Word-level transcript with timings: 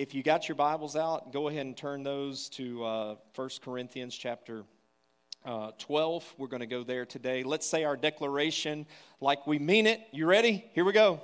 If 0.00 0.14
you 0.14 0.22
got 0.22 0.48
your 0.48 0.56
Bibles 0.56 0.96
out, 0.96 1.30
go 1.30 1.48
ahead 1.48 1.66
and 1.66 1.76
turn 1.76 2.02
those 2.02 2.48
to 2.48 2.82
uh, 2.82 3.14
1 3.34 3.50
Corinthians 3.62 4.16
chapter 4.16 4.64
uh, 5.44 5.72
12. 5.78 6.36
We're 6.38 6.46
going 6.46 6.60
to 6.60 6.66
go 6.66 6.82
there 6.82 7.04
today. 7.04 7.42
Let's 7.42 7.66
say 7.66 7.84
our 7.84 7.98
declaration 7.98 8.86
like 9.20 9.46
we 9.46 9.58
mean 9.58 9.86
it. 9.86 10.00
You 10.10 10.24
ready? 10.24 10.64
Here 10.72 10.86
we 10.86 10.94
go. 10.94 11.20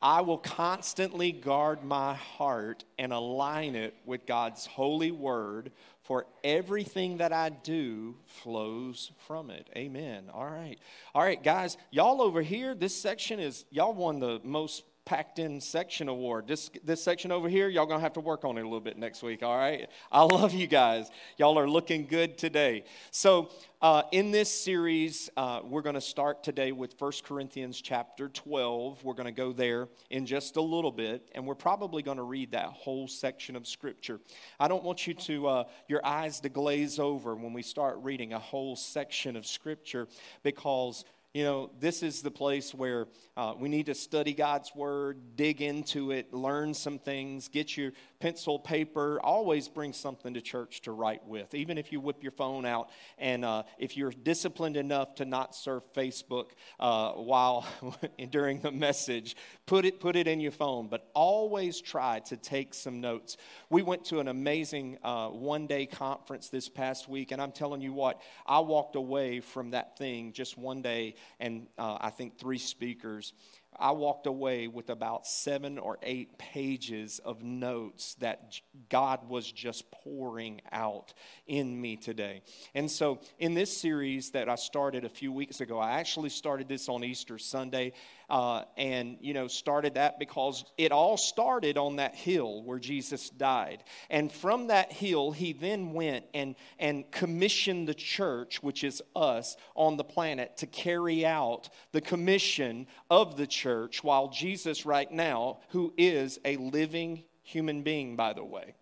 I 0.00 0.20
will 0.20 0.38
constantly 0.38 1.32
guard 1.32 1.82
my 1.82 2.14
heart 2.14 2.84
and 2.96 3.12
align 3.12 3.74
it 3.74 3.96
with 4.04 4.24
God's 4.24 4.66
holy 4.66 5.10
word, 5.10 5.72
for 6.04 6.26
everything 6.44 7.16
that 7.16 7.32
I 7.32 7.48
do 7.48 8.14
flows 8.26 9.10
from 9.26 9.50
it. 9.50 9.68
Amen. 9.76 10.30
All 10.32 10.46
right. 10.46 10.78
All 11.12 11.22
right, 11.22 11.42
guys, 11.42 11.76
y'all 11.90 12.22
over 12.22 12.40
here, 12.40 12.76
this 12.76 12.94
section 12.94 13.40
is, 13.40 13.64
y'all 13.72 13.94
won 13.94 14.20
the 14.20 14.40
most 14.44 14.84
packed 15.06 15.38
in 15.38 15.60
section 15.60 16.08
award. 16.08 16.48
This, 16.48 16.68
this 16.84 17.02
section 17.02 17.30
over 17.30 17.48
here, 17.48 17.68
y'all 17.68 17.86
gonna 17.86 18.00
have 18.00 18.14
to 18.14 18.20
work 18.20 18.44
on 18.44 18.58
it 18.58 18.62
a 18.62 18.64
little 18.64 18.80
bit 18.80 18.98
next 18.98 19.22
week, 19.22 19.44
all 19.44 19.56
right? 19.56 19.88
I 20.10 20.22
love 20.22 20.52
you 20.52 20.66
guys. 20.66 21.08
Y'all 21.38 21.58
are 21.58 21.70
looking 21.70 22.06
good 22.06 22.36
today. 22.36 22.84
So, 23.12 23.50
uh, 23.80 24.02
in 24.10 24.32
this 24.32 24.50
series, 24.50 25.30
uh, 25.36 25.60
we're 25.62 25.82
gonna 25.82 26.00
start 26.00 26.42
today 26.42 26.72
with 26.72 26.98
1 26.98 27.12
Corinthians 27.22 27.80
chapter 27.80 28.28
12. 28.28 29.04
We're 29.04 29.14
gonna 29.14 29.30
go 29.30 29.52
there 29.52 29.88
in 30.10 30.26
just 30.26 30.56
a 30.56 30.62
little 30.62 30.90
bit, 30.90 31.28
and 31.36 31.46
we're 31.46 31.54
probably 31.54 32.02
gonna 32.02 32.24
read 32.24 32.50
that 32.50 32.66
whole 32.70 33.06
section 33.06 33.54
of 33.54 33.64
scripture. 33.66 34.18
I 34.58 34.66
don't 34.66 34.82
want 34.82 35.06
you 35.06 35.14
to, 35.14 35.46
uh, 35.46 35.64
your 35.86 36.04
eyes 36.04 36.40
to 36.40 36.48
glaze 36.48 36.98
over 36.98 37.36
when 37.36 37.52
we 37.52 37.62
start 37.62 37.98
reading 38.02 38.32
a 38.32 38.40
whole 38.40 38.74
section 38.74 39.36
of 39.36 39.46
scripture 39.46 40.08
because 40.42 41.04
you 41.36 41.44
know, 41.44 41.68
this 41.80 42.02
is 42.02 42.22
the 42.22 42.30
place 42.30 42.72
where 42.72 43.08
uh, 43.36 43.52
we 43.58 43.68
need 43.68 43.84
to 43.86 43.94
study 43.94 44.32
God's 44.32 44.74
Word, 44.74 45.36
dig 45.36 45.60
into 45.60 46.10
it, 46.10 46.32
learn 46.32 46.72
some 46.72 46.98
things, 46.98 47.48
get 47.48 47.76
your 47.76 47.92
pencil, 48.20 48.58
paper. 48.58 49.20
Always 49.22 49.68
bring 49.68 49.92
something 49.92 50.34
to 50.34 50.40
church 50.40 50.82
to 50.82 50.92
write 50.92 51.26
with, 51.26 51.54
even 51.54 51.78
if 51.78 51.92
you 51.92 52.00
whip 52.00 52.22
your 52.22 52.32
phone 52.32 52.66
out. 52.66 52.90
And 53.18 53.44
uh, 53.44 53.64
if 53.78 53.96
you're 53.96 54.12
disciplined 54.12 54.76
enough 54.76 55.14
to 55.16 55.24
not 55.24 55.54
surf 55.54 55.82
Facebook 55.94 56.50
uh, 56.80 57.12
while 57.12 57.66
during 58.30 58.60
the 58.60 58.70
message, 58.70 59.36
put 59.66 59.84
it, 59.84 60.00
put 60.00 60.16
it 60.16 60.26
in 60.26 60.40
your 60.40 60.52
phone. 60.52 60.88
But 60.88 61.08
always 61.14 61.80
try 61.80 62.20
to 62.20 62.36
take 62.36 62.74
some 62.74 63.00
notes. 63.00 63.36
We 63.70 63.82
went 63.82 64.04
to 64.06 64.20
an 64.20 64.28
amazing 64.28 64.98
uh, 65.02 65.28
one 65.28 65.66
day 65.66 65.86
conference 65.86 66.48
this 66.48 66.68
past 66.68 67.08
week, 67.08 67.32
and 67.32 67.40
I'm 67.40 67.52
telling 67.52 67.80
you 67.80 67.92
what, 67.92 68.20
I 68.46 68.60
walked 68.60 68.96
away 68.96 69.40
from 69.40 69.70
that 69.70 69.98
thing 69.98 70.32
just 70.32 70.58
one 70.58 70.82
day 70.82 71.14
and 71.40 71.66
uh, 71.78 71.98
I 72.00 72.10
think 72.10 72.38
three 72.38 72.58
speakers. 72.58 73.32
I 73.78 73.90
walked 73.92 74.26
away 74.26 74.68
with 74.68 74.90
about 74.90 75.26
seven 75.26 75.78
or 75.78 75.98
eight 76.02 76.38
pages 76.38 77.20
of 77.24 77.42
notes 77.42 78.14
that 78.20 78.60
God 78.88 79.28
was 79.28 79.50
just 79.50 79.90
pouring 79.90 80.60
out 80.72 81.12
in 81.46 81.80
me 81.80 81.96
today. 81.96 82.42
And 82.74 82.90
so, 82.90 83.20
in 83.38 83.54
this 83.54 83.76
series 83.76 84.30
that 84.30 84.48
I 84.48 84.54
started 84.54 85.04
a 85.04 85.08
few 85.08 85.32
weeks 85.32 85.60
ago, 85.60 85.78
I 85.78 85.98
actually 85.98 86.30
started 86.30 86.68
this 86.68 86.88
on 86.88 87.04
Easter 87.04 87.38
Sunday, 87.38 87.92
uh, 88.28 88.62
and 88.76 89.18
you 89.20 89.34
know 89.34 89.46
started 89.46 89.94
that 89.94 90.18
because 90.18 90.64
it 90.76 90.90
all 90.90 91.16
started 91.16 91.78
on 91.78 91.96
that 91.96 92.14
hill 92.14 92.62
where 92.64 92.78
jesus 92.78 93.30
died 93.30 93.84
and 94.10 94.32
from 94.32 94.66
that 94.66 94.90
hill 94.90 95.30
he 95.30 95.52
then 95.52 95.92
went 95.92 96.24
and 96.34 96.56
and 96.78 97.08
commissioned 97.12 97.88
the 97.88 97.94
church 97.94 98.62
which 98.62 98.82
is 98.82 99.00
us 99.14 99.56
on 99.76 99.96
the 99.96 100.04
planet 100.04 100.56
to 100.56 100.66
carry 100.66 101.24
out 101.24 101.68
the 101.92 102.00
commission 102.00 102.86
of 103.10 103.36
the 103.36 103.46
church 103.46 103.65
while 104.02 104.28
jesus 104.28 104.86
right 104.86 105.10
now 105.10 105.58
who 105.68 105.92
is 105.96 106.38
a 106.44 106.56
living 106.56 107.22
human 107.42 107.82
being 107.82 108.16
by 108.16 108.32
the 108.32 108.44
way 108.44 108.74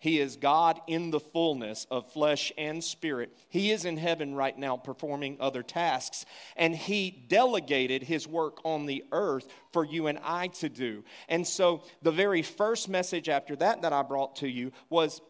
he 0.00 0.20
is 0.20 0.36
God 0.36 0.80
in 0.86 1.10
the 1.10 1.18
fullness 1.18 1.86
of 1.90 2.12
flesh 2.12 2.52
and 2.56 2.82
spirit. 2.82 3.36
He 3.48 3.72
is 3.72 3.84
in 3.84 3.96
heaven 3.96 4.34
right 4.34 4.56
now 4.56 4.76
performing 4.76 5.38
other 5.40 5.64
tasks, 5.64 6.24
and 6.56 6.74
He 6.74 7.10
delegated 7.10 8.04
His 8.04 8.26
work 8.28 8.60
on 8.64 8.86
the 8.86 9.04
earth 9.10 9.48
for 9.72 9.84
you 9.84 10.06
and 10.06 10.20
I 10.22 10.48
to 10.48 10.68
do. 10.68 11.04
And 11.28 11.44
so, 11.46 11.82
the 12.02 12.12
very 12.12 12.42
first 12.42 12.88
message 12.88 13.28
after 13.28 13.56
that 13.56 13.82
that 13.82 13.92
I 13.92 14.02
brought 14.02 14.36
to 14.36 14.48
you 14.48 14.70
was 14.88 15.20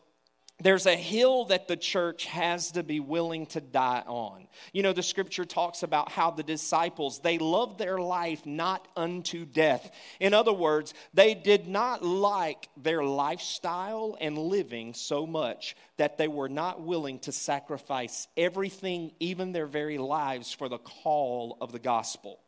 there's 0.61 0.87
a 0.87 0.97
hill 0.97 1.45
that 1.47 1.69
the 1.69 1.77
church 1.77 2.25
has 2.27 2.73
to 2.73 2.83
be 2.83 2.99
willing 2.99 3.47
to 3.47 3.61
die 3.61 4.03
on. 4.07 4.49
You 4.73 4.83
know, 4.83 4.93
the 4.93 5.05
scripture 5.05 5.45
talks 5.45 5.85
about 5.85 6.11
how 6.11 6.33
the 6.33 6.43
disciples, 6.43 7.21
they 7.21 7.39
loved 7.39 7.79
their 7.79 7.99
life 7.99 8.45
not 8.45 8.89
unto 8.97 9.45
death. 9.45 9.91
In 10.19 10.35
other 10.35 10.53
words, 10.53 10.95
they 11.15 11.35
did 11.35 11.69
not 11.69 12.05
like 12.05 12.69
their 12.77 13.05
lifestyle 13.05 14.17
and 14.21 14.37
living 14.37 14.95
so 14.95 15.27
much 15.27 15.77
that 15.97 16.19
they 16.19 16.29
were 16.29 16.49
not 16.49 16.81
willing 16.81 17.21
to 17.21 17.33
sacrifice 17.33 18.27
everything, 18.37 19.13
even 19.21 19.53
their 19.53 19.67
very 19.67 19.99
lives, 19.99 20.53
for 20.53 20.69
the 20.69 20.79
call 20.79 21.57
of 21.61 21.71
the 21.71 21.79
gospel. 21.79 22.41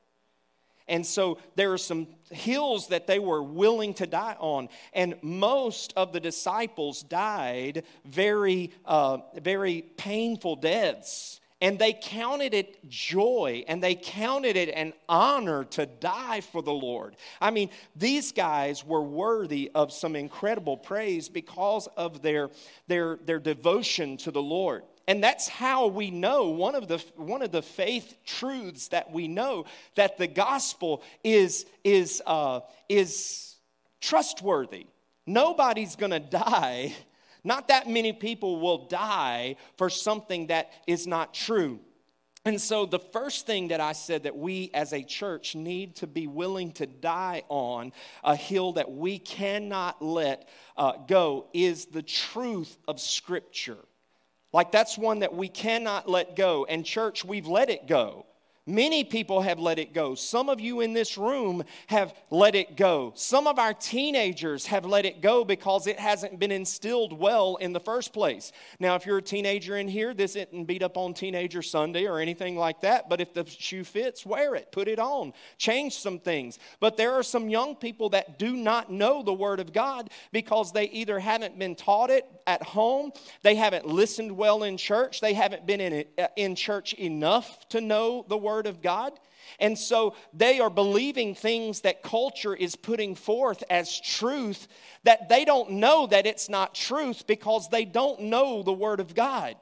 And 0.90 1.06
so 1.06 1.38
there 1.54 1.72
are 1.72 1.78
some 1.78 2.08
hills 2.30 2.88
that 2.88 3.06
they 3.06 3.20
were 3.20 3.42
willing 3.42 3.94
to 3.94 4.06
die 4.06 4.36
on. 4.38 4.68
And 4.92 5.14
most 5.22 5.94
of 5.96 6.12
the 6.12 6.20
disciples 6.20 7.02
died 7.02 7.84
very, 8.04 8.72
uh, 8.84 9.18
very 9.40 9.82
painful 9.96 10.56
deaths. 10.56 11.40
And 11.62 11.78
they 11.78 11.92
counted 11.92 12.54
it 12.54 12.88
joy 12.88 13.64
and 13.68 13.82
they 13.82 13.94
counted 13.94 14.56
it 14.56 14.70
an 14.70 14.94
honor 15.08 15.64
to 15.64 15.84
die 15.84 16.40
for 16.40 16.62
the 16.62 16.72
Lord. 16.72 17.16
I 17.40 17.50
mean, 17.50 17.68
these 17.94 18.32
guys 18.32 18.84
were 18.84 19.02
worthy 19.02 19.70
of 19.74 19.92
some 19.92 20.16
incredible 20.16 20.78
praise 20.78 21.28
because 21.28 21.86
of 21.98 22.22
their, 22.22 22.50
their, 22.88 23.16
their 23.26 23.38
devotion 23.38 24.16
to 24.18 24.30
the 24.30 24.42
Lord. 24.42 24.84
And 25.10 25.24
that's 25.24 25.48
how 25.48 25.88
we 25.88 26.12
know 26.12 26.50
one 26.50 26.76
of 26.76 26.86
the, 26.86 26.98
one 27.16 27.42
of 27.42 27.50
the 27.50 27.62
faith 27.62 28.14
truths 28.24 28.86
that 28.88 29.10
we 29.10 29.26
know 29.26 29.64
that 29.96 30.18
the 30.18 30.28
gospel 30.28 31.02
is, 31.24 31.66
is, 31.82 32.22
uh, 32.26 32.60
is 32.88 33.56
trustworthy. 34.00 34.86
Nobody's 35.26 35.96
going 35.96 36.12
to 36.12 36.20
die. 36.20 36.94
Not 37.42 37.66
that 37.66 37.88
many 37.88 38.12
people 38.12 38.60
will 38.60 38.86
die 38.86 39.56
for 39.76 39.90
something 39.90 40.46
that 40.46 40.70
is 40.86 41.08
not 41.08 41.34
true. 41.34 41.80
And 42.44 42.60
so, 42.60 42.86
the 42.86 43.00
first 43.00 43.46
thing 43.46 43.68
that 43.68 43.80
I 43.80 43.92
said 43.92 44.22
that 44.22 44.36
we 44.36 44.70
as 44.72 44.92
a 44.92 45.02
church 45.02 45.56
need 45.56 45.96
to 45.96 46.06
be 46.06 46.28
willing 46.28 46.70
to 46.74 46.86
die 46.86 47.42
on, 47.48 47.92
a 48.22 48.36
hill 48.36 48.74
that 48.74 48.92
we 48.92 49.18
cannot 49.18 50.00
let 50.00 50.48
uh, 50.76 50.92
go, 51.08 51.48
is 51.52 51.86
the 51.86 52.00
truth 52.00 52.78
of 52.86 53.00
Scripture. 53.00 53.76
Like 54.52 54.72
that's 54.72 54.98
one 54.98 55.20
that 55.20 55.34
we 55.34 55.48
cannot 55.48 56.08
let 56.08 56.36
go. 56.36 56.64
And, 56.64 56.84
church, 56.84 57.24
we've 57.24 57.46
let 57.46 57.70
it 57.70 57.86
go. 57.86 58.26
Many 58.70 59.02
people 59.02 59.40
have 59.40 59.58
let 59.58 59.80
it 59.80 59.92
go. 59.92 60.14
Some 60.14 60.48
of 60.48 60.60
you 60.60 60.80
in 60.80 60.92
this 60.92 61.18
room 61.18 61.64
have 61.88 62.14
let 62.30 62.54
it 62.54 62.76
go. 62.76 63.12
Some 63.16 63.48
of 63.48 63.58
our 63.58 63.74
teenagers 63.74 64.66
have 64.66 64.84
let 64.84 65.04
it 65.04 65.20
go 65.20 65.44
because 65.44 65.88
it 65.88 65.98
hasn't 65.98 66.38
been 66.38 66.52
instilled 66.52 67.12
well 67.12 67.56
in 67.56 67.72
the 67.72 67.80
first 67.80 68.12
place. 68.12 68.52
Now, 68.78 68.94
if 68.94 69.06
you're 69.06 69.18
a 69.18 69.22
teenager 69.22 69.76
in 69.76 69.88
here, 69.88 70.14
this 70.14 70.36
isn't 70.36 70.66
beat 70.66 70.84
up 70.84 70.96
on 70.96 71.14
Teenager 71.14 71.62
Sunday 71.62 72.06
or 72.06 72.20
anything 72.20 72.56
like 72.56 72.80
that, 72.82 73.08
but 73.08 73.20
if 73.20 73.34
the 73.34 73.44
shoe 73.44 73.82
fits, 73.82 74.24
wear 74.24 74.54
it, 74.54 74.70
put 74.70 74.86
it 74.86 75.00
on, 75.00 75.32
change 75.58 75.96
some 75.96 76.20
things. 76.20 76.60
But 76.78 76.96
there 76.96 77.12
are 77.14 77.24
some 77.24 77.48
young 77.48 77.74
people 77.74 78.10
that 78.10 78.38
do 78.38 78.54
not 78.54 78.92
know 78.92 79.24
the 79.24 79.32
Word 79.32 79.58
of 79.58 79.72
God 79.72 80.10
because 80.30 80.70
they 80.70 80.84
either 80.90 81.18
haven't 81.18 81.58
been 81.58 81.74
taught 81.74 82.10
it 82.10 82.24
at 82.46 82.62
home, 82.62 83.10
they 83.42 83.56
haven't 83.56 83.86
listened 83.86 84.30
well 84.36 84.62
in 84.62 84.76
church, 84.76 85.20
they 85.20 85.34
haven't 85.34 85.66
been 85.66 85.80
in, 85.80 86.04
uh, 86.18 86.28
in 86.36 86.54
church 86.54 86.92
enough 86.94 87.68
to 87.70 87.80
know 87.80 88.24
the 88.28 88.38
Word 88.38 88.59
of 88.66 88.82
God. 88.82 89.12
And 89.58 89.78
so 89.78 90.14
they 90.32 90.60
are 90.60 90.70
believing 90.70 91.34
things 91.34 91.80
that 91.82 92.02
culture 92.02 92.54
is 92.54 92.76
putting 92.76 93.14
forth 93.14 93.62
as 93.68 94.00
truth 94.00 94.68
that 95.04 95.28
they 95.28 95.44
don't 95.44 95.72
know 95.72 96.06
that 96.06 96.26
it's 96.26 96.48
not 96.48 96.74
truth 96.74 97.26
because 97.26 97.68
they 97.68 97.84
don't 97.84 98.22
know 98.22 98.62
the 98.62 98.72
Word 98.72 99.00
of 99.00 99.14
God. 99.14 99.56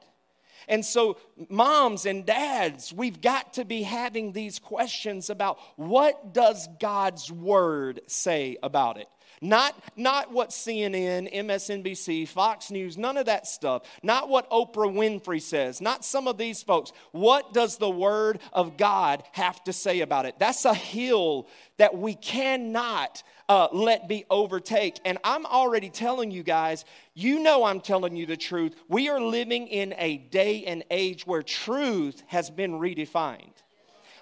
And 0.69 0.85
so, 0.85 1.17
moms 1.49 2.05
and 2.05 2.25
dads, 2.25 2.93
we've 2.93 3.21
got 3.21 3.55
to 3.55 3.65
be 3.65 3.81
having 3.81 4.33
these 4.33 4.59
questions 4.59 5.31
about 5.31 5.57
what 5.77 6.31
does 6.31 6.67
God's 6.79 7.31
word 7.31 8.01
say 8.05 8.55
about 8.61 8.97
it? 8.97 9.07
Not, 9.41 9.75
not 9.95 10.31
what 10.31 10.49
CNN, 10.49 11.33
MSNBC, 11.33 12.27
Fox 12.27 12.71
News, 12.71 12.97
none 12.97 13.17
of 13.17 13.27
that 13.27 13.47
stuff. 13.47 13.83
Not 14.03 14.27
what 14.27 14.49
Oprah 14.49 14.91
Winfrey 14.91 15.41
says. 15.41 15.79
Not 15.81 16.03
some 16.03 16.27
of 16.27 16.37
these 16.37 16.61
folks. 16.61 16.91
What 17.11 17.53
does 17.53 17.77
the 17.77 17.89
Word 17.89 18.39
of 18.51 18.77
God 18.77 19.23
have 19.31 19.63
to 19.63 19.73
say 19.73 20.01
about 20.01 20.25
it? 20.25 20.37
That's 20.39 20.65
a 20.65 20.73
hill 20.73 21.47
that 21.77 21.97
we 21.97 22.15
cannot 22.15 23.23
uh, 23.47 23.69
let 23.71 24.07
be 24.09 24.25
overtake. 24.29 24.99
And 25.05 25.17
I'm 25.23 25.45
already 25.45 25.89
telling 25.89 26.31
you 26.31 26.43
guys, 26.43 26.83
you 27.13 27.39
know 27.39 27.63
I'm 27.63 27.81
telling 27.81 28.15
you 28.15 28.25
the 28.25 28.37
truth. 28.37 28.75
We 28.89 29.09
are 29.09 29.21
living 29.21 29.67
in 29.67 29.95
a 29.97 30.17
day 30.17 30.65
and 30.65 30.83
age 30.91 31.25
where 31.25 31.43
truth 31.43 32.21
has 32.27 32.49
been 32.49 32.73
redefined 32.73 33.53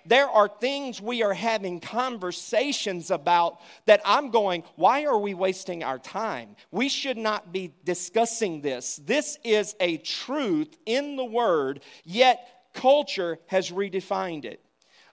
there 0.07 0.30
are 0.30 0.48
things 0.48 1.01
we 1.01 1.24
are 1.24 1.33
having 1.33 1.80
conversations 1.80 3.12
about 3.12 3.59
that 3.86 4.01
I'm 4.06 4.31
going, 4.31 4.63
why 4.75 5.06
are 5.06 5.18
we 5.18 5.33
wasting 5.33 5.83
our 5.83 6.00
time? 6.00 6.56
We 6.71 6.89
should 6.89 7.18
not 7.18 7.51
be 7.51 7.74
discussing 7.83 8.62
this. 8.62 8.98
This 9.06 9.38
is 9.44 9.75
a 9.80 9.98
truth 9.98 10.77
in 10.86 11.15
the 11.15 11.25
Word, 11.25 11.81
yet 12.04 12.69
culture 12.74 13.39
has 13.48 13.71
redefined 13.71 14.45
it. 14.45 14.62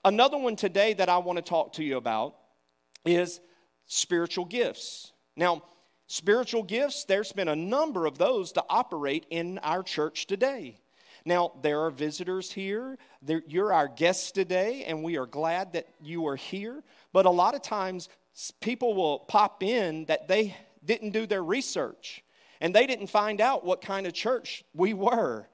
Another 0.05 0.39
one 0.39 0.57
today 0.57 0.93
that 0.95 1.09
I 1.09 1.19
want 1.19 1.39
to 1.39 1.43
talk 1.43 1.75
to 1.75 1.85
you 1.85 1.97
about 1.97 2.37
is 3.05 3.41
spiritual 3.87 4.45
gifts. 4.45 5.13
Now, 5.37 5.63
spiritual 6.07 6.63
gifts, 6.63 7.05
there's 7.05 7.33
been 7.33 7.49
a 7.49 7.57
number 7.57 8.07
of 8.07 8.19
those 8.19 8.53
to 8.53 8.65
operate 8.69 9.27
in 9.31 9.59
our 9.59 9.83
church 9.83 10.27
today. 10.27 10.79
Now, 11.25 11.53
there 11.63 11.81
are 11.81 11.91
visitors 11.91 12.53
here. 12.53 12.99
you're 13.47 13.73
our 13.73 13.89
guests 13.89 14.31
today, 14.31 14.85
and 14.85 15.03
we 15.03 15.17
are 15.17 15.27
glad 15.27 15.73
that 15.73 15.89
you 16.03 16.27
are 16.27 16.37
here. 16.37 16.83
But 17.13 17.25
a 17.25 17.31
lot 17.31 17.55
of 17.55 17.63
times, 17.63 18.09
people 18.61 18.95
will 18.95 19.21
pop 19.21 19.63
in 19.63 20.05
that 20.07 20.29
they 20.29 20.57
didn't 20.85 21.11
do 21.11 21.27
their 21.27 21.43
research 21.43 22.23
and 22.61 22.75
they 22.75 22.87
didn't 22.87 23.09
find 23.09 23.41
out 23.41 23.65
what 23.65 23.81
kind 23.81 24.07
of 24.07 24.13
church 24.13 24.65
we 24.75 24.95
were 24.95 25.47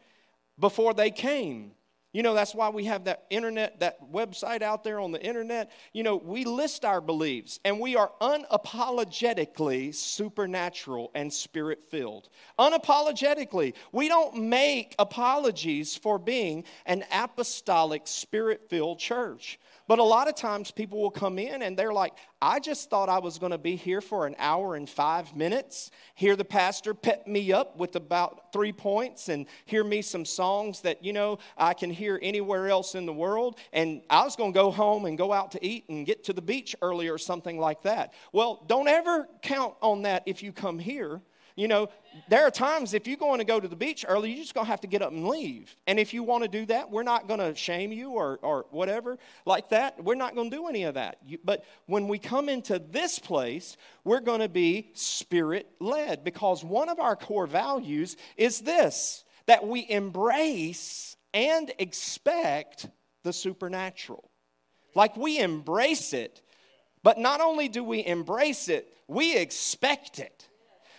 before 0.58 0.94
they 0.94 1.11
came. 1.11 1.72
You 2.12 2.24
know, 2.24 2.34
that's 2.34 2.56
why 2.56 2.70
we 2.70 2.84
have 2.86 3.04
that 3.04 3.24
internet, 3.30 3.78
that 3.80 4.12
website 4.12 4.62
out 4.62 4.82
there 4.82 4.98
on 4.98 5.12
the 5.12 5.22
internet. 5.22 5.70
You 5.92 6.02
know, 6.02 6.16
we 6.16 6.44
list 6.44 6.84
our 6.84 7.00
beliefs 7.00 7.60
and 7.64 7.78
we 7.78 7.94
are 7.94 8.10
unapologetically 8.20 9.94
supernatural 9.94 11.12
and 11.14 11.32
spirit 11.32 11.84
filled. 11.88 12.28
Unapologetically. 12.58 13.74
We 13.92 14.08
don't 14.08 14.48
make 14.48 14.96
apologies 14.98 15.96
for 15.96 16.18
being 16.18 16.64
an 16.84 17.04
apostolic, 17.12 18.02
spirit 18.06 18.68
filled 18.68 18.98
church. 18.98 19.60
But 19.90 19.98
a 19.98 20.04
lot 20.04 20.28
of 20.28 20.37
times 20.37 20.70
people 20.70 21.02
will 21.02 21.10
come 21.10 21.37
in 21.37 21.62
and 21.62 21.76
they're 21.76 21.92
like, 21.92 22.12
I 22.40 22.60
just 22.60 22.90
thought 22.90 23.08
I 23.08 23.19
was 23.19 23.38
going 23.40 23.50
to 23.50 23.58
be 23.58 23.75
here 23.75 24.00
for 24.00 24.25
an 24.25 24.37
hour 24.38 24.76
and 24.76 24.88
five 24.88 25.34
minutes, 25.34 25.90
hear 26.14 26.37
the 26.37 26.44
pastor 26.44 26.94
pep 26.94 27.26
me 27.26 27.52
up 27.52 27.76
with 27.76 27.96
about 27.96 28.52
three 28.52 28.70
points, 28.70 29.28
and 29.28 29.46
hear 29.64 29.82
me 29.82 30.00
some 30.00 30.25
songs 30.25 30.82
that, 30.82 31.04
you 31.04 31.12
know, 31.12 31.40
I 31.58 31.75
can 31.75 31.90
hear 31.90 32.20
anywhere 32.22 32.69
else 32.69 32.94
in 32.94 33.04
the 33.04 33.12
world. 33.12 33.58
And 33.72 34.02
I 34.08 34.22
was 34.22 34.37
going 34.37 34.52
to 34.52 34.56
go 34.56 34.70
home 34.70 35.06
and 35.06 35.19
go 35.19 35.32
out 35.32 35.50
to 35.50 35.66
eat 35.66 35.88
and 35.88 36.06
get 36.06 36.22
to 36.26 36.32
the 36.32 36.40
beach 36.40 36.76
early 36.82 37.08
or 37.08 37.19
something 37.19 37.58
like 37.58 37.82
that. 37.82 38.14
Well, 38.32 38.62
don't 38.69 38.86
ever 38.86 39.26
count 39.43 39.75
on 39.82 40.02
that 40.02 40.22
if 40.25 40.40
you 40.40 40.52
come 40.52 40.78
here 40.78 41.20
you 41.60 41.68
know, 41.68 41.90
there 42.28 42.46
are 42.46 42.50
times 42.50 42.94
if 42.94 43.06
you're 43.06 43.18
going 43.18 43.38
to 43.38 43.44
go 43.44 43.60
to 43.60 43.68
the 43.68 43.76
beach 43.76 44.04
early, 44.08 44.30
you're 44.30 44.42
just 44.42 44.54
going 44.54 44.64
to 44.64 44.70
have 44.70 44.80
to 44.80 44.86
get 44.86 45.02
up 45.02 45.12
and 45.12 45.28
leave. 45.28 45.76
And 45.86 45.98
if 45.98 46.14
you 46.14 46.22
want 46.22 46.42
to 46.42 46.48
do 46.48 46.64
that, 46.66 46.90
we're 46.90 47.02
not 47.02 47.28
going 47.28 47.40
to 47.40 47.54
shame 47.54 47.92
you 47.92 48.12
or, 48.12 48.38
or 48.42 48.66
whatever 48.70 49.18
like 49.44 49.68
that. 49.68 50.02
We're 50.02 50.14
not 50.14 50.34
going 50.34 50.50
to 50.50 50.56
do 50.56 50.68
any 50.68 50.84
of 50.84 50.94
that. 50.94 51.18
You, 51.26 51.38
but 51.44 51.64
when 51.86 52.08
we 52.08 52.18
come 52.18 52.48
into 52.48 52.78
this 52.78 53.18
place, 53.18 53.76
we're 54.04 54.20
going 54.20 54.40
to 54.40 54.48
be 54.48 54.90
spirit 54.94 55.68
led 55.80 56.24
because 56.24 56.64
one 56.64 56.88
of 56.88 56.98
our 56.98 57.14
core 57.14 57.46
values 57.46 58.16
is 58.36 58.60
this 58.60 59.24
that 59.46 59.66
we 59.66 59.84
embrace 59.88 61.16
and 61.34 61.72
expect 61.78 62.88
the 63.22 63.32
supernatural. 63.32 64.30
Like 64.94 65.16
we 65.16 65.38
embrace 65.38 66.12
it, 66.12 66.40
but 67.02 67.18
not 67.18 67.40
only 67.40 67.68
do 67.68 67.84
we 67.84 68.04
embrace 68.04 68.68
it, 68.68 68.96
we 69.08 69.36
expect 69.36 70.18
it. 70.20 70.46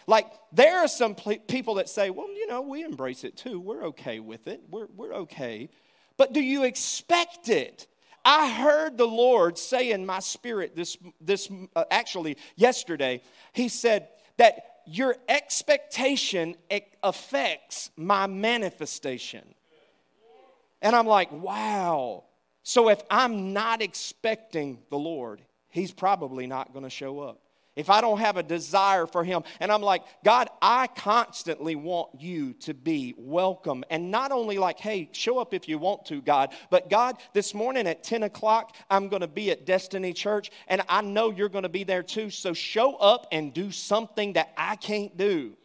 Like, 0.07 0.27
there 0.51 0.79
are 0.79 0.87
some 0.87 1.15
people 1.15 1.75
that 1.75 1.89
say, 1.89 2.09
well, 2.09 2.27
you 2.29 2.47
know, 2.47 2.61
we 2.61 2.83
embrace 2.83 3.23
it 3.23 3.37
too. 3.37 3.59
We're 3.59 3.85
okay 3.87 4.19
with 4.19 4.47
it. 4.47 4.61
We're, 4.69 4.87
we're 4.95 5.13
okay. 5.13 5.69
But 6.17 6.33
do 6.33 6.41
you 6.41 6.63
expect 6.63 7.49
it? 7.49 7.87
I 8.23 8.51
heard 8.51 8.97
the 8.97 9.07
Lord 9.07 9.57
say 9.57 9.91
in 9.91 10.05
my 10.05 10.19
spirit 10.19 10.75
this, 10.75 10.97
this 11.19 11.49
uh, 11.75 11.85
actually 11.89 12.37
yesterday, 12.55 13.21
He 13.53 13.67
said 13.67 14.09
that 14.37 14.65
your 14.85 15.15
expectation 15.29 16.55
affects 17.03 17.91
my 17.95 18.27
manifestation. 18.27 19.55
And 20.81 20.95
I'm 20.95 21.07
like, 21.07 21.31
wow. 21.31 22.25
So 22.63 22.89
if 22.89 23.01
I'm 23.09 23.53
not 23.53 23.81
expecting 23.81 24.79
the 24.89 24.97
Lord, 24.97 25.41
He's 25.69 25.91
probably 25.91 26.47
not 26.47 26.73
going 26.73 26.83
to 26.83 26.89
show 26.89 27.19
up 27.19 27.41
if 27.81 27.89
I 27.89 27.99
don't 27.99 28.19
have 28.19 28.37
a 28.37 28.43
desire 28.43 29.07
for 29.07 29.23
Him, 29.23 29.43
and 29.59 29.71
I'm 29.71 29.81
like, 29.81 30.03
God, 30.23 30.49
I 30.61 30.87
constantly 30.87 31.75
want 31.75 32.09
you 32.19 32.53
to 32.61 32.73
be 32.73 33.15
welcome. 33.17 33.83
And 33.89 34.11
not 34.11 34.31
only 34.31 34.57
like, 34.57 34.79
hey, 34.79 35.09
show 35.11 35.39
up 35.39 35.53
if 35.53 35.67
you 35.67 35.77
want 35.79 36.05
to, 36.05 36.21
God, 36.21 36.53
but 36.69 36.89
God, 36.89 37.17
this 37.33 37.53
morning 37.53 37.87
at 37.87 38.03
10 38.03 38.23
o'clock, 38.23 38.75
I'm 38.89 39.09
going 39.09 39.21
to 39.21 39.27
be 39.27 39.51
at 39.51 39.65
Destiny 39.65 40.13
Church, 40.13 40.51
and 40.67 40.83
I 40.87 41.01
know 41.01 41.31
you're 41.31 41.49
going 41.49 41.63
to 41.63 41.69
be 41.69 41.83
there 41.83 42.03
too. 42.03 42.29
So 42.29 42.53
show 42.53 42.95
up 42.97 43.27
and 43.31 43.53
do 43.53 43.71
something 43.71 44.33
that 44.33 44.53
I 44.55 44.75
can't 44.75 45.17
do. 45.17 45.57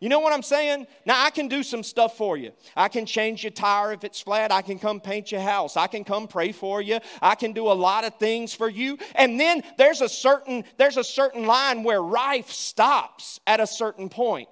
You 0.00 0.08
know 0.08 0.20
what 0.20 0.32
I'm 0.32 0.42
saying? 0.42 0.86
Now, 1.04 1.22
I 1.22 1.28
can 1.28 1.46
do 1.46 1.62
some 1.62 1.82
stuff 1.82 2.16
for 2.16 2.38
you. 2.38 2.52
I 2.74 2.88
can 2.88 3.04
change 3.04 3.44
your 3.44 3.50
tire 3.50 3.92
if 3.92 4.02
it's 4.02 4.20
flat. 4.20 4.50
I 4.50 4.62
can 4.62 4.78
come 4.78 4.98
paint 4.98 5.30
your 5.30 5.42
house. 5.42 5.76
I 5.76 5.88
can 5.88 6.04
come 6.04 6.26
pray 6.26 6.52
for 6.52 6.80
you. 6.80 7.00
I 7.20 7.34
can 7.34 7.52
do 7.52 7.68
a 7.70 7.74
lot 7.74 8.04
of 8.04 8.14
things 8.14 8.54
for 8.54 8.68
you. 8.68 8.96
And 9.14 9.38
then 9.38 9.62
there's 9.76 10.00
a 10.00 10.08
certain, 10.08 10.64
there's 10.78 10.96
a 10.96 11.04
certain 11.04 11.46
line 11.46 11.82
where 11.82 12.00
life 12.00 12.50
stops 12.50 13.40
at 13.46 13.60
a 13.60 13.66
certain 13.66 14.08
point 14.08 14.48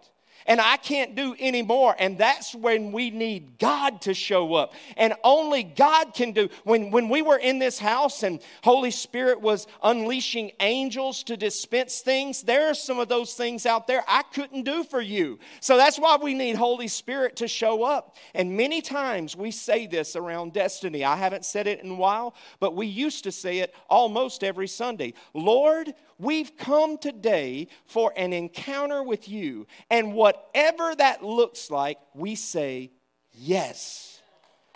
and 0.48 0.62
I 0.62 0.78
can't 0.78 1.14
do 1.14 1.36
anymore. 1.38 1.94
And 1.98 2.16
that's 2.16 2.54
when 2.54 2.90
we 2.90 3.10
need 3.10 3.58
God 3.58 4.00
to 4.02 4.14
show 4.14 4.54
up. 4.54 4.72
And 4.96 5.12
only 5.22 5.62
God 5.62 6.14
can 6.14 6.32
do. 6.32 6.48
When, 6.64 6.90
when 6.90 7.10
we 7.10 7.20
were 7.20 7.36
in 7.36 7.58
this 7.58 7.78
house 7.78 8.22
and 8.22 8.40
Holy 8.64 8.90
Spirit 8.90 9.42
was 9.42 9.66
unleashing 9.82 10.52
angels 10.58 11.22
to 11.24 11.36
dispense 11.36 12.00
things, 12.00 12.42
there 12.42 12.70
are 12.70 12.74
some 12.74 12.98
of 12.98 13.08
those 13.08 13.34
things 13.34 13.66
out 13.66 13.86
there 13.86 14.02
I 14.08 14.22
couldn't 14.22 14.62
do 14.62 14.82
for 14.84 15.02
you. 15.02 15.38
So 15.60 15.76
that's 15.76 15.98
why 15.98 16.16
we 16.20 16.32
need 16.32 16.56
Holy 16.56 16.88
Spirit 16.88 17.36
to 17.36 17.46
show 17.46 17.84
up. 17.84 18.16
And 18.34 18.56
many 18.56 18.80
times 18.80 19.36
we 19.36 19.50
say 19.50 19.86
this 19.86 20.16
around 20.16 20.54
destiny. 20.54 21.04
I 21.04 21.16
haven't 21.16 21.44
said 21.44 21.66
it 21.66 21.82
in 21.84 21.90
a 21.90 21.94
while, 21.94 22.34
but 22.58 22.74
we 22.74 22.86
used 22.86 23.24
to 23.24 23.32
say 23.32 23.58
it 23.58 23.74
almost 23.90 24.42
every 24.42 24.68
Sunday. 24.68 25.12
Lord, 25.34 25.92
We've 26.20 26.56
come 26.56 26.98
today 26.98 27.68
for 27.86 28.12
an 28.16 28.32
encounter 28.32 29.04
with 29.04 29.28
you. 29.28 29.68
And 29.88 30.14
whatever 30.38 30.94
that 30.96 31.22
looks 31.22 31.70
like, 31.70 31.98
we 32.14 32.34
say 32.34 32.90
yes. 33.32 34.20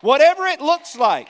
Whatever 0.00 0.47
it 0.47 0.61
looks 0.61 0.97
like. 0.97 1.28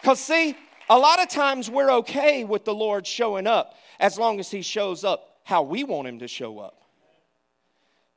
Because, 0.00 0.20
see, 0.20 0.56
a 0.88 0.98
lot 0.98 1.22
of 1.22 1.28
times 1.28 1.70
we're 1.70 1.90
okay 1.92 2.44
with 2.44 2.64
the 2.64 2.74
Lord 2.74 3.06
showing 3.06 3.46
up 3.46 3.74
as 3.98 4.18
long 4.18 4.40
as 4.40 4.50
He 4.50 4.62
shows 4.62 5.04
up 5.04 5.40
how 5.44 5.62
we 5.62 5.84
want 5.84 6.08
Him 6.08 6.20
to 6.20 6.28
show 6.28 6.58
up. 6.58 6.80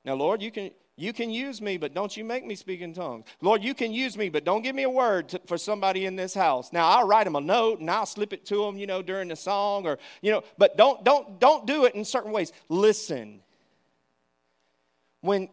Now, 0.06 0.16
Lord, 0.16 0.42
you 0.42 0.52
can 0.52 0.72
you 0.96 1.12
can 1.12 1.32
use 1.32 1.60
me, 1.60 1.78
but 1.78 1.96
don't 1.96 2.16
you 2.16 2.24
make 2.24 2.46
me 2.46 2.54
speak 2.54 2.82
in 2.82 2.94
tongues. 2.94 3.26
Lord, 3.42 3.64
you 3.64 3.74
can 3.74 3.92
use 3.92 4.16
me, 4.16 4.30
but 4.30 4.44
don't 4.44 4.62
give 4.62 4.76
me 4.76 4.84
a 4.84 4.90
word 4.90 5.30
to, 5.30 5.42
for 5.48 5.58
somebody 5.58 6.06
in 6.06 6.16
this 6.16 6.36
house. 6.36 6.72
Now, 6.72 6.88
I'll 6.88 7.08
write 7.08 7.24
them 7.24 7.36
a 7.36 7.42
note 7.42 7.80
and 7.80 7.90
I'll 7.90 8.06
slip 8.06 8.32
it 8.32 8.46
to 8.48 8.58
them, 8.58 8.78
you 8.78 8.86
know, 8.86 9.02
during 9.02 9.30
the 9.30 9.36
song 9.36 9.88
or, 9.88 9.98
you 10.22 10.32
know, 10.32 10.44
but 10.60 10.78
don't, 10.78 11.04
don't, 11.04 11.40
don't 11.40 11.66
do 11.66 11.86
it 11.86 11.96
in 11.96 12.06
certain 12.06 12.32
ways. 12.32 12.52
Listen. 12.70 13.43
When, 15.24 15.48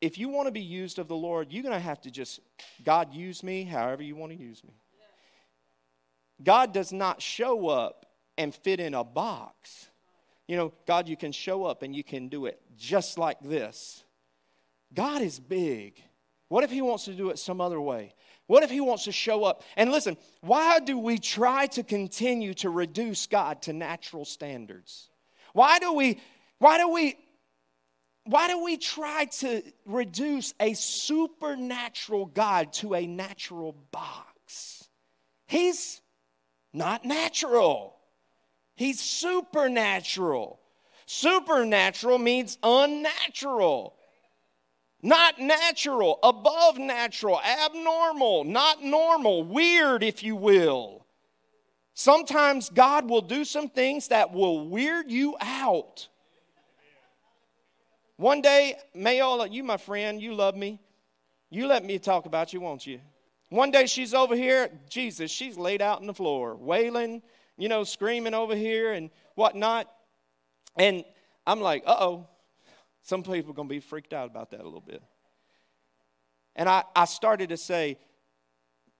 if 0.00 0.16
you 0.16 0.28
want 0.28 0.46
to 0.46 0.52
be 0.52 0.60
used 0.60 1.00
of 1.00 1.08
the 1.08 1.16
Lord, 1.16 1.50
you're 1.50 1.64
going 1.64 1.74
to 1.74 1.80
have 1.80 2.00
to 2.02 2.10
just, 2.10 2.38
God, 2.84 3.12
use 3.12 3.42
me 3.42 3.64
however 3.64 4.00
you 4.00 4.14
want 4.14 4.30
to 4.30 4.38
use 4.38 4.62
me. 4.62 4.70
God 6.40 6.72
does 6.72 6.92
not 6.92 7.20
show 7.20 7.66
up 7.66 8.06
and 8.36 8.54
fit 8.54 8.78
in 8.78 8.94
a 8.94 9.02
box. 9.02 9.88
You 10.46 10.56
know, 10.56 10.72
God, 10.86 11.08
you 11.08 11.16
can 11.16 11.32
show 11.32 11.64
up 11.64 11.82
and 11.82 11.96
you 11.96 12.04
can 12.04 12.28
do 12.28 12.46
it 12.46 12.60
just 12.76 13.18
like 13.18 13.40
this 13.40 14.04
God 14.94 15.20
is 15.20 15.40
big. 15.40 16.00
What 16.46 16.62
if 16.62 16.70
He 16.70 16.80
wants 16.80 17.04
to 17.06 17.12
do 17.12 17.30
it 17.30 17.40
some 17.40 17.60
other 17.60 17.80
way? 17.80 18.14
What 18.46 18.62
if 18.62 18.70
He 18.70 18.80
wants 18.80 19.02
to 19.04 19.12
show 19.12 19.42
up? 19.42 19.64
And 19.76 19.90
listen, 19.90 20.16
why 20.42 20.78
do 20.78 20.96
we 20.96 21.18
try 21.18 21.66
to 21.66 21.82
continue 21.82 22.54
to 22.54 22.70
reduce 22.70 23.26
God 23.26 23.62
to 23.62 23.72
natural 23.72 24.24
standards? 24.24 25.10
Why 25.54 25.80
do 25.80 25.92
we, 25.92 26.20
why 26.60 26.78
do 26.78 26.88
we, 26.88 27.16
why 28.28 28.46
do 28.48 28.62
we 28.62 28.76
try 28.76 29.24
to 29.24 29.62
reduce 29.86 30.52
a 30.60 30.74
supernatural 30.74 32.26
God 32.26 32.74
to 32.74 32.94
a 32.94 33.06
natural 33.06 33.74
box? 33.90 34.86
He's 35.46 36.02
not 36.74 37.06
natural. 37.06 37.96
He's 38.76 39.00
supernatural. 39.00 40.60
Supernatural 41.06 42.18
means 42.18 42.58
unnatural. 42.62 43.94
Not 45.00 45.38
natural, 45.38 46.18
above 46.22 46.76
natural, 46.76 47.40
abnormal, 47.40 48.44
not 48.44 48.84
normal, 48.84 49.42
weird, 49.42 50.02
if 50.02 50.22
you 50.22 50.36
will. 50.36 51.06
Sometimes 51.94 52.68
God 52.68 53.08
will 53.08 53.22
do 53.22 53.46
some 53.46 53.70
things 53.70 54.08
that 54.08 54.34
will 54.34 54.68
weird 54.68 55.10
you 55.10 55.34
out. 55.40 56.08
One 58.18 58.42
day, 58.42 58.74
may 58.94 59.18
Mayola, 59.20 59.50
you 59.50 59.62
my 59.62 59.76
friend, 59.76 60.20
you 60.20 60.34
love 60.34 60.56
me. 60.56 60.80
You 61.50 61.68
let 61.68 61.84
me 61.84 62.00
talk 62.00 62.26
about 62.26 62.52
you, 62.52 62.60
won't 62.60 62.84
you? 62.84 63.00
One 63.48 63.70
day 63.70 63.86
she's 63.86 64.12
over 64.12 64.34
here, 64.34 64.68
Jesus, 64.90 65.30
she's 65.30 65.56
laid 65.56 65.80
out 65.80 66.00
on 66.00 66.06
the 66.08 66.12
floor, 66.12 66.56
wailing, 66.56 67.22
you 67.56 67.68
know, 67.68 67.84
screaming 67.84 68.34
over 68.34 68.56
here 68.56 68.92
and 68.92 69.10
whatnot. 69.36 69.88
And 70.76 71.04
I'm 71.46 71.60
like, 71.60 71.84
uh 71.86 71.96
oh. 71.98 72.26
Some 73.02 73.22
people 73.22 73.52
are 73.52 73.54
going 73.54 73.68
to 73.68 73.74
be 73.74 73.80
freaked 73.80 74.12
out 74.12 74.28
about 74.28 74.50
that 74.50 74.60
a 74.60 74.64
little 74.64 74.82
bit. 74.82 75.02
And 76.56 76.68
I, 76.68 76.82
I 76.94 77.04
started 77.04 77.50
to 77.50 77.56
say, 77.56 77.98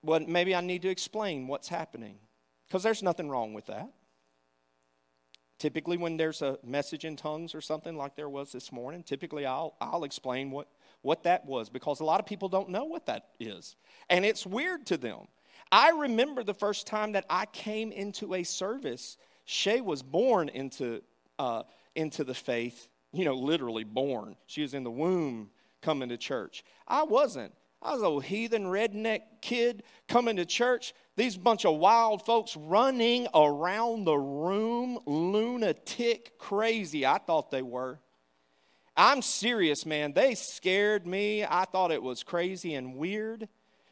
well, 0.01 0.21
maybe 0.21 0.55
I 0.55 0.61
need 0.61 0.81
to 0.83 0.89
explain 0.89 1.45
what's 1.45 1.67
happening. 1.67 2.15
Because 2.67 2.83
there's 2.83 3.03
nothing 3.03 3.29
wrong 3.29 3.53
with 3.53 3.65
that. 3.65 3.89
Typically, 5.59 5.97
when 5.97 6.15
there's 6.15 6.41
a 6.41 6.57
message 6.63 7.03
in 7.03 7.17
tongues 7.17 7.53
or 7.53 7.59
something 7.59 7.97
like 7.97 8.15
there 8.15 8.29
was 8.29 8.53
this 8.53 8.71
morning, 8.71 9.03
typically 9.03 9.45
I'll, 9.45 9.75
I'll 9.81 10.05
explain 10.05 10.51
what, 10.51 10.69
what 11.01 11.23
that 11.23 11.45
was 11.45 11.69
because 11.69 11.99
a 11.99 12.05
lot 12.05 12.21
of 12.21 12.25
people 12.25 12.47
don't 12.47 12.69
know 12.69 12.85
what 12.85 13.05
that 13.07 13.27
is. 13.41 13.75
And 14.09 14.23
it's 14.23 14.45
weird 14.45 14.85
to 14.87 14.97
them. 14.97 15.27
I 15.69 15.89
remember 15.91 16.43
the 16.43 16.53
first 16.53 16.87
time 16.87 17.11
that 17.11 17.25
I 17.29 17.45
came 17.45 17.91
into 17.91 18.33
a 18.35 18.43
service, 18.43 19.17
Shay 19.43 19.81
was 19.81 20.01
born 20.01 20.47
into, 20.47 21.01
uh, 21.37 21.63
into 21.93 22.23
the 22.23 22.33
faith, 22.33 22.87
you 23.11 23.25
know, 23.25 23.35
literally 23.35 23.83
born. 23.83 24.37
She 24.47 24.61
was 24.61 24.73
in 24.73 24.85
the 24.85 24.91
womb 24.91 25.49
coming 25.81 26.07
to 26.09 26.17
church. 26.17 26.63
I 26.87 27.03
wasn't. 27.03 27.53
I 27.81 27.95
was 27.95 28.01
a 28.01 28.25
heathen 28.25 28.65
redneck 28.65 29.21
kid 29.41 29.83
coming 30.07 30.37
to 30.37 30.45
church. 30.45 30.93
These 31.19 31.35
bunch 31.35 31.65
of 31.65 31.75
wild 31.75 32.25
folks 32.25 32.55
running 32.55 33.27
around 33.35 34.05
the 34.05 34.17
room, 34.17 34.99
lunatic 35.05 36.39
crazy. 36.39 37.05
I 37.05 37.17
thought 37.17 37.51
they 37.51 37.61
were. 37.61 37.99
I'm 38.95 39.21
serious, 39.21 39.85
man. 39.85 40.13
They 40.13 40.33
scared 40.33 41.05
me. 41.05 41.43
I 41.43 41.65
thought 41.65 41.91
it 41.91 42.01
was 42.01 42.23
crazy 42.23 42.73
and 42.73 42.95
weird 42.95 43.49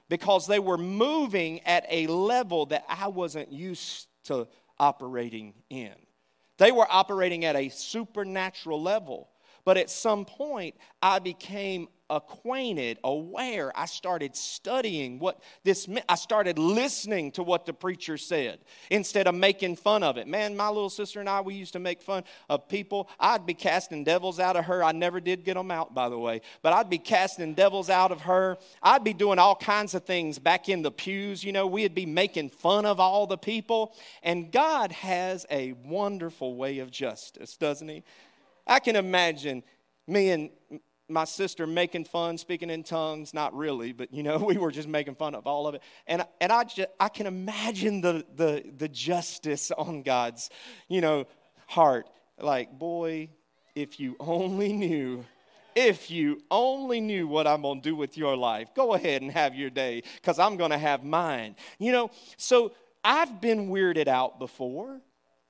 because 0.08 0.48
they 0.48 0.60
were 0.60 0.78
moving 0.78 1.60
at 1.66 1.86
a 1.90 2.08
level 2.08 2.66
that 2.68 2.86
I 2.88 3.10
wasn't 3.10 3.52
used 3.52 4.08
to 4.28 4.48
operating 4.80 5.54
in. 5.70 5.96
They 6.58 6.72
were 6.72 6.88
operating 6.90 7.44
at 7.44 7.58
a 7.58 7.68
supernatural 7.68 8.82
level. 8.82 9.28
But 9.66 9.76
at 9.76 9.90
some 9.90 10.24
point, 10.24 10.76
I 11.02 11.20
became 11.20 11.90
acquainted, 12.10 13.00
aware. 13.04 13.72
I 13.76 13.86
started 13.86 14.36
studying 14.36 15.20
what 15.20 15.42
this 15.64 15.88
meant. 15.88 16.06
I 16.08 16.16
started 16.16 16.58
listening 16.58 17.32
to 17.34 17.44
what 17.44 17.66
the 17.66 17.74
preacher 17.74 18.18
said 18.18 18.60
instead 18.90 19.28
of 19.28 19.36
making 19.36 19.76
fun 19.76 20.04
of 20.04 20.18
it. 20.18 20.28
Man, 20.28 20.56
my 20.56 20.68
little 20.68 20.90
sister 20.90 21.20
and 21.20 21.30
I, 21.30 21.42
we 21.42 21.56
used 21.56 21.74
to 21.74 21.80
make 21.80 22.02
fun 22.02 22.24
of 22.50 22.68
people. 22.70 23.10
I'd 23.20 23.46
be 23.46 23.54
casting 23.54 24.04
devils 24.04 24.40
out 24.40 24.56
of 24.56 24.66
her. 24.66 24.84
I 24.84 24.92
never 24.92 25.20
did 25.20 25.44
get 25.44 25.56
them 25.56 25.72
out, 25.72 25.94
by 25.94 26.10
the 26.10 26.18
way, 26.18 26.42
but 26.62 26.74
I'd 26.74 26.90
be 26.90 26.98
casting 26.98 27.54
devils 27.54 27.90
out 27.90 28.12
of 28.12 28.22
her. 28.22 28.58
I'd 28.82 29.04
be 29.04 29.14
doing 29.14 29.40
all 29.40 29.56
kinds 29.56 29.94
of 29.94 30.04
things 30.06 30.40
back 30.40 30.70
in 30.70 30.82
the 30.82 30.92
pews. 30.92 31.44
You 31.44 31.52
know, 31.52 31.68
we'd 31.68 31.96
be 31.96 32.06
making 32.06 32.50
fun 32.50 32.86
of 32.86 33.00
all 33.00 33.28
the 33.28 33.38
people. 33.38 33.94
And 34.24 34.52
God 34.52 34.92
has 34.92 35.46
a 35.52 35.74
wonderful 35.74 36.56
way 36.56 36.80
of 36.80 36.92
justice, 36.92 37.58
doesn't 37.58 37.88
He? 37.88 38.04
I 38.66 38.80
can 38.80 38.96
imagine 38.96 39.64
me 40.08 40.30
and 40.30 40.50
my 41.10 41.24
sister 41.24 41.66
making 41.66 42.06
fun, 42.06 42.38
speaking 42.38 42.70
in 42.70 42.84
tongues, 42.84 43.34
not 43.34 43.56
really, 43.56 43.92
but 43.92 44.14
you 44.14 44.24
know, 44.24 44.38
we 44.46 44.58
were 44.58 44.72
just 44.72 44.88
making 44.88 45.16
fun 45.16 45.36
of 45.36 45.48
all 45.48 45.68
of 45.68 45.76
it. 45.76 45.82
And, 46.06 46.26
and 46.42 46.52
I, 46.52 46.64
just, 46.64 46.90
I 47.00 47.10
can 47.10 47.28
imagine 47.28 48.02
the, 48.02 48.26
the, 48.36 48.64
the 48.78 48.88
justice 48.88 49.72
on 49.72 50.04
God's, 50.04 50.50
you 50.88 51.02
know, 51.02 51.26
heart. 51.68 52.08
Like, 52.40 52.78
boy, 52.78 53.30
if 53.76 54.00
you 54.00 54.16
only 54.20 54.74
knew, 54.74 55.26
if 55.76 56.12
you 56.12 56.42
only 56.52 57.02
knew 57.02 57.28
what 57.28 57.48
I'm 57.48 57.62
going 57.62 57.82
to 57.82 57.90
do 57.90 57.96
with 57.96 58.18
your 58.18 58.36
life, 58.36 58.70
go 58.76 58.94
ahead 58.94 59.22
and 59.22 59.32
have 59.32 59.56
your 59.56 59.70
day 59.70 60.04
because 60.16 60.40
I'm 60.40 60.58
going 60.58 60.72
to 60.72 60.78
have 60.78 61.04
mine. 61.04 61.56
You 61.80 61.92
know, 61.92 62.12
so 62.38 62.74
I've 63.04 63.42
been 63.42 63.70
weirded 63.70 64.08
out 64.08 64.40
before. 64.40 65.00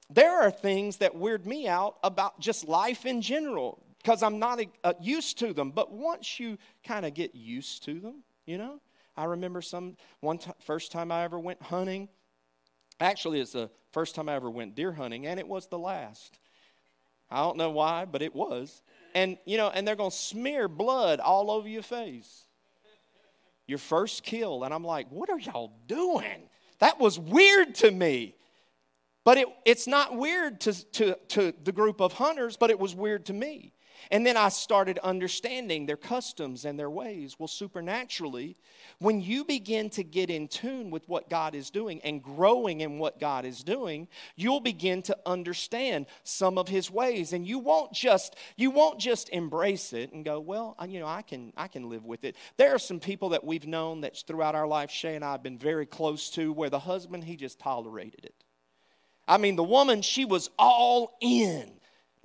There 0.10 0.42
are 0.42 0.52
things 0.52 0.98
that 0.98 1.16
weird 1.16 1.46
me 1.46 1.68
out 1.68 1.98
about 2.04 2.40
just 2.40 2.68
life 2.68 3.06
in 3.06 3.22
general 3.22 3.84
because 3.98 4.24
I'm 4.24 4.40
not 4.40 4.60
uh, 4.84 4.94
used 5.02 5.40
to 5.40 5.54
them. 5.54 5.72
But 5.72 5.92
once 5.92 6.40
you 6.40 6.58
kind 6.86 7.06
of 7.06 7.14
get 7.14 7.36
used 7.36 7.84
to 7.86 8.00
them, 8.00 8.24
you 8.46 8.58
know, 8.58 8.80
I 9.16 9.26
remember 9.26 9.62
some 9.62 9.98
one 10.20 10.38
t- 10.38 10.52
first 10.60 10.92
time 10.92 11.12
I 11.12 11.24
ever 11.24 11.40
went 11.40 11.62
hunting. 11.62 12.10
Actually, 13.00 13.42
it's 13.42 13.52
the 13.54 13.70
first 13.92 14.16
time 14.16 14.30
I 14.30 14.36
ever 14.36 14.50
went 14.50 14.76
deer 14.76 14.92
hunting, 14.92 15.28
and 15.28 15.40
it 15.40 15.48
was 15.48 15.68
the 15.68 15.80
last. 15.80 16.40
I 17.30 17.38
don't 17.38 17.58
know 17.58 17.72
why, 17.72 18.06
but 18.06 18.22
it 18.22 18.34
was. 18.34 18.82
And 19.14 19.38
you 19.46 19.58
know, 19.58 19.70
and 19.70 19.88
they're 19.88 19.96
gonna 19.96 20.12
smear 20.12 20.68
blood 20.68 21.20
all 21.20 21.52
over 21.52 21.68
your 21.68 21.84
face. 21.84 22.46
Your 23.66 23.80
first 23.80 24.24
kill, 24.24 24.64
and 24.64 24.74
I'm 24.74 24.86
like, 24.86 25.08
what 25.10 25.30
are 25.30 25.40
y'all 25.40 25.74
doing? 25.88 26.50
That 26.80 27.00
was 27.00 27.20
weird 27.20 27.76
to 27.76 27.92
me. 27.92 28.36
But 29.26 29.38
it, 29.38 29.48
it's 29.66 29.88
not 29.88 30.16
weird 30.16 30.62
to, 30.62 30.86
to, 30.92 31.18
to 31.30 31.54
the 31.62 31.74
group 31.74 32.00
of 32.00 32.14
hunters, 32.14 32.56
but 32.56 32.70
it 32.70 32.80
was 32.80 32.96
weird 32.96 33.26
to 33.26 33.34
me. 33.34 33.74
And 34.12 34.26
then 34.26 34.38
I 34.38 34.50
started 34.50 35.00
understanding 35.00 35.86
their 35.86 35.98
customs 35.98 36.66
and 36.66 36.80
their 36.80 36.90
ways. 36.90 37.36
Well, 37.38 37.48
supernaturally, 37.48 38.58
when 39.00 39.22
you 39.22 39.44
begin 39.44 39.90
to 39.92 40.04
get 40.04 40.30
in 40.30 40.48
tune 40.48 40.92
with 40.92 41.08
what 41.10 41.30
God 41.30 41.56
is 41.56 41.70
doing 41.70 42.02
and 42.02 42.22
growing 42.22 42.82
in 42.82 43.00
what 43.00 43.20
God 43.20 43.46
is 43.46 43.64
doing, 43.64 44.08
you'll 44.36 44.60
begin 44.60 45.02
to 45.04 45.18
understand 45.26 46.08
some 46.24 46.58
of 46.58 46.68
his 46.68 46.90
ways 46.90 47.34
and 47.34 47.48
you 47.48 47.60
won't 47.60 47.92
just 47.94 48.36
you 48.56 48.72
won't 48.72 49.00
just 49.00 49.30
embrace 49.30 49.94
it 49.94 50.12
and 50.14 50.24
go, 50.24 50.40
"Well, 50.40 50.76
you 50.88 51.00
know, 51.00 51.08
I 51.08 51.22
can 51.22 51.54
I 51.58 51.68
can 51.68 51.90
live 51.90 52.06
with 52.06 52.24
it." 52.24 52.36
There 52.58 52.74
are 52.74 52.80
some 52.80 53.00
people 53.00 53.30
that 53.30 53.44
we've 53.44 53.68
known 53.68 54.02
that 54.02 54.18
throughout 54.28 54.56
our 54.56 54.68
life 54.68 54.92
Shay 54.92 55.16
and 55.16 55.26
I 55.26 55.34
have 55.34 55.44
been 55.44 55.58
very 55.58 55.86
close 55.86 56.30
to 56.32 56.54
where 56.54 56.70
the 56.70 56.80
husband 56.80 57.24
he 57.24 57.36
just 57.36 57.60
tolerated 57.60 58.26
it. 58.26 58.44
I 59.28 59.38
mean, 59.38 59.56
the 59.58 59.64
woman, 59.64 60.02
she 60.02 60.24
was 60.24 60.50
all 60.58 61.18
in. 61.20 61.77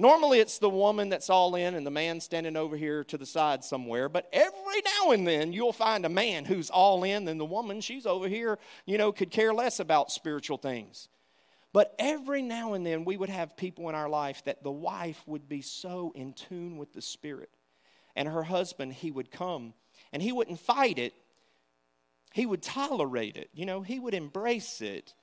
Normally, 0.02 0.40
it's 0.40 0.58
the 0.58 0.68
woman 0.68 1.10
that's 1.10 1.30
all 1.30 1.54
in 1.54 1.76
and 1.76 1.86
the 1.86 1.90
man 1.92 2.20
standing 2.20 2.56
over 2.56 2.76
here 2.76 3.04
to 3.04 3.16
the 3.16 3.24
side 3.24 3.62
somewhere. 3.62 4.08
But 4.08 4.28
every 4.32 4.82
now 4.98 5.12
and 5.12 5.24
then, 5.24 5.52
you'll 5.52 5.72
find 5.72 6.04
a 6.04 6.08
man 6.08 6.44
who's 6.44 6.70
all 6.70 7.04
in, 7.04 7.28
and 7.28 7.38
the 7.38 7.44
woman, 7.44 7.80
she's 7.80 8.04
over 8.04 8.26
here, 8.26 8.58
you 8.84 8.98
know, 8.98 9.12
could 9.12 9.30
care 9.30 9.54
less 9.54 9.78
about 9.78 10.10
spiritual 10.10 10.56
things. 10.56 11.08
But 11.72 11.94
every 12.00 12.42
now 12.42 12.72
and 12.72 12.84
then, 12.84 13.04
we 13.04 13.16
would 13.16 13.28
have 13.28 13.56
people 13.56 13.88
in 13.90 13.94
our 13.94 14.08
life 14.08 14.42
that 14.44 14.64
the 14.64 14.72
wife 14.72 15.22
would 15.26 15.48
be 15.48 15.62
so 15.62 16.10
in 16.16 16.32
tune 16.32 16.78
with 16.78 16.92
the 16.92 17.00
Spirit. 17.00 17.50
And 18.16 18.26
her 18.26 18.42
husband, 18.42 18.94
he 18.94 19.12
would 19.12 19.30
come 19.30 19.72
and 20.12 20.20
he 20.20 20.32
wouldn't 20.32 20.58
fight 20.58 20.98
it, 20.98 21.14
he 22.32 22.44
would 22.44 22.60
tolerate 22.60 23.36
it. 23.36 23.50
You 23.54 23.66
know, 23.66 23.82
he 23.82 24.00
would 24.00 24.14
embrace 24.14 24.80
it, 24.80 25.14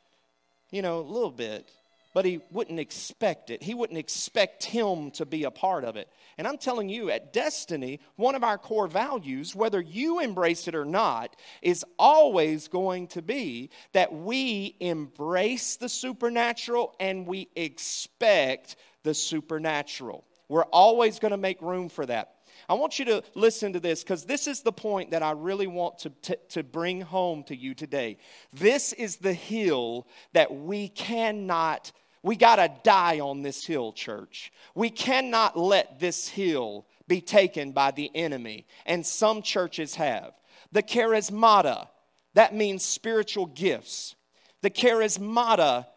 you 0.71 0.81
know, 0.81 0.99
a 0.99 1.01
little 1.01 1.31
bit 1.31 1.69
but 2.13 2.25
he 2.25 2.39
wouldn't 2.51 2.79
expect 2.79 3.49
it. 3.49 3.61
He 3.61 3.73
wouldn't 3.73 3.99
expect 3.99 4.63
him 4.63 5.11
to 5.11 5.25
be 5.25 5.43
a 5.43 5.51
part 5.51 5.83
of 5.83 5.95
it. 5.95 6.09
And 6.37 6.47
I'm 6.47 6.57
telling 6.57 6.89
you, 6.89 7.09
at 7.11 7.33
Destiny, 7.33 7.99
one 8.15 8.35
of 8.35 8.43
our 8.43 8.57
core 8.57 8.87
values, 8.87 9.55
whether 9.55 9.79
you 9.81 10.19
embrace 10.19 10.67
it 10.67 10.75
or 10.75 10.85
not, 10.85 11.35
is 11.61 11.85
always 11.97 12.67
going 12.67 13.07
to 13.07 13.21
be 13.21 13.69
that 13.93 14.13
we 14.13 14.75
embrace 14.79 15.75
the 15.75 15.89
supernatural 15.89 16.95
and 16.99 17.27
we 17.27 17.49
expect 17.55 18.75
the 19.03 19.13
supernatural. 19.13 20.25
We're 20.47 20.63
always 20.63 21.19
going 21.19 21.31
to 21.31 21.37
make 21.37 21.61
room 21.61 21.89
for 21.89 22.05
that. 22.07 22.38
I 22.69 22.75
want 22.75 22.99
you 22.99 23.05
to 23.05 23.23
listen 23.33 23.73
to 23.73 23.79
this 23.79 24.03
because 24.03 24.25
this 24.25 24.45
is 24.45 24.61
the 24.61 24.71
point 24.71 25.09
that 25.11 25.23
I 25.23 25.31
really 25.31 25.65
want 25.65 25.97
to, 25.99 26.11
to, 26.21 26.37
to, 26.49 26.63
bring 26.63 27.01
home 27.01 27.43
to 27.45 27.55
you 27.55 27.73
today. 27.73 28.19
This 28.53 28.93
is 28.93 29.17
the 29.17 29.33
hill 29.33 30.07
that 30.33 30.53
we 30.55 30.87
cannot, 30.89 31.91
we 32.21 32.35
got 32.35 32.57
to 32.57 32.71
die 32.83 33.21
on 33.21 33.41
this 33.41 33.65
hill, 33.65 33.91
church. 33.91 34.53
We 34.75 34.91
cannot 34.91 35.57
let 35.57 35.99
this 35.99 36.27
hill 36.27 36.85
be 37.07 37.21
taken 37.21 37.71
by 37.71 37.89
the 37.89 38.11
enemy, 38.13 38.67
and 38.85 39.03
some 39.03 39.41
churches 39.41 39.95
have. 39.95 40.33
The 40.71 40.83
charismata, 40.83 41.87
that 42.35 42.53
means 42.53 42.85
spiritual 42.85 43.47
gifts. 43.47 44.13
The 44.61 44.69
charismata 44.69 45.87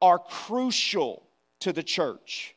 are 0.00 0.20
crucial 0.20 1.26
to 1.58 1.72
the 1.72 1.82
church. 1.82 2.54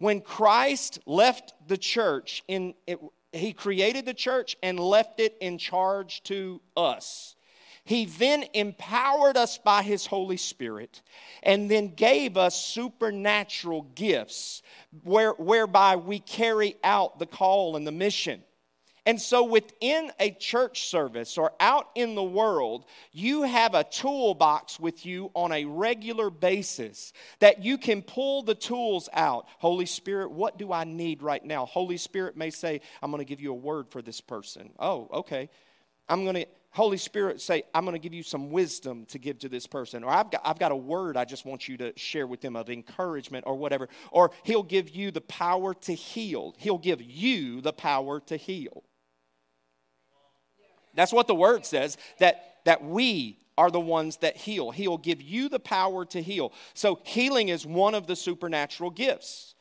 When 0.00 0.22
Christ 0.22 0.98
left 1.04 1.52
the 1.68 1.76
church, 1.76 2.42
in, 2.48 2.72
it, 2.86 2.98
he 3.34 3.52
created 3.52 4.06
the 4.06 4.14
church 4.14 4.56
and 4.62 4.80
left 4.80 5.20
it 5.20 5.36
in 5.42 5.58
charge 5.58 6.22
to 6.22 6.62
us. 6.74 7.36
He 7.84 8.06
then 8.06 8.46
empowered 8.54 9.36
us 9.36 9.58
by 9.58 9.82
His 9.82 10.06
Holy 10.06 10.38
Spirit 10.38 11.02
and 11.42 11.70
then 11.70 11.88
gave 11.88 12.38
us 12.38 12.58
supernatural 12.58 13.82
gifts 13.94 14.62
where, 15.02 15.32
whereby 15.32 15.96
we 15.96 16.18
carry 16.18 16.76
out 16.82 17.18
the 17.18 17.26
call 17.26 17.76
and 17.76 17.86
the 17.86 17.92
mission. 17.92 18.42
And 19.06 19.20
so, 19.20 19.44
within 19.44 20.10
a 20.20 20.30
church 20.32 20.88
service 20.88 21.38
or 21.38 21.52
out 21.58 21.88
in 21.94 22.14
the 22.14 22.22
world, 22.22 22.84
you 23.12 23.42
have 23.42 23.74
a 23.74 23.84
toolbox 23.84 24.78
with 24.78 25.06
you 25.06 25.30
on 25.34 25.52
a 25.52 25.64
regular 25.64 26.28
basis 26.28 27.12
that 27.38 27.64
you 27.64 27.78
can 27.78 28.02
pull 28.02 28.42
the 28.42 28.54
tools 28.54 29.08
out. 29.12 29.46
Holy 29.58 29.86
Spirit, 29.86 30.30
what 30.30 30.58
do 30.58 30.72
I 30.72 30.84
need 30.84 31.22
right 31.22 31.44
now? 31.44 31.66
Holy 31.66 31.96
Spirit 31.96 32.36
may 32.36 32.50
say, 32.50 32.80
I'm 33.02 33.10
going 33.10 33.20
to 33.20 33.28
give 33.28 33.40
you 33.40 33.52
a 33.52 33.54
word 33.54 33.88
for 33.90 34.02
this 34.02 34.20
person. 34.20 34.70
Oh, 34.78 35.08
okay. 35.12 35.48
I'm 36.08 36.24
going 36.24 36.36
to, 36.36 36.46
Holy 36.72 36.98
Spirit 36.98 37.40
say, 37.40 37.62
I'm 37.74 37.84
going 37.84 37.94
to 37.94 38.00
give 38.00 38.14
you 38.14 38.22
some 38.22 38.50
wisdom 38.50 39.06
to 39.06 39.18
give 39.18 39.38
to 39.40 39.48
this 39.48 39.66
person. 39.66 40.04
Or 40.04 40.10
I've 40.10 40.30
got, 40.30 40.42
I've 40.44 40.58
got 40.58 40.72
a 40.72 40.76
word 40.76 41.16
I 41.16 41.24
just 41.24 41.44
want 41.44 41.68
you 41.68 41.76
to 41.78 41.92
share 41.96 42.26
with 42.26 42.40
them 42.40 42.54
of 42.54 42.68
encouragement 42.68 43.44
or 43.46 43.56
whatever. 43.56 43.88
Or 44.10 44.30
He'll 44.42 44.62
give 44.62 44.90
you 44.90 45.10
the 45.10 45.20
power 45.20 45.74
to 45.74 45.94
heal. 45.94 46.54
He'll 46.58 46.78
give 46.78 47.00
you 47.02 47.60
the 47.60 47.72
power 47.72 48.20
to 48.20 48.36
heal. 48.36 48.84
That's 50.94 51.12
what 51.12 51.26
the 51.26 51.34
word 51.34 51.64
says, 51.66 51.96
that, 52.18 52.56
that 52.64 52.84
we 52.84 53.38
are 53.56 53.70
the 53.70 53.80
ones 53.80 54.16
that 54.18 54.36
heal. 54.36 54.70
He'll 54.70 54.98
give 54.98 55.20
you 55.20 55.48
the 55.48 55.60
power 55.60 56.04
to 56.06 56.22
heal. 56.22 56.52
So 56.74 57.00
healing 57.04 57.48
is 57.50 57.66
one 57.66 57.94
of 57.94 58.06
the 58.06 58.16
supernatural 58.16 58.90
gifts. 58.90 59.54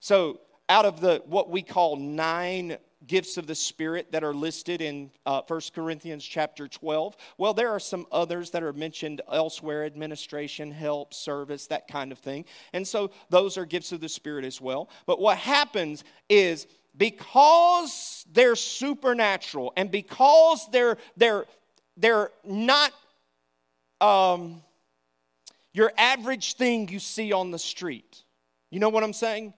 So 0.00 0.40
out 0.68 0.84
of 0.84 1.00
the 1.00 1.22
what 1.26 1.50
we 1.50 1.62
call 1.62 1.96
nine 1.96 2.78
gifts 3.06 3.36
of 3.36 3.46
the 3.46 3.54
spirit 3.54 4.12
that 4.12 4.24
are 4.24 4.34
listed 4.34 4.80
in 4.80 5.10
uh, 5.26 5.42
1 5.46 5.60
corinthians 5.74 6.24
chapter 6.24 6.66
12 6.66 7.14
well 7.36 7.52
there 7.52 7.70
are 7.70 7.80
some 7.80 8.06
others 8.10 8.50
that 8.50 8.62
are 8.62 8.72
mentioned 8.72 9.20
elsewhere 9.30 9.84
administration 9.84 10.70
help 10.70 11.12
service 11.12 11.66
that 11.66 11.86
kind 11.86 12.12
of 12.12 12.18
thing 12.18 12.46
and 12.72 12.88
so 12.88 13.10
those 13.28 13.58
are 13.58 13.66
gifts 13.66 13.92
of 13.92 14.00
the 14.00 14.08
spirit 14.08 14.42
as 14.42 14.58
well 14.58 14.88
but 15.04 15.20
what 15.20 15.36
happens 15.36 16.02
is 16.30 16.66
because 16.96 18.24
they're 18.32 18.56
supernatural 18.56 19.72
and 19.76 19.90
because 19.90 20.68
they're 20.70 20.96
they're 21.16 21.44
they're 21.96 22.30
not 22.44 22.92
um, 24.00 24.62
your 25.72 25.92
average 25.96 26.54
thing 26.54 26.88
you 26.88 26.98
see 26.98 27.32
on 27.32 27.50
the 27.50 27.58
street. 27.58 28.22
You 28.70 28.80
know 28.80 28.88
what 28.88 29.04
i'm 29.04 29.12
saying? 29.12 29.54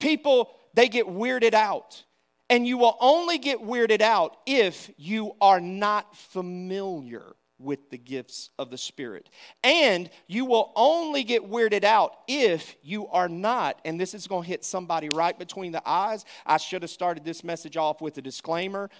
People 0.00 0.50
they 0.74 0.88
get 0.88 1.06
weirded 1.06 1.54
out. 1.54 2.04
And 2.48 2.64
you 2.64 2.78
will 2.78 2.96
only 3.00 3.38
get 3.38 3.58
weirded 3.58 4.00
out 4.00 4.36
if 4.46 4.88
you 4.96 5.34
are 5.40 5.60
not 5.60 6.14
familiar 6.14 7.34
with 7.58 7.90
the 7.90 7.98
gifts 7.98 8.50
of 8.58 8.70
the 8.70 8.78
Spirit. 8.78 9.30
And 9.64 10.10
you 10.26 10.44
will 10.44 10.72
only 10.76 11.24
get 11.24 11.50
weirded 11.50 11.84
out 11.84 12.16
if 12.28 12.76
you 12.82 13.08
are 13.08 13.28
not, 13.28 13.80
and 13.84 13.98
this 13.98 14.14
is 14.14 14.26
going 14.26 14.42
to 14.42 14.48
hit 14.48 14.64
somebody 14.64 15.08
right 15.08 15.38
between 15.38 15.72
the 15.72 15.82
eyes. 15.88 16.24
I 16.44 16.58
should 16.58 16.82
have 16.82 16.90
started 16.90 17.24
this 17.24 17.42
message 17.42 17.76
off 17.76 18.00
with 18.00 18.18
a 18.18 18.22
disclaimer. 18.22 18.90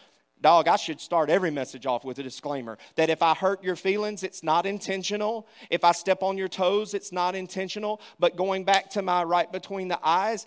Dog, 0.41 0.69
I 0.69 0.77
should 0.77 1.01
start 1.01 1.31
every 1.31 1.51
message 1.51 1.87
off 1.87 2.05
with 2.05 2.19
a 2.19 2.23
disclaimer 2.23 2.77
that 2.97 3.09
if 3.09 3.23
I 3.23 3.35
hurt 3.35 3.65
your 3.65 3.77
feelings, 3.77 4.23
it's 4.23 4.43
not 4.43 4.67
intentional. 4.67 5.49
If 5.71 5.83
I 5.83 5.93
step 5.93 6.23
on 6.23 6.37
your 6.37 6.49
toes, 6.49 6.93
it's 6.93 7.11
not 7.11 7.35
intentional. 7.35 8.03
But 8.19 8.37
going 8.37 8.65
back 8.65 8.91
to 8.91 9.03
my 9.03 9.23
right 9.25 9.51
between 9.51 9.89
the 9.89 9.99
eyes, 10.03 10.45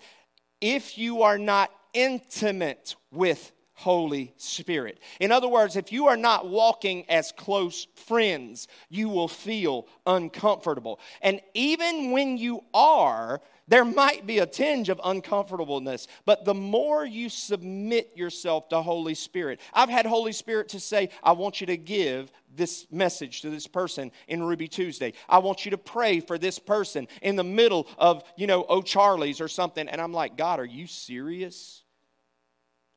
if 0.60 0.96
you 0.96 1.22
are 1.22 1.38
not 1.38 1.70
intimate 1.92 2.94
with 3.10 3.50
Holy 3.80 4.34
Spirit. 4.36 5.00
In 5.20 5.32
other 5.32 5.48
words, 5.48 5.74
if 5.74 5.90
you 5.90 6.08
are 6.08 6.16
not 6.16 6.46
walking 6.46 7.08
as 7.08 7.32
close 7.32 7.86
friends, 7.94 8.68
you 8.90 9.08
will 9.08 9.26
feel 9.26 9.86
uncomfortable. 10.04 11.00
And 11.22 11.40
even 11.54 12.10
when 12.10 12.36
you 12.36 12.62
are, 12.74 13.40
there 13.68 13.86
might 13.86 14.26
be 14.26 14.40
a 14.40 14.46
tinge 14.46 14.90
of 14.90 15.00
uncomfortableness, 15.02 16.08
but 16.26 16.44
the 16.44 16.52
more 16.52 17.06
you 17.06 17.30
submit 17.30 18.14
yourself 18.14 18.68
to 18.68 18.82
Holy 18.82 19.14
Spirit, 19.14 19.60
I've 19.72 19.88
had 19.88 20.04
Holy 20.04 20.32
Spirit 20.32 20.68
to 20.70 20.80
say, 20.80 21.08
I 21.22 21.32
want 21.32 21.62
you 21.62 21.66
to 21.68 21.78
give 21.78 22.30
this 22.54 22.86
message 22.90 23.40
to 23.40 23.48
this 23.48 23.66
person 23.66 24.12
in 24.28 24.42
Ruby 24.42 24.68
Tuesday. 24.68 25.14
I 25.26 25.38
want 25.38 25.64
you 25.64 25.70
to 25.70 25.78
pray 25.78 26.20
for 26.20 26.36
this 26.36 26.58
person 26.58 27.08
in 27.22 27.36
the 27.36 27.44
middle 27.44 27.88
of, 27.96 28.24
you 28.36 28.46
know, 28.46 28.66
O'Charlie's 28.68 29.40
or 29.40 29.48
something. 29.48 29.88
And 29.88 30.02
I'm 30.02 30.12
like, 30.12 30.36
God, 30.36 30.60
are 30.60 30.66
you 30.66 30.86
serious? 30.86 31.82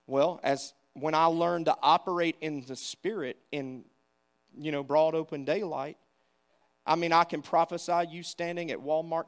Well, 0.07 0.39
as 0.43 0.73
when 0.93 1.15
I 1.15 1.25
learned 1.25 1.65
to 1.65 1.75
operate 1.81 2.35
in 2.41 2.63
the 2.67 2.75
spirit 2.75 3.37
in 3.51 3.83
you 4.57 4.71
know 4.71 4.83
broad 4.83 5.15
open 5.15 5.45
daylight, 5.45 5.97
I 6.85 6.95
mean 6.95 7.11
I 7.13 7.23
can 7.23 7.41
prophesy 7.41 8.07
you 8.09 8.23
standing 8.23 8.71
at 8.71 8.79
Walmart 8.79 9.25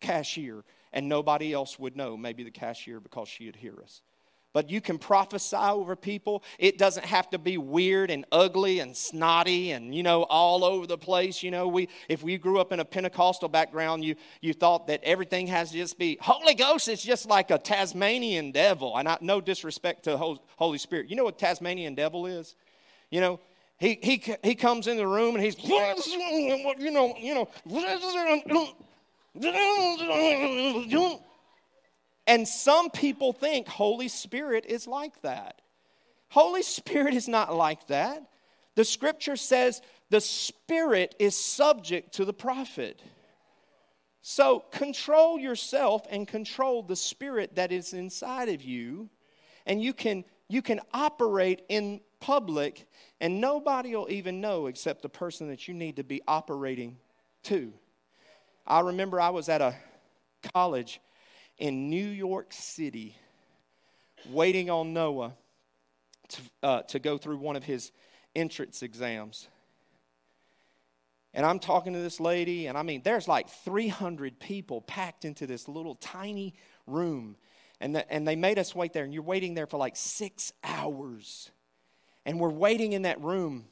cashier 0.00 0.64
and 0.92 1.08
nobody 1.08 1.52
else 1.52 1.78
would 1.78 1.96
know, 1.96 2.16
maybe 2.16 2.44
the 2.44 2.50
cashier 2.50 3.00
because 3.00 3.28
she'd 3.28 3.56
hear 3.56 3.74
us 3.82 4.00
but 4.56 4.70
you 4.70 4.80
can 4.80 4.96
prophesy 4.96 5.54
over 5.54 5.94
people. 5.94 6.42
It 6.58 6.78
doesn't 6.78 7.04
have 7.04 7.28
to 7.28 7.38
be 7.38 7.58
weird 7.58 8.10
and 8.10 8.24
ugly 8.32 8.80
and 8.80 8.96
snotty 8.96 9.72
and, 9.72 9.94
you 9.94 10.02
know, 10.02 10.22
all 10.22 10.64
over 10.64 10.86
the 10.86 10.96
place. 10.96 11.42
You 11.42 11.50
know, 11.50 11.68
we, 11.68 11.90
if 12.08 12.22
we 12.22 12.38
grew 12.38 12.58
up 12.58 12.72
in 12.72 12.80
a 12.80 12.84
Pentecostal 12.86 13.50
background, 13.50 14.02
you, 14.02 14.14
you 14.40 14.54
thought 14.54 14.86
that 14.86 15.04
everything 15.04 15.46
has 15.48 15.72
to 15.72 15.76
just 15.76 15.98
be 15.98 16.16
Holy 16.22 16.54
Ghost 16.54 16.88
It's 16.88 17.02
just 17.02 17.26
like 17.26 17.50
a 17.50 17.58
Tasmanian 17.58 18.50
devil. 18.50 18.96
And 18.96 19.06
I, 19.06 19.18
no 19.20 19.42
disrespect 19.42 20.04
to 20.04 20.16
Holy 20.16 20.78
Spirit. 20.78 21.10
You 21.10 21.16
know 21.16 21.24
what 21.24 21.38
Tasmanian 21.38 21.94
devil 21.94 22.24
is? 22.24 22.56
You 23.10 23.20
know, 23.20 23.40
he, 23.76 23.98
he, 24.02 24.36
he 24.42 24.54
comes 24.54 24.86
in 24.86 24.96
the 24.96 25.06
room 25.06 25.34
and 25.34 25.44
he's, 25.44 25.62
you 25.62 26.92
know, 26.92 27.14
you 27.18 27.34
know, 27.34 27.50
and 32.26 32.46
some 32.46 32.90
people 32.90 33.32
think 33.32 33.68
Holy 33.68 34.08
Spirit 34.08 34.66
is 34.66 34.86
like 34.86 35.20
that. 35.22 35.60
Holy 36.28 36.62
Spirit 36.62 37.14
is 37.14 37.28
not 37.28 37.54
like 37.54 37.86
that. 37.86 38.22
The 38.74 38.84
scripture 38.84 39.36
says 39.36 39.80
the 40.10 40.20
Spirit 40.20 41.14
is 41.18 41.36
subject 41.36 42.14
to 42.14 42.24
the 42.24 42.32
prophet. 42.32 43.00
So 44.28 44.64
control 44.72 45.38
yourself 45.38 46.02
and 46.10 46.26
control 46.26 46.82
the 46.82 46.96
spirit 46.96 47.54
that 47.54 47.70
is 47.70 47.92
inside 47.92 48.48
of 48.48 48.60
you, 48.60 49.08
and 49.66 49.80
you 49.80 49.92
can 49.92 50.24
you 50.48 50.62
can 50.62 50.80
operate 50.92 51.62
in 51.68 52.00
public, 52.18 52.88
and 53.20 53.40
nobody 53.40 53.94
will 53.94 54.10
even 54.10 54.40
know 54.40 54.66
except 54.66 55.02
the 55.02 55.08
person 55.08 55.46
that 55.46 55.68
you 55.68 55.74
need 55.74 55.94
to 55.94 56.02
be 56.02 56.22
operating 56.26 56.96
to. 57.44 57.72
I 58.66 58.80
remember 58.80 59.20
I 59.20 59.30
was 59.30 59.48
at 59.48 59.60
a 59.60 59.76
college 60.52 61.00
in 61.58 61.88
New 61.90 62.06
York 62.06 62.52
City 62.52 63.16
waiting 64.30 64.70
on 64.70 64.92
Noah 64.92 65.34
to, 66.28 66.40
uh, 66.62 66.82
to 66.82 66.98
go 66.98 67.18
through 67.18 67.38
one 67.38 67.56
of 67.56 67.64
his 67.64 67.92
entrance 68.34 68.82
exams. 68.82 69.48
And 71.32 71.44
I'm 71.44 71.58
talking 71.58 71.92
to 71.92 71.98
this 71.98 72.18
lady, 72.18 72.66
and 72.66 72.78
I 72.78 72.82
mean, 72.82 73.02
there's 73.04 73.28
like 73.28 73.48
300 73.48 74.38
people 74.40 74.80
packed 74.80 75.24
into 75.24 75.46
this 75.46 75.68
little 75.68 75.94
tiny 75.96 76.54
room. 76.86 77.36
And, 77.78 77.94
the, 77.94 78.10
and 78.10 78.26
they 78.26 78.36
made 78.36 78.58
us 78.58 78.74
wait 78.74 78.94
there, 78.94 79.04
and 79.04 79.12
you're 79.12 79.22
waiting 79.22 79.54
there 79.54 79.66
for 79.66 79.76
like 79.76 79.96
six 79.96 80.52
hours. 80.64 81.50
And 82.24 82.40
we're 82.40 82.48
waiting 82.48 82.92
in 82.92 83.02
that 83.02 83.20
room. 83.20 83.66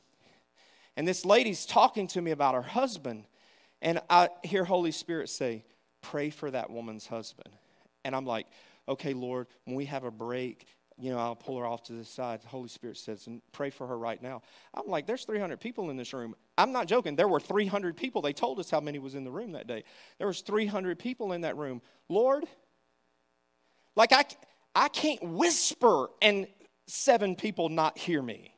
And 0.97 1.09
this 1.09 1.25
lady's 1.25 1.65
talking 1.65 2.07
to 2.09 2.21
me 2.21 2.31
about 2.31 2.55
her 2.55 2.63
husband. 2.63 3.25
And 3.81 4.01
I 4.11 4.29
hear 4.43 4.65
Holy 4.65 4.93
Spirit 4.93 5.29
say, 5.29 5.65
Pray 6.03 6.29
for 6.29 6.51
that 6.51 6.69
woman's 6.69 7.07
husband. 7.07 7.49
And 8.05 8.15
I'm 8.15 8.27
like, 8.27 8.47
okay, 8.89 9.15
Lord, 9.15 9.47
when 9.65 9.77
we 9.77 9.87
have 9.87 10.05
a 10.05 10.11
break, 10.11 10.67
you 10.99 11.11
know, 11.11 11.19
I'll 11.19 11.35
pull 11.35 11.59
her 11.59 11.67
off 11.67 11.83
to 11.85 11.93
the 11.93 12.05
side. 12.05 12.43
The 12.43 12.49
Holy 12.49 12.69
Spirit 12.69 12.97
says, 12.97 13.27
and 13.27 13.43
pray 13.53 13.71
for 13.71 13.87
her 13.87 13.99
right 13.99 14.23
now. 14.23 14.43
I'm 14.75 14.87
like, 14.87 15.07
there's 15.07 15.25
300 15.25 15.59
people 15.59 15.91
in 15.91 15.97
this 15.97 16.13
room. 16.13 16.37
I'm 16.57 16.73
not 16.73 16.87
joking. 16.87 17.17
There 17.17 17.27
were 17.27 17.41
300 17.41 17.97
people. 17.97 18.23
They 18.23 18.33
told 18.33 18.61
us 18.61 18.71
how 18.71 18.81
many 18.81 18.99
was 18.99 19.15
in 19.15 19.25
the 19.25 19.31
room 19.31 19.53
that 19.53 19.67
day. 19.67 19.83
There 20.19 20.27
was 20.27 20.41
300 20.43 20.99
people 20.99 21.33
in 21.33 21.41
that 21.41 21.57
room. 21.57 21.83
Lord, 22.09 22.45
like 23.97 24.13
I, 24.13 24.25
I 24.75 24.89
can't 24.89 25.23
whisper 25.23 26.09
and 26.23 26.47
seven 26.87 27.35
people 27.35 27.69
not 27.69 27.99
hear 27.99 28.23
me. 28.23 28.55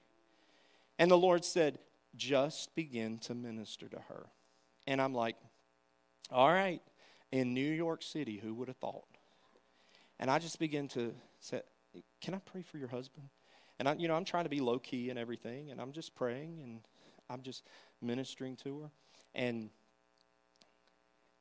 And 0.99 1.11
the 1.11 1.19
Lord 1.19 1.45
said, 1.45 1.79
just 2.17 2.75
begin 2.75 3.19
to 3.21 3.35
minister 3.35 3.89
to 3.89 3.99
her. 4.09 4.27
And 4.87 5.01
I'm 5.01 5.15
like, 5.15 5.37
all 6.31 6.51
right, 6.51 6.81
in 7.33 7.55
New 7.55 7.71
York 7.71 8.03
City, 8.03 8.39
who 8.43 8.55
would 8.55 8.69
have 8.69 8.79
thought? 8.79 9.05
And 10.19 10.31
I 10.31 10.39
just 10.39 10.59
begin 10.59 10.89
to 10.89 11.15
say, 11.41 11.63
Can 12.21 12.35
I 12.35 12.39
pray 12.39 12.63
for 12.63 12.79
your 12.79 12.89
husband? 12.89 13.29
And 13.79 13.89
I, 13.89 13.95
you 13.95 14.09
know, 14.09 14.15
I'm 14.15 14.25
trying 14.25 14.45
to 14.45 14.51
be 14.51 14.61
low 14.61 14.79
key 14.79 15.11
and 15.11 15.19
everything, 15.19 15.71
and 15.71 15.81
I'm 15.81 15.93
just 15.93 16.15
praying 16.15 16.61
and 16.63 16.81
I'm 17.29 17.43
just 17.43 17.63
ministering 18.01 18.57
to 18.57 18.81
her. 18.81 18.91
And 19.35 19.71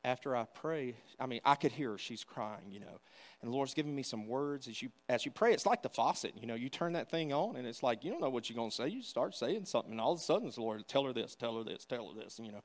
after 0.04 0.36
I 0.36 0.44
pray, 0.44 0.96
I 1.20 1.26
mean, 1.26 1.42
I 1.44 1.56
could 1.56 1.72
hear 1.72 1.92
her. 1.92 1.98
She's 1.98 2.24
crying, 2.24 2.72
you 2.72 2.80
know. 2.80 3.00
And 3.42 3.52
the 3.52 3.56
Lord's 3.56 3.74
giving 3.74 3.96
me 3.96 4.04
some 4.04 4.28
words 4.28 4.68
as 4.68 4.82
you 4.82 4.90
as 5.10 5.26
you 5.26 5.32
pray. 5.32 5.54
It's 5.54 5.66
like 5.66 5.82
the 5.82 5.90
faucet, 5.90 6.34
you 6.40 6.46
know. 6.46 6.54
You 6.56 6.70
turn 6.70 6.94
that 6.94 7.10
thing 7.10 7.34
on, 7.34 7.56
and 7.56 7.66
it's 7.66 7.82
like 7.82 8.04
you 8.04 8.12
don't 8.12 8.22
know 8.22 8.30
what 8.30 8.50
you're 8.50 8.56
going 8.56 8.70
to 8.70 8.76
say. 8.76 8.88
You 8.88 9.02
start 9.02 9.34
saying 9.34 9.66
something, 9.66 9.92
and 9.92 10.00
all 10.00 10.14
of 10.14 10.20
a 10.20 10.24
sudden, 10.24 10.52
the 10.54 10.62
Lord 10.62 10.88
tell 10.88 11.06
her 11.06 11.14
this, 11.14 11.36
tell 11.36 11.58
her 11.58 11.64
this, 11.64 11.86
tell 11.86 12.14
her 12.14 12.22
this, 12.22 12.40
you 12.42 12.52
know. 12.52 12.62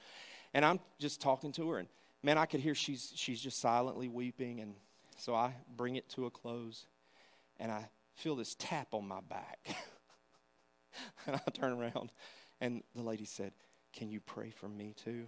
And 0.53 0.65
I'm 0.65 0.81
just 0.99 1.21
talking 1.21 1.53
to 1.53 1.71
her, 1.71 1.79
and 1.79 1.89
man, 2.23 2.37
I 2.37 2.45
could 2.45 2.61
hear 2.61 2.75
she's 2.75 3.13
she's 3.15 3.41
just 3.41 3.59
silently 3.59 4.09
weeping, 4.09 4.61
and 4.61 4.75
so 5.21 5.35
I 5.35 5.55
bring 5.77 5.97
it 5.97 6.09
to 6.11 6.27
a 6.27 6.31
close, 6.31 6.87
and 7.59 7.71
I 7.71 7.89
feel 8.15 8.37
this 8.37 8.55
tap 8.59 8.89
on 8.93 9.07
my 9.07 9.21
back, 9.21 9.59
and 11.27 11.37
I 11.37 11.51
turn 11.51 11.73
around, 11.73 12.11
and 12.61 12.83
the 12.95 13.03
lady 13.03 13.25
said, 13.25 13.53
"Can 13.93 14.11
you 14.11 14.21
pray 14.21 14.51
for 14.51 14.69
me 14.69 14.95
too?" 15.05 15.27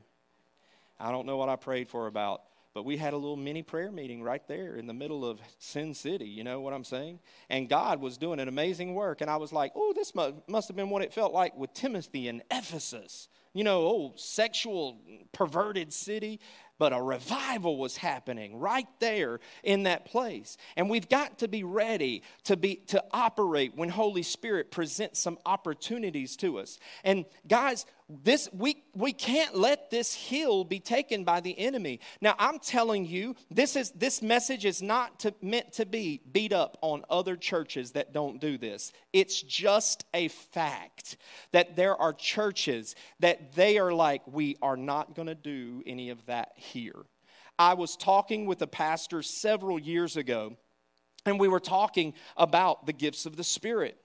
I 0.98 1.10
don't 1.10 1.26
know 1.26 1.36
what 1.36 1.48
I 1.48 1.56
prayed 1.56 1.88
for 1.88 2.06
about, 2.06 2.42
but 2.74 2.84
we 2.84 2.96
had 2.96 3.12
a 3.12 3.16
little 3.16 3.36
mini 3.36 3.62
prayer 3.62 3.92
meeting 3.92 4.22
right 4.22 4.46
there 4.48 4.76
in 4.76 4.86
the 4.86 4.94
middle 4.94 5.24
of 5.24 5.40
Sin 5.58 5.92
City. 5.92 6.26
You 6.26 6.42
know 6.42 6.60
what 6.60 6.72
I'm 6.72 6.84
saying? 6.84 7.18
And 7.50 7.68
God 7.68 8.00
was 8.00 8.16
doing 8.16 8.40
an 8.40 8.48
amazing 8.48 8.94
work. 8.94 9.20
And 9.20 9.30
I 9.30 9.36
was 9.36 9.52
like, 9.52 9.72
oh, 9.74 9.92
this 9.94 10.14
must, 10.14 10.34
must 10.48 10.68
have 10.68 10.76
been 10.76 10.88
what 10.88 11.02
it 11.02 11.12
felt 11.12 11.32
like 11.32 11.56
with 11.56 11.74
Timothy 11.74 12.28
in 12.28 12.42
Ephesus. 12.50 13.28
You 13.52 13.64
know, 13.64 13.80
oh, 13.80 14.12
sexual, 14.16 14.98
perverted 15.32 15.92
city 15.92 16.40
but 16.78 16.92
a 16.92 17.00
revival 17.00 17.76
was 17.76 17.96
happening 17.96 18.58
right 18.58 18.88
there 18.98 19.40
in 19.62 19.84
that 19.84 20.04
place. 20.04 20.56
And 20.76 20.90
we've 20.90 21.08
got 21.08 21.38
to 21.38 21.48
be 21.48 21.64
ready 21.64 22.22
to 22.44 22.56
be 22.56 22.76
to 22.88 23.02
operate 23.12 23.76
when 23.76 23.88
holy 23.88 24.22
spirit 24.22 24.70
presents 24.70 25.20
some 25.20 25.38
opportunities 25.46 26.36
to 26.36 26.58
us. 26.58 26.78
And 27.04 27.24
guys 27.46 27.86
this 28.24 28.48
we 28.52 28.82
we 28.94 29.12
can't 29.12 29.56
let 29.56 29.90
this 29.90 30.14
hill 30.14 30.64
be 30.64 30.80
taken 30.80 31.24
by 31.24 31.40
the 31.40 31.58
enemy. 31.58 32.00
Now 32.20 32.34
i'm 32.38 32.58
telling 32.58 33.06
you 33.06 33.36
this 33.50 33.76
is 33.76 33.90
this 33.92 34.22
message 34.22 34.64
is 34.64 34.82
not 34.82 35.20
to, 35.20 35.34
meant 35.40 35.72
to 35.74 35.86
be 35.86 36.20
beat 36.32 36.52
up 36.52 36.76
on 36.82 37.04
other 37.08 37.36
churches 37.36 37.92
that 37.92 38.12
don't 38.12 38.40
do 38.40 38.58
this. 38.58 38.92
It's 39.12 39.40
just 39.40 40.04
a 40.12 40.28
fact 40.28 41.16
that 41.52 41.76
there 41.76 41.96
are 41.96 42.12
churches 42.12 42.94
that 43.20 43.54
they 43.54 43.78
are 43.78 43.92
like 43.92 44.22
we 44.26 44.56
are 44.62 44.76
not 44.76 45.14
going 45.14 45.28
to 45.28 45.34
do 45.34 45.82
any 45.86 46.10
of 46.10 46.24
that 46.26 46.52
here 46.62 47.04
i 47.58 47.74
was 47.74 47.96
talking 47.96 48.46
with 48.46 48.62
a 48.62 48.66
pastor 48.66 49.22
several 49.22 49.78
years 49.78 50.16
ago 50.16 50.56
and 51.24 51.38
we 51.38 51.48
were 51.48 51.60
talking 51.60 52.14
about 52.36 52.86
the 52.86 52.92
gifts 52.92 53.26
of 53.26 53.36
the 53.36 53.44
spirit 53.44 53.96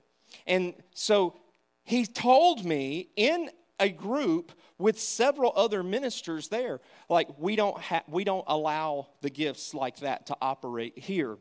and 0.46 0.74
so 0.94 1.36
he 1.84 2.06
told 2.06 2.66
me 2.66 3.10
in 3.16 3.50
a 3.80 3.90
group 3.90 4.52
with 4.78 5.00
several 5.00 5.54
other 5.56 5.84
ministers 5.84 6.50
there. 6.50 6.82
Like 7.10 7.28
we 7.38 7.56
don't 7.56 7.80
ha- 7.80 8.04
we 8.08 8.24
don't 8.24 8.46
allow 8.48 9.08
the 9.22 9.30
gifts 9.30 9.74
like 9.74 9.98
that 9.98 10.28
to 10.28 10.38
operate 10.42 10.98
here. 10.98 11.38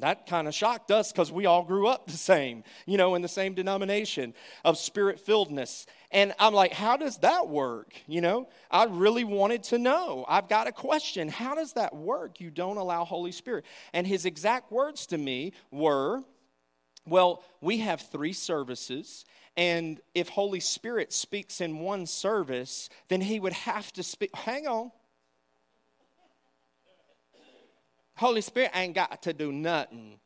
That 0.00 0.26
kind 0.26 0.48
of 0.48 0.54
shocked 0.54 0.90
us 0.90 1.12
because 1.12 1.30
we 1.30 1.46
all 1.46 1.62
grew 1.62 1.86
up 1.86 2.06
the 2.10 2.12
same, 2.12 2.64
you 2.86 2.98
know, 2.98 3.14
in 3.14 3.22
the 3.22 3.28
same 3.28 3.54
denomination 3.54 4.34
of 4.64 4.78
spirit 4.78 5.24
filledness. 5.24 5.86
And 6.10 6.32
I'm 6.38 6.54
like, 6.54 6.72
how 6.72 6.96
does 6.96 7.18
that 7.18 7.48
work? 7.48 7.94
You 8.06 8.20
know, 8.20 8.48
I 8.70 8.84
really 8.84 9.24
wanted 9.24 9.64
to 9.64 9.78
know. 9.78 10.24
I've 10.28 10.48
got 10.48 10.66
a 10.66 10.72
question. 10.72 11.28
How 11.28 11.54
does 11.54 11.72
that 11.74 11.94
work? 11.94 12.40
You 12.40 12.50
don't 12.50 12.76
allow 12.76 13.04
Holy 13.04 13.32
Spirit. 13.32 13.64
And 13.92 14.06
his 14.06 14.24
exact 14.26 14.70
words 14.70 15.06
to 15.06 15.18
me 15.18 15.52
were, 15.70 16.22
well, 17.06 17.42
we 17.60 17.78
have 17.78 18.00
three 18.00 18.32
services, 18.32 19.24
and 19.56 20.00
if 20.14 20.28
Holy 20.28 20.60
Spirit 20.60 21.12
speaks 21.12 21.60
in 21.60 21.78
one 21.78 22.06
service, 22.06 22.88
then 23.08 23.20
he 23.20 23.38
would 23.38 23.52
have 23.52 23.92
to 23.92 24.02
speak. 24.02 24.34
Hang 24.34 24.66
on. 24.66 24.90
Holy 28.16 28.40
Spirit 28.40 28.70
ain't 28.74 28.94
got 28.94 29.22
to 29.22 29.32
do 29.32 29.50
nothing. 29.50 30.18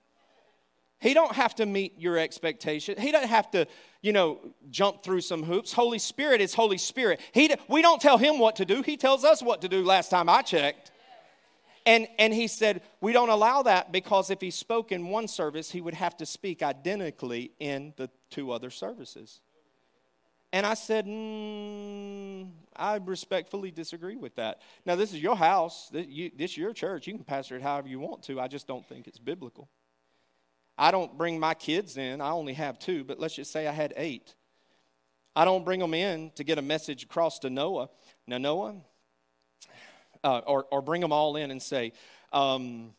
He 1.00 1.14
don't 1.14 1.32
have 1.32 1.54
to 1.56 1.66
meet 1.66 1.98
your 1.98 2.18
expectation. 2.18 2.98
He 2.98 3.12
doesn't 3.12 3.28
have 3.28 3.50
to, 3.52 3.66
you 4.02 4.12
know, 4.12 4.40
jump 4.70 5.02
through 5.02 5.20
some 5.20 5.44
hoops. 5.44 5.72
Holy 5.72 5.98
Spirit 5.98 6.40
is 6.40 6.54
Holy 6.54 6.78
Spirit. 6.78 7.20
He, 7.32 7.54
we 7.68 7.82
don't 7.82 8.00
tell 8.00 8.18
him 8.18 8.38
what 8.38 8.56
to 8.56 8.64
do. 8.64 8.82
He 8.82 8.96
tells 8.96 9.24
us 9.24 9.40
what 9.40 9.62
to 9.62 9.68
do 9.68 9.84
last 9.84 10.10
time 10.10 10.28
I 10.28 10.42
checked. 10.42 10.90
And, 11.86 12.08
and 12.18 12.34
he 12.34 12.48
said, 12.48 12.82
We 13.00 13.12
don't 13.12 13.30
allow 13.30 13.62
that 13.62 13.92
because 13.92 14.30
if 14.30 14.40
he 14.40 14.50
spoke 14.50 14.92
in 14.92 15.08
one 15.08 15.28
service, 15.28 15.70
he 15.70 15.80
would 15.80 15.94
have 15.94 16.16
to 16.18 16.26
speak 16.26 16.62
identically 16.62 17.52
in 17.60 17.94
the 17.96 18.10
two 18.28 18.50
other 18.50 18.68
services. 18.68 19.40
And 20.52 20.64
I 20.64 20.74
said, 20.74 21.06
mm, 21.06 22.48
I 22.74 22.96
respectfully 22.96 23.70
disagree 23.70 24.16
with 24.16 24.36
that. 24.36 24.62
Now, 24.86 24.96
this 24.96 25.12
is 25.12 25.22
your 25.22 25.36
house, 25.36 25.88
this, 25.92 26.06
you, 26.06 26.30
this 26.36 26.52
is 26.52 26.56
your 26.56 26.72
church. 26.72 27.06
You 27.06 27.14
can 27.14 27.24
pastor 27.24 27.56
it 27.56 27.62
however 27.62 27.88
you 27.88 28.00
want 28.00 28.22
to. 28.24 28.40
I 28.40 28.48
just 28.48 28.66
don't 28.66 28.86
think 28.88 29.06
it's 29.06 29.18
biblical. 29.18 29.68
I 30.78 30.90
don't 30.90 31.18
bring 31.18 31.38
my 31.38 31.54
kids 31.54 31.98
in. 31.98 32.20
I 32.20 32.30
only 32.30 32.54
have 32.54 32.78
two, 32.78 33.04
but 33.04 33.18
let's 33.18 33.34
just 33.34 33.52
say 33.52 33.66
I 33.66 33.72
had 33.72 33.92
eight. 33.96 34.34
I 35.36 35.44
don't 35.44 35.64
bring 35.64 35.80
them 35.80 35.92
in 35.92 36.30
to 36.36 36.44
get 36.44 36.56
a 36.56 36.62
message 36.62 37.02
across 37.02 37.40
to 37.40 37.50
Noah. 37.50 37.90
Now, 38.26 38.38
Noah, 38.38 38.76
uh, 40.24 40.38
or, 40.46 40.66
or 40.70 40.80
bring 40.80 41.00
them 41.00 41.12
all 41.12 41.36
in 41.36 41.50
and 41.50 41.60
say, 41.60 41.92
um, 42.32 42.94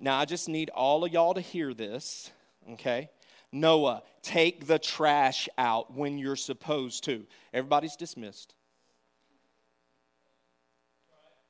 now 0.00 0.18
I 0.18 0.24
just 0.24 0.48
need 0.48 0.70
all 0.70 1.04
of 1.04 1.12
y'all 1.12 1.34
to 1.34 1.40
hear 1.40 1.74
this, 1.74 2.30
okay? 2.72 3.08
Noah, 3.54 4.02
take 4.22 4.66
the 4.66 4.78
trash 4.78 5.48
out 5.56 5.94
when 5.94 6.18
you're 6.18 6.36
supposed 6.36 7.04
to. 7.04 7.24
Everybody's 7.52 7.96
dismissed. 7.96 8.54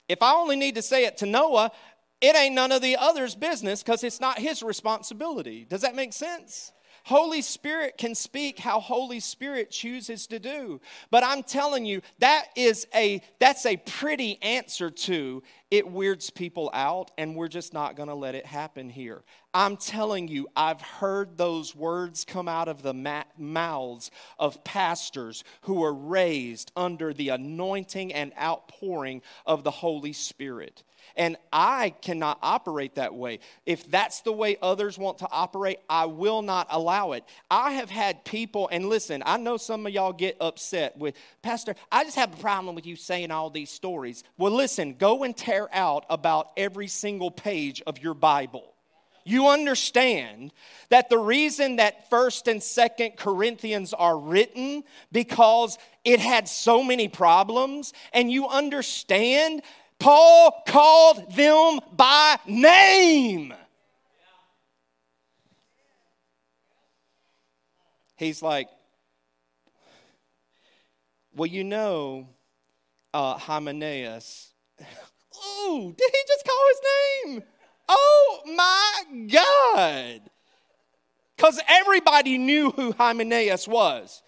If 0.08 0.22
I 0.22 0.34
only 0.34 0.56
need 0.56 0.74
to 0.74 0.82
say 0.82 1.06
it 1.06 1.16
to 1.18 1.26
Noah, 1.26 1.72
it 2.20 2.36
ain't 2.36 2.54
none 2.54 2.72
of 2.72 2.82
the 2.82 2.96
others' 2.96 3.34
business 3.34 3.82
because 3.82 4.04
it's 4.04 4.20
not 4.20 4.38
his 4.38 4.62
responsibility. 4.62 5.66
Does 5.68 5.80
that 5.80 5.94
make 5.94 6.12
sense? 6.12 6.72
Holy 7.04 7.42
Spirit 7.42 7.98
can 7.98 8.14
speak 8.14 8.58
how 8.58 8.80
Holy 8.80 9.20
Spirit 9.20 9.70
chooses 9.70 10.26
to 10.28 10.38
do. 10.38 10.80
But 11.10 11.22
I'm 11.22 11.42
telling 11.42 11.84
you, 11.84 12.00
that 12.18 12.46
is 12.56 12.86
a 12.94 13.20
that's 13.38 13.66
a 13.66 13.76
pretty 13.76 14.42
answer 14.42 14.90
to 14.90 15.42
it 15.70 15.86
weirds 15.86 16.30
people 16.30 16.70
out, 16.72 17.10
and 17.18 17.36
we're 17.36 17.48
just 17.48 17.74
not 17.74 17.96
gonna 17.96 18.14
let 18.14 18.34
it 18.34 18.46
happen 18.46 18.88
here. 18.88 19.22
I'm 19.52 19.76
telling 19.76 20.28
you, 20.28 20.48
I've 20.56 20.80
heard 20.80 21.36
those 21.36 21.74
words 21.74 22.24
come 22.24 22.48
out 22.48 22.68
of 22.68 22.82
the 22.82 22.94
mouths 23.36 24.10
of 24.38 24.64
pastors 24.64 25.44
who 25.62 25.74
were 25.74 25.92
raised 25.92 26.72
under 26.74 27.12
the 27.12 27.28
anointing 27.28 28.12
and 28.14 28.32
outpouring 28.40 29.20
of 29.44 29.62
the 29.62 29.70
Holy 29.70 30.12
Spirit. 30.12 30.82
And 31.16 31.36
I 31.52 31.94
cannot 32.00 32.38
operate 32.42 32.96
that 32.96 33.14
way. 33.14 33.38
If 33.66 33.90
that's 33.90 34.20
the 34.22 34.32
way 34.32 34.56
others 34.60 34.98
want 34.98 35.18
to 35.18 35.28
operate, 35.30 35.78
I 35.88 36.06
will 36.06 36.42
not 36.42 36.66
allow 36.70 37.12
it. 37.12 37.24
I 37.50 37.72
have 37.72 37.90
had 37.90 38.24
people, 38.24 38.68
and 38.72 38.88
listen, 38.88 39.22
I 39.24 39.36
know 39.36 39.56
some 39.56 39.86
of 39.86 39.92
y'all 39.92 40.12
get 40.12 40.36
upset 40.40 40.96
with, 40.98 41.14
Pastor, 41.42 41.74
I 41.92 42.04
just 42.04 42.16
have 42.16 42.34
a 42.34 42.36
problem 42.38 42.74
with 42.74 42.86
you 42.86 42.96
saying 42.96 43.30
all 43.30 43.50
these 43.50 43.70
stories. 43.70 44.24
Well, 44.38 44.52
listen, 44.52 44.94
go 44.94 45.22
and 45.22 45.36
tear 45.36 45.68
out 45.72 46.04
about 46.10 46.50
every 46.56 46.88
single 46.88 47.30
page 47.30 47.82
of 47.86 48.02
your 48.02 48.14
Bible 48.14 48.74
you 49.24 49.48
understand 49.48 50.52
that 50.90 51.08
the 51.08 51.18
reason 51.18 51.76
that 51.76 52.10
1st 52.10 52.50
and 52.50 52.60
2nd 52.60 53.16
Corinthians 53.16 53.94
are 53.94 54.18
written 54.18 54.84
because 55.12 55.78
it 56.04 56.20
had 56.20 56.46
so 56.46 56.82
many 56.82 57.08
problems 57.08 57.94
and 58.12 58.30
you 58.30 58.46
understand 58.46 59.62
Paul 60.04 60.62
called 60.66 61.34
them 61.34 61.80
by 61.96 62.36
name. 62.46 63.54
He's 68.14 68.42
like, 68.42 68.68
well, 71.34 71.46
you 71.46 71.64
know, 71.64 72.28
uh, 73.14 73.38
Hymenaeus. 73.38 74.52
Ooh, 74.82 75.94
did 75.96 76.10
he 76.12 76.18
just 76.28 76.44
call 76.44 76.62
his 76.68 76.80
name? 77.24 77.42
Oh 77.88 78.40
my 78.54 79.26
God. 79.32 80.20
Because 81.34 81.58
everybody 81.66 82.36
knew 82.36 82.72
who 82.72 82.92
Hymenaeus 82.92 83.66
was. 83.66 84.22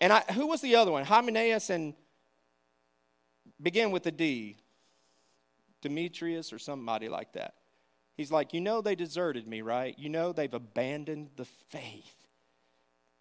And 0.00 0.12
I, 0.12 0.20
who 0.34 0.46
was 0.46 0.60
the 0.60 0.76
other 0.76 0.92
one? 0.92 1.04
Hymenaeus 1.04 1.68
and 1.70 1.94
begin 3.64 3.90
with 3.90 4.06
a 4.06 4.12
D. 4.12 4.56
Demetrius 5.80 6.52
or 6.52 6.58
somebody 6.58 7.08
like 7.08 7.32
that. 7.32 7.54
He's 8.16 8.30
like, 8.30 8.54
You 8.54 8.60
know, 8.60 8.80
they 8.80 8.94
deserted 8.94 9.46
me, 9.46 9.62
right? 9.62 9.98
You 9.98 10.08
know, 10.08 10.32
they've 10.32 10.52
abandoned 10.52 11.30
the 11.36 11.44
faith. 11.44 12.14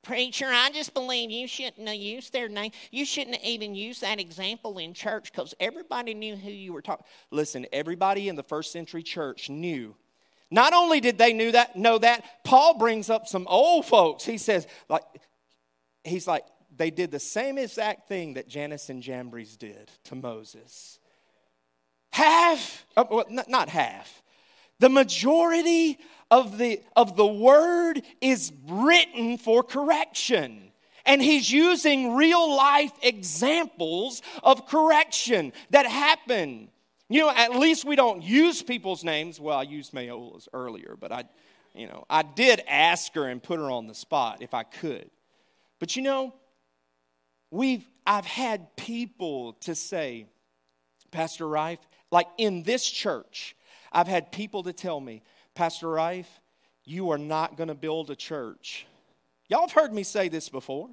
Preacher, 0.04 0.50
I 0.50 0.70
just 0.70 0.94
believe 0.94 1.32
you 1.32 1.48
shouldn't 1.48 1.88
have 1.88 1.96
used 1.96 2.34
their 2.34 2.50
name. 2.50 2.72
You 2.92 3.06
shouldn't 3.06 3.38
have 3.38 3.46
even 3.46 3.74
use 3.74 4.02
that 4.02 4.20
example 4.20 4.78
in 4.78 4.94
church 4.94 5.32
because 5.32 5.56
everybody 5.62 6.14
knew 6.14 6.36
who 6.36 6.52
you 6.52 6.74
were 6.74 6.82
talking. 6.82 7.06
Listen, 7.32 7.66
everybody 7.72 8.28
in 8.28 8.36
the 8.36 8.44
first 8.44 8.74
century 8.74 9.02
church 9.02 9.50
knew. 9.50 9.96
Not 10.52 10.74
only 10.74 11.00
did 11.00 11.18
they 11.18 11.32
knew 11.32 11.54
that, 11.54 11.78
know 11.78 11.98
that, 12.00 12.44
Paul 12.44 12.78
brings 12.78 13.10
up 13.10 13.28
some 13.28 13.48
old 13.48 13.86
folks. 13.86 14.26
He 14.26 14.38
says, 14.38 14.68
like, 14.90 15.04
he's 16.04 16.28
like, 16.28 16.44
they 16.78 16.92
did 16.92 17.12
the 17.12 17.20
same 17.20 17.58
exact 17.58 18.08
thing 18.08 18.36
that 18.36 18.48
Jannes 18.48 18.90
and 18.90 19.02
Jambres 19.02 19.58
did 19.58 19.92
to 20.06 20.16
Moses. 20.16 21.00
Half, 22.12 22.86
uh, 22.96 23.06
well, 23.10 23.26
not 23.48 23.70
half, 23.70 24.22
the 24.80 24.90
majority 24.90 25.98
of 26.30 26.58
the, 26.58 26.82
of 26.96 27.16
the 27.16 27.26
word 27.26 28.02
is 28.22 28.52
written 28.68 29.38
for 29.38 29.64
correction. 29.64 30.72
And 31.06 31.22
he's 31.22 31.52
using 31.52 32.16
real 32.16 32.56
life 32.56 32.92
examples 33.02 34.22
of 34.42 34.68
correction 34.68 35.54
that 35.72 35.86
happen. 35.86 36.70
You 37.10 37.22
know, 37.22 37.30
at 37.30 37.56
least 37.56 37.86
we 37.86 37.96
don't 37.96 38.24
use 38.24 38.62
people's 38.62 39.04
names. 39.04 39.40
Well, 39.40 39.58
I 39.58 39.64
used 39.64 39.94
Mayola's 39.94 40.48
earlier, 40.54 40.96
but 41.00 41.12
I, 41.12 41.26
you 41.74 41.88
know, 41.88 42.06
I 42.10 42.22
did 42.24 42.62
ask 42.68 43.14
her 43.16 43.28
and 43.28 43.44
put 43.44 43.60
her 43.60 43.70
on 43.70 43.88
the 43.88 43.94
spot 43.94 44.42
if 44.42 44.54
I 44.54 44.64
could. 44.64 45.10
But 45.80 45.96
you 45.96 46.02
know, 46.02 46.34
we've 47.54 47.88
I've 48.06 48.26
had 48.26 48.76
people 48.76 49.54
to 49.62 49.76
say, 49.76 50.26
Pastor 51.12 51.48
Rife, 51.48 51.80
like 52.12 52.28
in 52.38 52.64
this 52.64 52.84
church, 52.86 53.56
I've 53.92 54.08
had 54.08 54.32
people 54.32 54.64
to 54.64 54.74
tell 54.74 55.00
me, 55.00 55.22
Pastor 55.54 55.88
Rife, 55.88 56.42
you 56.84 57.12
are 57.12 57.18
not 57.18 57.56
going 57.56 57.68
to 57.68 57.76
build 57.76 58.10
a 58.10 58.16
church. 58.16 58.88
Y'all 59.48 59.62
have 59.62 59.72
heard 59.72 59.94
me 59.94 60.02
say 60.04 60.28
this 60.30 60.50
before. 60.50 60.90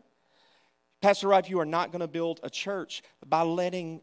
Pastor 1.01 1.29
Rife, 1.29 1.49
you 1.49 1.59
are 1.61 1.67
not 1.67 1.93
going 1.93 2.01
to 2.01 2.07
build 2.07 2.41
a 2.43 2.51
church 2.51 3.03
by 3.27 3.41
letting 3.41 4.03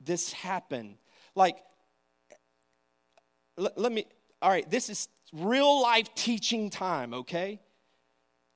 this 0.00 0.32
happen. 0.32 0.98
Like, 1.36 1.56
let, 3.56 3.78
let 3.78 3.92
me, 3.92 4.06
all 4.42 4.50
right, 4.50 4.68
this 4.68 4.90
is 4.90 5.08
real 5.32 5.80
life 5.80 6.12
teaching 6.16 6.68
time, 6.68 7.14
okay? 7.14 7.60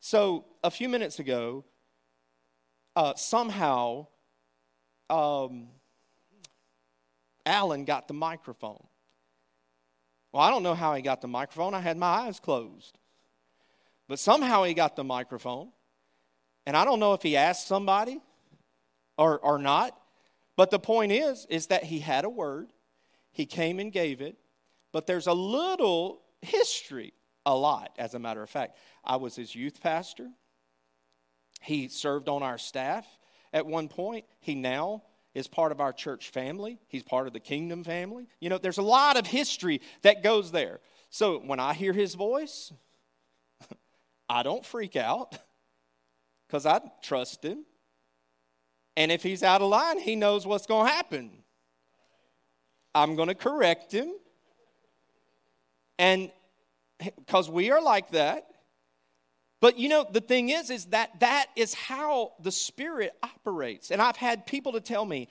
So, 0.00 0.46
a 0.64 0.70
few 0.70 0.88
minutes 0.88 1.20
ago, 1.20 1.64
uh, 2.96 3.14
somehow, 3.14 4.06
um, 5.10 5.68
Alan 7.44 7.84
got 7.84 8.08
the 8.08 8.14
microphone. 8.14 8.82
Well, 10.32 10.42
I 10.42 10.50
don't 10.50 10.62
know 10.62 10.74
how 10.74 10.94
he 10.94 11.02
got 11.02 11.20
the 11.20 11.28
microphone. 11.28 11.74
I 11.74 11.80
had 11.80 11.96
my 11.96 12.06
eyes 12.06 12.40
closed. 12.40 12.98
But 14.08 14.18
somehow 14.18 14.64
he 14.64 14.74
got 14.74 14.96
the 14.96 15.04
microphone. 15.04 15.68
And 16.66 16.76
I 16.76 16.84
don't 16.84 16.98
know 16.98 17.12
if 17.12 17.22
he 17.22 17.36
asked 17.36 17.68
somebody 17.68 18.20
or, 19.16 19.38
or 19.38 19.58
not. 19.58 19.96
But 20.56 20.70
the 20.70 20.78
point 20.78 21.12
is, 21.12 21.46
is 21.48 21.66
that 21.68 21.84
he 21.84 22.00
had 22.00 22.24
a 22.24 22.30
word. 22.30 22.72
He 23.30 23.46
came 23.46 23.78
and 23.78 23.92
gave 23.92 24.20
it. 24.20 24.36
But 24.92 25.06
there's 25.06 25.26
a 25.26 25.32
little 25.32 26.22
history, 26.40 27.12
a 27.44 27.54
lot, 27.54 27.94
as 27.98 28.14
a 28.14 28.18
matter 28.18 28.42
of 28.42 28.50
fact. 28.50 28.76
I 29.04 29.16
was 29.16 29.36
his 29.36 29.54
youth 29.54 29.80
pastor. 29.82 30.30
He 31.66 31.88
served 31.88 32.28
on 32.28 32.42
our 32.44 32.58
staff 32.58 33.04
at 33.52 33.66
one 33.66 33.88
point. 33.88 34.24
He 34.38 34.54
now 34.54 35.02
is 35.34 35.48
part 35.48 35.72
of 35.72 35.80
our 35.80 35.92
church 35.92 36.30
family. 36.30 36.78
He's 36.86 37.02
part 37.02 37.26
of 37.26 37.32
the 37.32 37.40
kingdom 37.40 37.82
family. 37.82 38.28
You 38.40 38.50
know, 38.50 38.58
there's 38.58 38.78
a 38.78 38.82
lot 38.82 39.16
of 39.16 39.26
history 39.26 39.80
that 40.02 40.22
goes 40.22 40.52
there. 40.52 40.78
So 41.10 41.40
when 41.40 41.58
I 41.58 41.74
hear 41.74 41.92
his 41.92 42.14
voice, 42.14 42.72
I 44.28 44.44
don't 44.44 44.64
freak 44.64 44.94
out 44.94 45.36
because 46.46 46.66
I 46.66 46.80
trust 47.02 47.44
him. 47.44 47.64
And 48.96 49.10
if 49.10 49.24
he's 49.24 49.42
out 49.42 49.60
of 49.60 49.68
line, 49.68 49.98
he 49.98 50.14
knows 50.14 50.46
what's 50.46 50.66
going 50.66 50.86
to 50.86 50.92
happen. 50.92 51.30
I'm 52.94 53.16
going 53.16 53.28
to 53.28 53.34
correct 53.34 53.92
him. 53.92 54.12
And 55.98 56.30
because 56.98 57.50
we 57.50 57.72
are 57.72 57.82
like 57.82 58.12
that. 58.12 58.46
But 59.66 59.80
you 59.80 59.88
know, 59.88 60.06
the 60.08 60.20
thing 60.20 60.50
is, 60.50 60.70
is 60.70 60.84
that 60.86 61.18
that 61.18 61.46
is 61.56 61.74
how 61.74 62.34
the 62.38 62.52
Spirit 62.52 63.10
operates. 63.20 63.90
And 63.90 64.00
I've 64.00 64.14
had 64.14 64.46
people 64.46 64.74
to 64.74 64.80
tell 64.80 65.04
me 65.04 65.26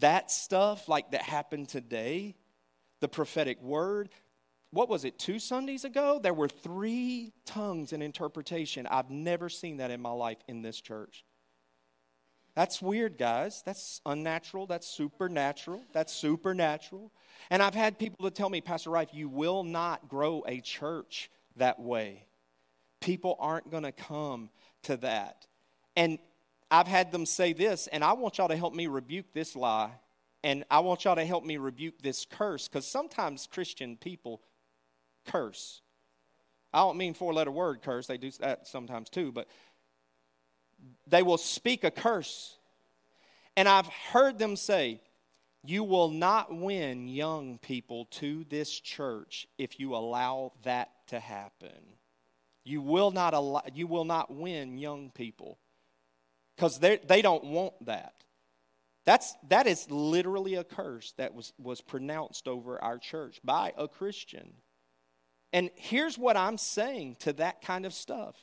that 0.00 0.32
stuff, 0.32 0.88
like 0.88 1.12
that 1.12 1.22
happened 1.22 1.68
today, 1.68 2.34
the 2.98 3.06
prophetic 3.06 3.62
word, 3.62 4.08
what 4.72 4.88
was 4.88 5.04
it, 5.04 5.16
two 5.16 5.38
Sundays 5.38 5.84
ago? 5.84 6.18
There 6.20 6.34
were 6.34 6.48
three 6.48 7.32
tongues 7.46 7.92
in 7.92 8.02
interpretation. 8.02 8.84
I've 8.88 9.10
never 9.10 9.48
seen 9.48 9.76
that 9.76 9.92
in 9.92 10.00
my 10.00 10.10
life 10.10 10.38
in 10.48 10.60
this 10.60 10.80
church. 10.80 11.24
That's 12.56 12.82
weird, 12.82 13.16
guys. 13.16 13.62
That's 13.64 14.00
unnatural. 14.04 14.66
That's 14.66 14.88
supernatural. 14.88 15.84
That's 15.92 16.12
supernatural. 16.12 17.12
And 17.48 17.62
I've 17.62 17.76
had 17.76 17.96
people 17.96 18.28
to 18.28 18.34
tell 18.34 18.50
me, 18.50 18.60
Pastor 18.60 18.90
Rife, 18.90 19.10
you 19.12 19.28
will 19.28 19.62
not 19.62 20.08
grow 20.08 20.42
a 20.48 20.60
church 20.62 21.30
that 21.54 21.78
way 21.78 22.24
people 23.00 23.36
aren't 23.38 23.70
going 23.70 23.84
to 23.84 23.92
come 23.92 24.50
to 24.84 24.96
that. 24.98 25.46
And 25.96 26.18
I've 26.70 26.86
had 26.86 27.12
them 27.12 27.24
say 27.24 27.52
this, 27.52 27.86
and 27.86 28.04
I 28.04 28.12
want 28.12 28.38
y'all 28.38 28.48
to 28.48 28.56
help 28.56 28.74
me 28.74 28.86
rebuke 28.86 29.32
this 29.32 29.56
lie, 29.56 29.90
and 30.44 30.64
I 30.70 30.80
want 30.80 31.04
y'all 31.04 31.16
to 31.16 31.24
help 31.24 31.44
me 31.44 31.56
rebuke 31.56 32.02
this 32.02 32.26
curse, 32.26 32.68
because 32.68 32.86
sometimes 32.86 33.48
Christian 33.50 33.96
people 33.96 34.42
curse. 35.26 35.80
I 36.72 36.80
don't 36.80 36.98
mean 36.98 37.14
four 37.14 37.32
letter 37.32 37.50
word 37.50 37.82
curse, 37.82 38.06
they 38.06 38.18
do 38.18 38.30
that 38.40 38.66
sometimes 38.66 39.08
too, 39.08 39.32
but 39.32 39.48
they 41.06 41.22
will 41.22 41.38
speak 41.38 41.84
a 41.84 41.90
curse. 41.90 42.56
And 43.56 43.68
I've 43.68 43.86
heard 43.86 44.38
them 44.38 44.54
say, 44.54 45.00
You 45.64 45.84
will 45.84 46.10
not 46.10 46.54
win 46.54 47.08
young 47.08 47.58
people 47.58 48.04
to 48.12 48.44
this 48.48 48.70
church 48.70 49.48
if 49.56 49.80
you 49.80 49.96
allow 49.96 50.52
that 50.62 50.90
to 51.08 51.18
happen. 51.18 51.96
You 52.68 52.82
will 52.82 53.10
not, 53.10 53.32
allow, 53.32 53.62
you 53.74 53.86
will 53.86 54.04
not 54.04 54.30
win 54.30 54.76
young 54.76 55.10
people 55.10 55.58
because 56.54 56.78
they 56.78 57.22
don't 57.22 57.44
want 57.44 57.72
that. 57.86 58.12
That's, 59.06 59.34
that 59.48 59.66
is 59.66 59.90
literally 59.90 60.56
a 60.56 60.64
curse 60.64 61.14
that 61.16 61.32
was, 61.32 61.54
was 61.58 61.80
pronounced 61.80 62.46
over 62.46 62.82
our 62.84 62.98
church 62.98 63.40
by 63.42 63.72
a 63.78 63.88
Christian. 63.88 64.52
And 65.50 65.70
here's 65.76 66.18
what 66.18 66.36
I'm 66.36 66.58
saying 66.58 67.16
to 67.20 67.32
that 67.34 67.62
kind 67.62 67.86
of 67.86 67.94
stuff 67.94 68.36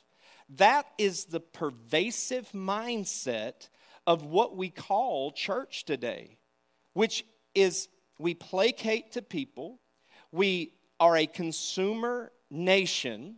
that 0.56 0.86
is 0.98 1.26
the 1.26 1.40
pervasive 1.40 2.50
mindset 2.50 3.68
of 4.08 4.24
what 4.24 4.56
we 4.56 4.70
call 4.70 5.30
church 5.30 5.84
today, 5.84 6.36
which 6.94 7.24
is 7.54 7.88
we 8.18 8.34
placate 8.34 9.12
to 9.12 9.22
people, 9.22 9.78
we 10.32 10.72
are 10.98 11.16
a 11.16 11.26
consumer 11.26 12.32
nation 12.50 13.36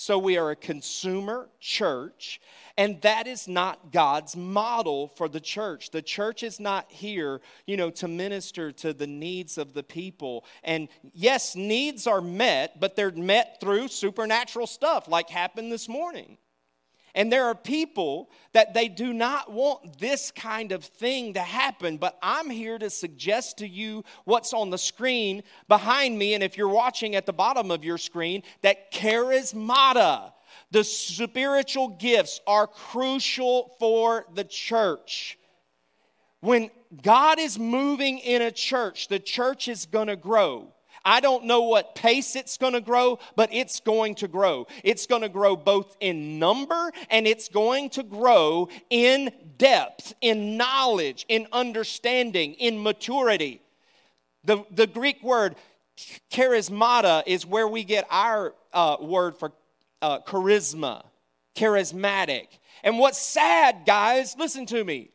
so 0.00 0.16
we 0.16 0.38
are 0.38 0.52
a 0.52 0.56
consumer 0.56 1.48
church, 1.58 2.40
and 2.76 3.02
that 3.02 3.26
is 3.26 3.48
not 3.48 3.90
God's 3.90 4.36
model 4.36 5.08
for 5.08 5.28
the 5.28 5.40
church. 5.40 5.90
The 5.90 6.02
church 6.02 6.44
is 6.44 6.60
not 6.60 6.86
here, 6.88 7.40
you 7.66 7.76
know, 7.76 7.90
to 7.90 8.06
minister 8.06 8.70
to 8.70 8.92
the 8.92 9.08
needs 9.08 9.58
of 9.58 9.74
the 9.74 9.82
people. 9.82 10.44
And 10.62 10.86
yes, 11.14 11.56
needs 11.56 12.06
are 12.06 12.20
met, 12.20 12.78
but 12.78 12.94
they're 12.94 13.10
met 13.10 13.58
through 13.60 13.88
supernatural 13.88 14.68
stuff 14.68 15.08
like 15.08 15.30
happened 15.30 15.72
this 15.72 15.88
morning. 15.88 16.38
And 17.14 17.32
there 17.32 17.46
are 17.46 17.54
people 17.54 18.30
that 18.52 18.74
they 18.74 18.88
do 18.88 19.12
not 19.12 19.52
want 19.52 19.98
this 19.98 20.30
kind 20.30 20.72
of 20.72 20.84
thing 20.84 21.34
to 21.34 21.40
happen, 21.40 21.96
but 21.96 22.18
I'm 22.22 22.50
here 22.50 22.78
to 22.78 22.90
suggest 22.90 23.58
to 23.58 23.68
you 23.68 24.04
what's 24.24 24.52
on 24.52 24.70
the 24.70 24.78
screen 24.78 25.42
behind 25.68 26.18
me. 26.18 26.34
And 26.34 26.42
if 26.42 26.56
you're 26.56 26.68
watching 26.68 27.14
at 27.14 27.26
the 27.26 27.32
bottom 27.32 27.70
of 27.70 27.84
your 27.84 27.98
screen, 27.98 28.42
that 28.62 28.92
charismata, 28.92 30.32
the 30.70 30.84
spiritual 30.84 31.88
gifts, 31.88 32.40
are 32.46 32.66
crucial 32.66 33.74
for 33.78 34.26
the 34.34 34.44
church. 34.44 35.38
When 36.40 36.70
God 37.02 37.40
is 37.40 37.58
moving 37.58 38.18
in 38.18 38.42
a 38.42 38.52
church, 38.52 39.08
the 39.08 39.18
church 39.18 39.66
is 39.68 39.86
going 39.86 40.08
to 40.08 40.16
grow. 40.16 40.72
I 41.08 41.20
don't 41.20 41.44
know 41.44 41.62
what 41.62 41.94
pace 41.94 42.36
it's 42.36 42.58
going 42.58 42.74
to 42.74 42.82
grow, 42.82 43.18
but 43.34 43.48
it's 43.50 43.80
going 43.80 44.14
to 44.16 44.28
grow. 44.28 44.66
It's 44.84 45.06
going 45.06 45.22
to 45.22 45.30
grow 45.30 45.56
both 45.56 45.96
in 46.00 46.38
number 46.38 46.92
and 47.08 47.26
it's 47.26 47.48
going 47.48 47.88
to 47.90 48.02
grow 48.02 48.68
in 48.90 49.32
depth, 49.56 50.12
in 50.20 50.58
knowledge, 50.58 51.24
in 51.30 51.46
understanding, 51.50 52.52
in 52.52 52.82
maturity. 52.82 53.62
The, 54.44 54.66
the 54.70 54.86
Greek 54.86 55.22
word 55.22 55.56
charismata 56.30 57.22
is 57.26 57.46
where 57.46 57.66
we 57.66 57.84
get 57.84 58.06
our 58.10 58.54
uh, 58.74 58.98
word 59.00 59.38
for 59.38 59.52
uh, 60.02 60.18
charisma, 60.20 61.06
charismatic. 61.56 62.48
And 62.84 62.98
what's 62.98 63.18
sad, 63.18 63.86
guys, 63.86 64.36
listen 64.38 64.66
to 64.66 64.84
me. 64.84 65.10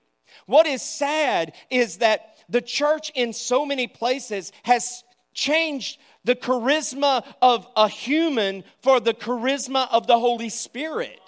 What 0.48 0.66
is 0.66 0.82
sad 0.82 1.54
is 1.70 1.98
that 1.98 2.38
the 2.50 2.62
church 2.62 3.12
in 3.14 3.32
so 3.32 3.64
many 3.64 3.86
places 3.86 4.52
has 4.64 5.04
changed 5.34 6.00
the 6.24 6.36
charisma 6.36 7.24
of 7.42 7.68
a 7.76 7.88
human 7.88 8.64
for 8.82 9.00
the 9.00 9.14
charisma 9.14 9.88
of 9.92 10.08
the 10.08 10.18
Holy 10.18 10.50
Spirit. 10.50 11.20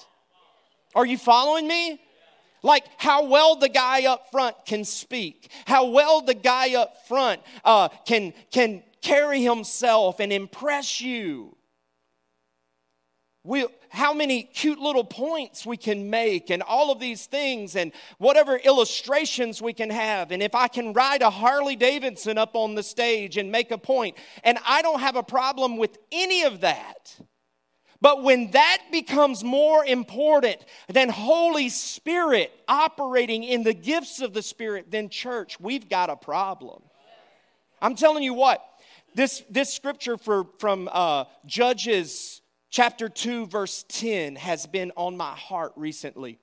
Are 0.94 1.06
you 1.06 1.18
following 1.18 1.68
me? 1.68 2.00
Like 2.64 2.86
how 2.98 3.26
well 3.26 3.56
the 3.58 3.70
guy 3.70 4.06
up 4.06 4.32
front 4.32 4.56
can 4.66 4.86
speak, 4.86 5.52
how 5.66 5.86
well 5.86 6.22
the 6.22 6.34
guy 6.34 6.74
up 6.74 7.08
front 7.08 7.42
uh, 7.64 7.90
can, 8.08 8.34
can 8.52 8.82
carry 9.02 9.44
himself 9.44 10.20
and 10.20 10.34
impress 10.34 11.00
you. 11.00 11.56
we, 13.44 13.68
how 13.96 14.14
many 14.14 14.44
cute 14.44 14.80
little 14.80 15.04
points 15.04 15.66
we 15.66 15.78
can 15.78 16.10
make 16.10 16.50
and 16.50 16.62
all 16.64 16.92
of 16.92 17.00
these 17.00 17.26
things 17.26 17.76
and 17.76 17.92
whatever 18.18 18.58
illustrations 18.58 19.62
we 19.62 19.74
can 19.74 19.90
have. 19.90 20.32
And 20.32 20.44
if 20.44 20.54
i 20.56 20.68
can 20.68 20.94
ride 20.94 21.22
a 21.22 21.30
harley 21.30 21.76
davidson 21.76 22.38
up 22.38 22.56
on 22.56 22.76
the 22.76 22.84
stage 22.84 23.38
and 23.38 23.52
make 23.52 23.72
a 23.72 23.78
point 23.78 24.18
and 24.44 24.58
i 24.66 24.82
don't 24.82 25.00
have 25.00 25.16
a 25.16 25.24
problem 25.24 25.78
with 25.78 25.98
any 26.12 26.44
of 26.44 26.62
that 26.62 27.20
but 28.02 28.24
when 28.24 28.52
that 28.52 28.84
becomes 28.92 29.44
more 29.44 29.86
important 29.86 30.64
than 30.90 31.10
holy 31.10 31.70
spirit 31.70 32.52
operating 32.68 33.44
in 33.44 33.64
the 33.64 33.74
gifts 33.74 34.22
of 34.22 34.34
the 34.34 34.42
spirit 34.42 34.92
then 34.92 35.10
church 35.10 35.60
we've 35.60 35.90
got 35.90 36.10
a 36.10 36.16
problem. 36.16 36.82
I'm 37.82 37.96
telling 37.96 38.24
you 38.24 38.34
what 38.34 38.62
this, 39.16 39.44
this 39.50 39.74
scripture 39.74 40.18
for, 40.18 40.46
from 40.60 40.90
uh, 40.92 41.26
Judges 41.46 42.42
chapter 42.76 43.08
2, 43.08 43.46
verse 43.46 43.86
10 43.88 44.36
has 44.36 44.68
been 44.68 44.92
on 44.98 45.16
my 45.16 45.32
heart 45.32 45.72
recently. 45.78 46.38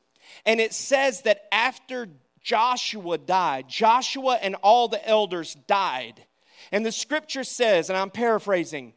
And 0.47 0.61
it 0.61 0.73
says 0.73 1.21
that 1.23 1.43
after 1.53 2.09
Joshua 2.41 3.19
died, 3.19 3.69
Joshua 3.69 4.39
and 4.41 4.57
all 4.63 4.89
the 4.89 5.07
elders 5.07 5.55
died. 5.67 6.25
And 6.73 6.87
the 6.87 6.91
scripture 6.91 7.45
says, 7.45 7.91
and 7.91 7.99
I'm 7.99 8.09
paraphrasing, 8.09 8.95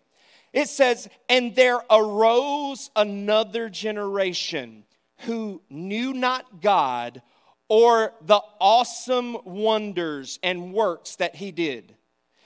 it 0.54 0.69
says, 0.69 1.10
And 1.28 1.54
there 1.58 1.82
arose 1.89 2.89
another 2.95 3.67
generation 3.67 4.86
who 5.26 5.62
knew 5.69 6.13
not 6.13 6.62
God 6.62 7.21
or 7.67 8.13
the 8.21 8.39
awesome 8.62 9.36
wonders 9.43 10.39
and 10.41 10.71
works 10.71 11.17
that 11.17 11.36
he 11.36 11.52
did. 11.52 11.98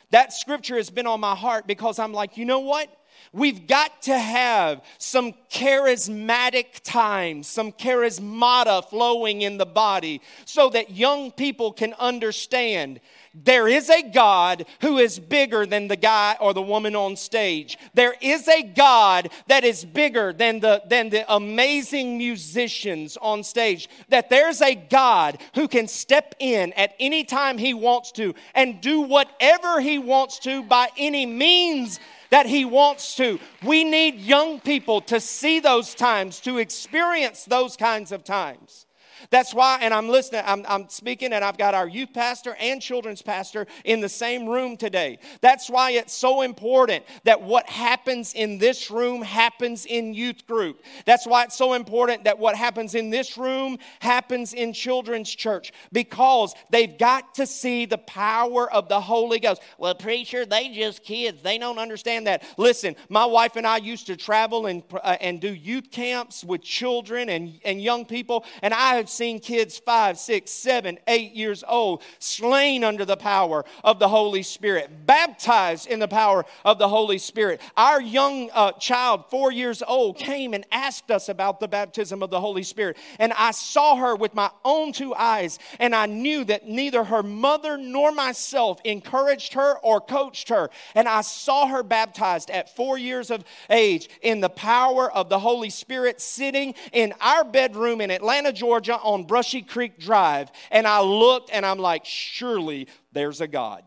That 0.09 0.33
scripture 0.33 0.77
has 0.77 0.89
been 0.89 1.05
on 1.05 1.19
my 1.19 1.35
heart 1.35 1.67
because 1.67 1.99
I'm 1.99 2.13
like, 2.13 2.37
you 2.37 2.45
know 2.45 2.61
what? 2.61 2.89
We've 3.31 3.67
got 3.67 4.01
to 4.03 4.17
have 4.17 4.81
some 4.97 5.33
charismatic 5.51 6.81
times, 6.83 7.47
some 7.47 7.71
charismata 7.71 8.83
flowing 8.89 9.41
in 9.41 9.57
the 9.57 9.65
body 9.65 10.21
so 10.45 10.69
that 10.71 10.91
young 10.91 11.31
people 11.31 11.71
can 11.71 11.93
understand 11.99 12.99
there 13.35 13.67
is 13.67 13.89
a 13.89 14.01
God 14.01 14.65
who 14.81 14.97
is 14.97 15.19
bigger 15.19 15.65
than 15.65 15.87
the 15.87 15.95
guy 15.95 16.35
or 16.41 16.53
the 16.53 16.61
woman 16.61 16.95
on 16.95 17.15
stage. 17.15 17.77
There 17.93 18.15
is 18.21 18.47
a 18.47 18.63
God 18.63 19.29
that 19.47 19.63
is 19.63 19.85
bigger 19.85 20.33
than 20.33 20.59
the, 20.59 20.81
than 20.87 21.09
the 21.09 21.31
amazing 21.31 22.17
musicians 22.17 23.17
on 23.17 23.43
stage. 23.43 23.87
That 24.09 24.29
there's 24.29 24.61
a 24.61 24.73
God 24.73 25.39
who 25.53 25.67
can 25.67 25.87
step 25.87 26.33
in 26.39 26.73
at 26.73 26.95
any 26.99 27.23
time 27.23 27.59
he 27.59 27.73
wants 27.73 28.11
to 28.13 28.33
and 28.55 28.81
do 28.81 29.01
whatever 29.01 29.79
he 29.79 29.99
wants 29.99 30.39
to 30.39 30.63
by 30.63 30.89
any 30.97 31.25
means 31.27 31.99
that 32.29 32.45
He 32.45 32.65
wants 32.65 33.15
to. 33.15 33.39
We 33.63 33.83
need 33.83 34.15
young 34.15 34.59
people 34.59 35.01
to 35.01 35.19
see 35.19 35.59
those 35.59 35.95
times, 35.95 36.39
to 36.41 36.57
experience 36.57 37.45
those 37.45 37.75
kinds 37.75 38.11
of 38.11 38.23
times. 38.23 38.85
That's 39.29 39.53
why, 39.53 39.79
and 39.81 39.93
I'm 39.93 40.09
listening, 40.09 40.43
I'm, 40.45 40.65
I'm 40.67 40.89
speaking, 40.89 41.33
and 41.33 41.43
I've 41.43 41.57
got 41.57 41.73
our 41.73 41.87
youth 41.87 42.13
pastor 42.13 42.55
and 42.59 42.81
children's 42.81 43.21
pastor 43.21 43.67
in 43.85 44.01
the 44.01 44.09
same 44.09 44.47
room 44.47 44.77
today. 44.77 45.19
That's 45.41 45.69
why 45.69 45.91
it's 45.91 46.13
so 46.13 46.41
important 46.41 47.05
that 47.25 47.41
what 47.41 47.69
happens 47.69 48.33
in 48.33 48.57
this 48.57 48.89
room 48.89 49.21
happens 49.21 49.85
in 49.85 50.13
youth 50.13 50.45
group. 50.47 50.83
That's 51.05 51.25
why 51.25 51.43
it's 51.43 51.57
so 51.57 51.73
important 51.73 52.23
that 52.23 52.39
what 52.39 52.55
happens 52.55 52.95
in 52.95 53.09
this 53.09 53.37
room 53.37 53.77
happens 53.99 54.53
in 54.53 54.73
children's 54.73 55.33
church 55.33 55.71
because 55.91 56.53
they've 56.69 56.97
got 56.97 57.35
to 57.35 57.45
see 57.45 57.85
the 57.85 57.97
power 57.97 58.71
of 58.71 58.89
the 58.89 58.99
Holy 58.99 59.39
Ghost. 59.39 59.61
Well, 59.77 59.95
preacher, 59.95 60.45
they 60.45 60.69
just 60.69 61.03
kids. 61.03 61.41
They 61.41 61.57
don't 61.57 61.79
understand 61.79 62.27
that. 62.27 62.43
Listen, 62.57 62.95
my 63.09 63.25
wife 63.25 63.55
and 63.55 63.67
I 63.67 63.77
used 63.77 64.07
to 64.07 64.15
travel 64.15 64.67
and, 64.67 64.83
uh, 64.91 65.17
and 65.19 65.39
do 65.39 65.53
youth 65.53 65.91
camps 65.91 66.43
with 66.43 66.61
children 66.61 67.29
and, 67.29 67.59
and 67.65 67.81
young 67.81 68.05
people, 68.05 68.45
and 68.61 68.73
I 68.73 69.03
seen 69.09 69.39
kids 69.39 69.77
five, 69.77 70.17
six, 70.17 70.51
seven, 70.51 70.97
eight 71.07 71.33
years 71.33 71.63
old 71.67 72.03
slain 72.19 72.83
under 72.83 73.05
the 73.05 73.17
power 73.17 73.65
of 73.83 73.99
the 73.99 74.07
Holy 74.07 74.43
Spirit, 74.43 75.05
baptized 75.05 75.87
in 75.87 75.99
the 75.99 76.07
power 76.07 76.45
of 76.63 76.79
the 76.79 76.87
Holy 76.87 77.17
Spirit. 77.17 77.61
Our 77.75 78.01
young 78.01 78.49
uh, 78.51 78.73
child, 78.73 79.25
four 79.29 79.51
years 79.51 79.81
old, 79.81 80.17
came 80.17 80.53
and 80.53 80.65
asked 80.71 81.11
us 81.11 81.29
about 81.29 81.59
the 81.59 81.67
baptism 81.67 82.21
of 82.21 82.29
the 82.29 82.39
Holy 82.39 82.63
Spirit. 82.63 82.97
And 83.17 83.33
I 83.33 83.51
saw 83.51 83.95
her 83.95 84.15
with 84.15 84.33
my 84.33 84.51
own 84.63 84.93
two 84.93 85.13
eyes, 85.15 85.59
and 85.79 85.95
I 85.95 86.05
knew 86.05 86.43
that 86.45 86.67
neither 86.67 87.03
her 87.03 87.23
mother 87.23 87.77
nor 87.77 88.11
myself 88.11 88.79
encouraged 88.83 89.53
her 89.53 89.77
or 89.79 90.01
coached 90.01 90.49
her. 90.49 90.69
And 90.95 91.07
I 91.07 91.21
saw 91.21 91.67
her 91.67 91.83
baptized 91.83 92.49
at 92.49 92.75
four 92.75 92.97
years 92.97 93.31
of 93.31 93.43
age 93.69 94.09
in 94.21 94.41
the 94.41 94.49
power 94.49 95.11
of 95.11 95.29
the 95.29 95.39
Holy 95.39 95.69
Spirit, 95.69 96.21
sitting 96.21 96.75
in 96.93 97.13
our 97.21 97.43
bedroom 97.43 98.01
in 98.01 98.11
Atlanta, 98.11 98.51
Georgia 98.51 98.98
on 99.03 99.25
Brushy 99.25 99.61
Creek 99.61 99.99
Drive, 99.99 100.51
and 100.71 100.87
I 100.87 101.01
looked 101.01 101.49
and 101.51 101.65
I'm 101.65 101.79
like, 101.79 102.05
surely 102.05 102.87
there's 103.11 103.41
a 103.41 103.47
God. 103.47 103.83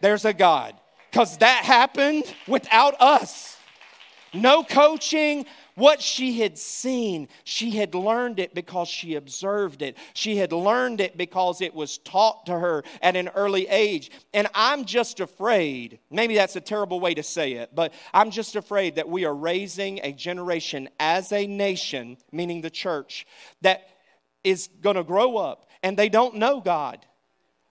There's 0.00 0.24
a 0.24 0.32
God. 0.32 0.74
Because 1.10 1.38
that 1.38 1.64
happened 1.64 2.24
without 2.46 3.00
us. 3.00 3.56
No 4.34 4.64
coaching, 4.64 5.44
what 5.74 6.00
she 6.00 6.40
had 6.40 6.58
seen, 6.58 7.28
she 7.44 7.70
had 7.72 7.94
learned 7.94 8.38
it 8.38 8.54
because 8.54 8.88
she 8.88 9.14
observed 9.14 9.82
it. 9.82 9.96
She 10.14 10.36
had 10.36 10.52
learned 10.52 11.00
it 11.00 11.16
because 11.16 11.60
it 11.60 11.74
was 11.74 11.98
taught 11.98 12.46
to 12.46 12.58
her 12.58 12.82
at 13.00 13.16
an 13.16 13.28
early 13.28 13.68
age. 13.68 14.10
And 14.32 14.48
I'm 14.54 14.84
just 14.84 15.20
afraid, 15.20 15.98
maybe 16.10 16.34
that's 16.34 16.56
a 16.56 16.60
terrible 16.60 17.00
way 17.00 17.14
to 17.14 17.22
say 17.22 17.52
it, 17.52 17.74
but 17.74 17.92
I'm 18.12 18.30
just 18.30 18.56
afraid 18.56 18.96
that 18.96 19.08
we 19.08 19.24
are 19.24 19.34
raising 19.34 20.00
a 20.02 20.12
generation 20.12 20.88
as 20.98 21.32
a 21.32 21.46
nation, 21.46 22.16
meaning 22.30 22.60
the 22.60 22.70
church, 22.70 23.26
that 23.60 23.86
is 24.44 24.68
going 24.80 24.96
to 24.96 25.04
grow 25.04 25.36
up 25.36 25.66
and 25.82 25.96
they 25.96 26.08
don't 26.08 26.36
know 26.36 26.60
God 26.60 27.04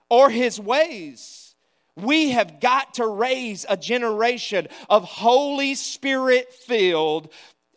or 0.09 0.29
His 0.29 0.59
ways. 0.59 1.55
We 1.95 2.31
have 2.31 2.59
got 2.59 2.95
to 2.95 3.07
raise 3.07 3.65
a 3.67 3.77
generation 3.77 4.67
of 4.89 5.03
Holy 5.03 5.75
Spirit 5.75 6.53
filled, 6.53 7.31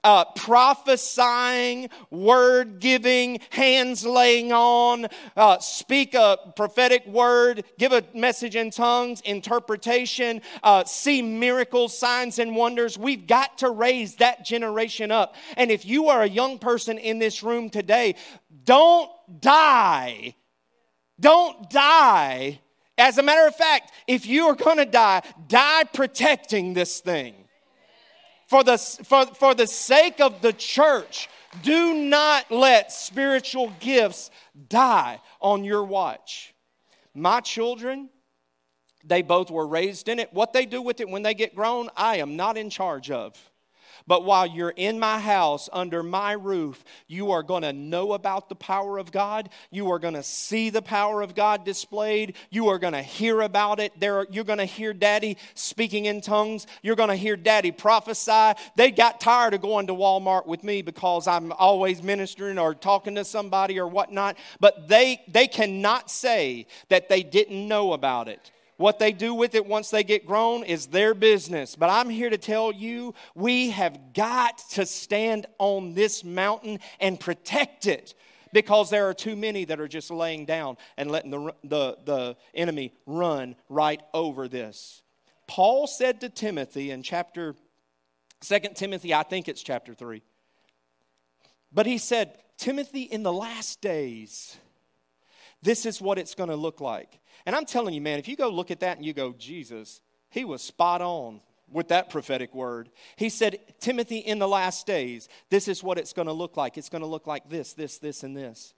uh, 0.04 0.24
prophesying, 0.36 1.88
word 2.10 2.78
giving, 2.78 3.40
hands 3.50 4.04
laying 4.04 4.52
on, 4.52 5.06
uh, 5.36 5.58
speak 5.58 6.14
a 6.14 6.38
prophetic 6.54 7.06
word, 7.06 7.64
give 7.78 7.92
a 7.92 8.04
message 8.14 8.54
in 8.54 8.70
tongues, 8.70 9.20
interpretation, 9.22 10.42
uh, 10.62 10.84
see 10.84 11.22
miracles, 11.22 11.96
signs, 11.98 12.38
and 12.38 12.54
wonders. 12.54 12.98
We've 12.98 13.26
got 13.26 13.58
to 13.58 13.70
raise 13.70 14.16
that 14.16 14.44
generation 14.44 15.10
up. 15.10 15.34
And 15.56 15.70
if 15.70 15.86
you 15.86 16.08
are 16.08 16.22
a 16.22 16.28
young 16.28 16.58
person 16.58 16.98
in 16.98 17.18
this 17.18 17.42
room 17.42 17.70
today, 17.70 18.16
don't 18.64 19.10
die. 19.40 20.34
Don't 21.18 21.70
die. 21.70 22.60
As 22.96 23.18
a 23.18 23.22
matter 23.22 23.46
of 23.46 23.54
fact, 23.56 23.92
if 24.06 24.26
you 24.26 24.46
are 24.46 24.54
going 24.54 24.78
to 24.78 24.86
die, 24.86 25.22
die 25.48 25.84
protecting 25.84 26.74
this 26.74 27.00
thing. 27.00 27.34
For 28.46 28.62
the, 28.62 28.78
for, 28.78 29.26
for 29.26 29.54
the 29.54 29.66
sake 29.66 30.20
of 30.20 30.40
the 30.40 30.52
church, 30.52 31.28
do 31.62 31.94
not 31.94 32.50
let 32.50 32.92
spiritual 32.92 33.72
gifts 33.80 34.30
die 34.68 35.20
on 35.40 35.64
your 35.64 35.84
watch. 35.84 36.54
My 37.14 37.40
children, 37.40 38.10
they 39.04 39.22
both 39.22 39.50
were 39.50 39.66
raised 39.66 40.08
in 40.08 40.18
it. 40.18 40.32
What 40.32 40.52
they 40.52 40.66
do 40.66 40.82
with 40.82 41.00
it 41.00 41.08
when 41.08 41.22
they 41.22 41.34
get 41.34 41.54
grown, 41.54 41.88
I 41.96 42.16
am 42.16 42.36
not 42.36 42.56
in 42.56 42.70
charge 42.70 43.10
of. 43.10 43.34
But 44.06 44.24
while 44.24 44.46
you're 44.46 44.74
in 44.76 44.98
my 44.98 45.18
house, 45.18 45.70
under 45.72 46.02
my 46.02 46.32
roof, 46.32 46.84
you 47.06 47.30
are 47.30 47.42
going 47.42 47.62
to 47.62 47.72
know 47.72 48.12
about 48.12 48.50
the 48.50 48.54
power 48.54 48.98
of 48.98 49.10
God. 49.10 49.48
You 49.70 49.90
are 49.92 49.98
going 49.98 50.14
to 50.14 50.22
see 50.22 50.68
the 50.68 50.82
power 50.82 51.22
of 51.22 51.34
God 51.34 51.64
displayed. 51.64 52.36
You 52.50 52.68
are 52.68 52.78
going 52.78 52.92
to 52.92 53.02
hear 53.02 53.40
about 53.40 53.80
it. 53.80 53.98
There, 53.98 54.26
you're 54.30 54.44
going 54.44 54.58
to 54.58 54.66
hear 54.66 54.92
daddy 54.92 55.38
speaking 55.54 56.04
in 56.04 56.20
tongues. 56.20 56.66
You're 56.82 56.96
going 56.96 57.08
to 57.08 57.16
hear 57.16 57.36
daddy 57.36 57.72
prophesy. 57.72 58.60
They 58.76 58.90
got 58.90 59.20
tired 59.20 59.54
of 59.54 59.62
going 59.62 59.86
to 59.86 59.94
Walmart 59.94 60.46
with 60.46 60.64
me 60.64 60.82
because 60.82 61.26
I'm 61.26 61.50
always 61.52 62.02
ministering 62.02 62.58
or 62.58 62.74
talking 62.74 63.14
to 63.14 63.24
somebody 63.24 63.80
or 63.80 63.88
whatnot. 63.88 64.36
But 64.60 64.86
they, 64.86 65.22
they 65.28 65.46
cannot 65.46 66.10
say 66.10 66.66
that 66.90 67.08
they 67.08 67.22
didn't 67.22 67.66
know 67.66 67.94
about 67.94 68.28
it. 68.28 68.50
What 68.76 68.98
they 68.98 69.12
do 69.12 69.34
with 69.34 69.54
it 69.54 69.66
once 69.66 69.90
they 69.90 70.02
get 70.02 70.26
grown 70.26 70.64
is 70.64 70.86
their 70.86 71.14
business. 71.14 71.76
But 71.76 71.90
I'm 71.90 72.10
here 72.10 72.30
to 72.30 72.38
tell 72.38 72.72
you 72.72 73.14
we 73.34 73.70
have 73.70 74.12
got 74.12 74.58
to 74.70 74.84
stand 74.84 75.46
on 75.58 75.94
this 75.94 76.24
mountain 76.24 76.80
and 76.98 77.18
protect 77.20 77.86
it 77.86 78.14
because 78.52 78.90
there 78.90 79.08
are 79.08 79.14
too 79.14 79.36
many 79.36 79.64
that 79.64 79.80
are 79.80 79.88
just 79.88 80.10
laying 80.10 80.44
down 80.44 80.76
and 80.96 81.10
letting 81.10 81.30
the, 81.30 81.54
the, 81.62 81.98
the 82.04 82.36
enemy 82.54 82.92
run 83.06 83.56
right 83.68 84.00
over 84.12 84.48
this. 84.48 85.02
Paul 85.46 85.86
said 85.86 86.20
to 86.20 86.28
Timothy 86.28 86.90
in 86.90 87.02
chapter 87.02 87.54
2 88.40 88.58
Timothy, 88.74 89.14
I 89.14 89.22
think 89.22 89.48
it's 89.48 89.62
chapter 89.62 89.94
3. 89.94 90.22
But 91.72 91.86
he 91.86 91.98
said, 91.98 92.38
Timothy, 92.56 93.02
in 93.02 93.22
the 93.22 93.32
last 93.32 93.80
days, 93.80 94.56
this 95.62 95.86
is 95.86 96.00
what 96.00 96.18
it's 96.18 96.34
going 96.34 96.50
to 96.50 96.56
look 96.56 96.80
like. 96.80 97.18
And 97.46 97.54
I'm 97.54 97.66
telling 97.66 97.94
you, 97.94 98.00
man, 98.00 98.18
if 98.18 98.28
you 98.28 98.36
go 98.36 98.48
look 98.48 98.70
at 98.70 98.80
that 98.80 98.96
and 98.96 99.04
you 99.04 99.12
go, 99.12 99.32
Jesus, 99.32 100.00
he 100.30 100.44
was 100.44 100.62
spot 100.62 101.00
on. 101.00 101.40
with 101.70 101.88
that 101.88 102.10
prophetic 102.10 102.54
word. 102.54 102.90
He 103.16 103.30
said, 103.30 103.58
Timothy, 103.80 104.18
in 104.18 104.38
the 104.38 104.46
last 104.46 104.86
days, 104.86 105.28
this 105.48 105.66
is 105.66 105.82
what 105.82 105.98
it's 105.98 106.12
going 106.12 106.28
to 106.28 106.32
look 106.32 106.56
like. 106.56 106.76
It's 106.76 106.90
going 106.90 107.02
to 107.02 107.08
look 107.08 107.26
like 107.26 107.48
this, 107.48 107.72
this, 107.72 107.98
this, 107.98 108.22
and 108.22 108.36
this. 108.36 108.74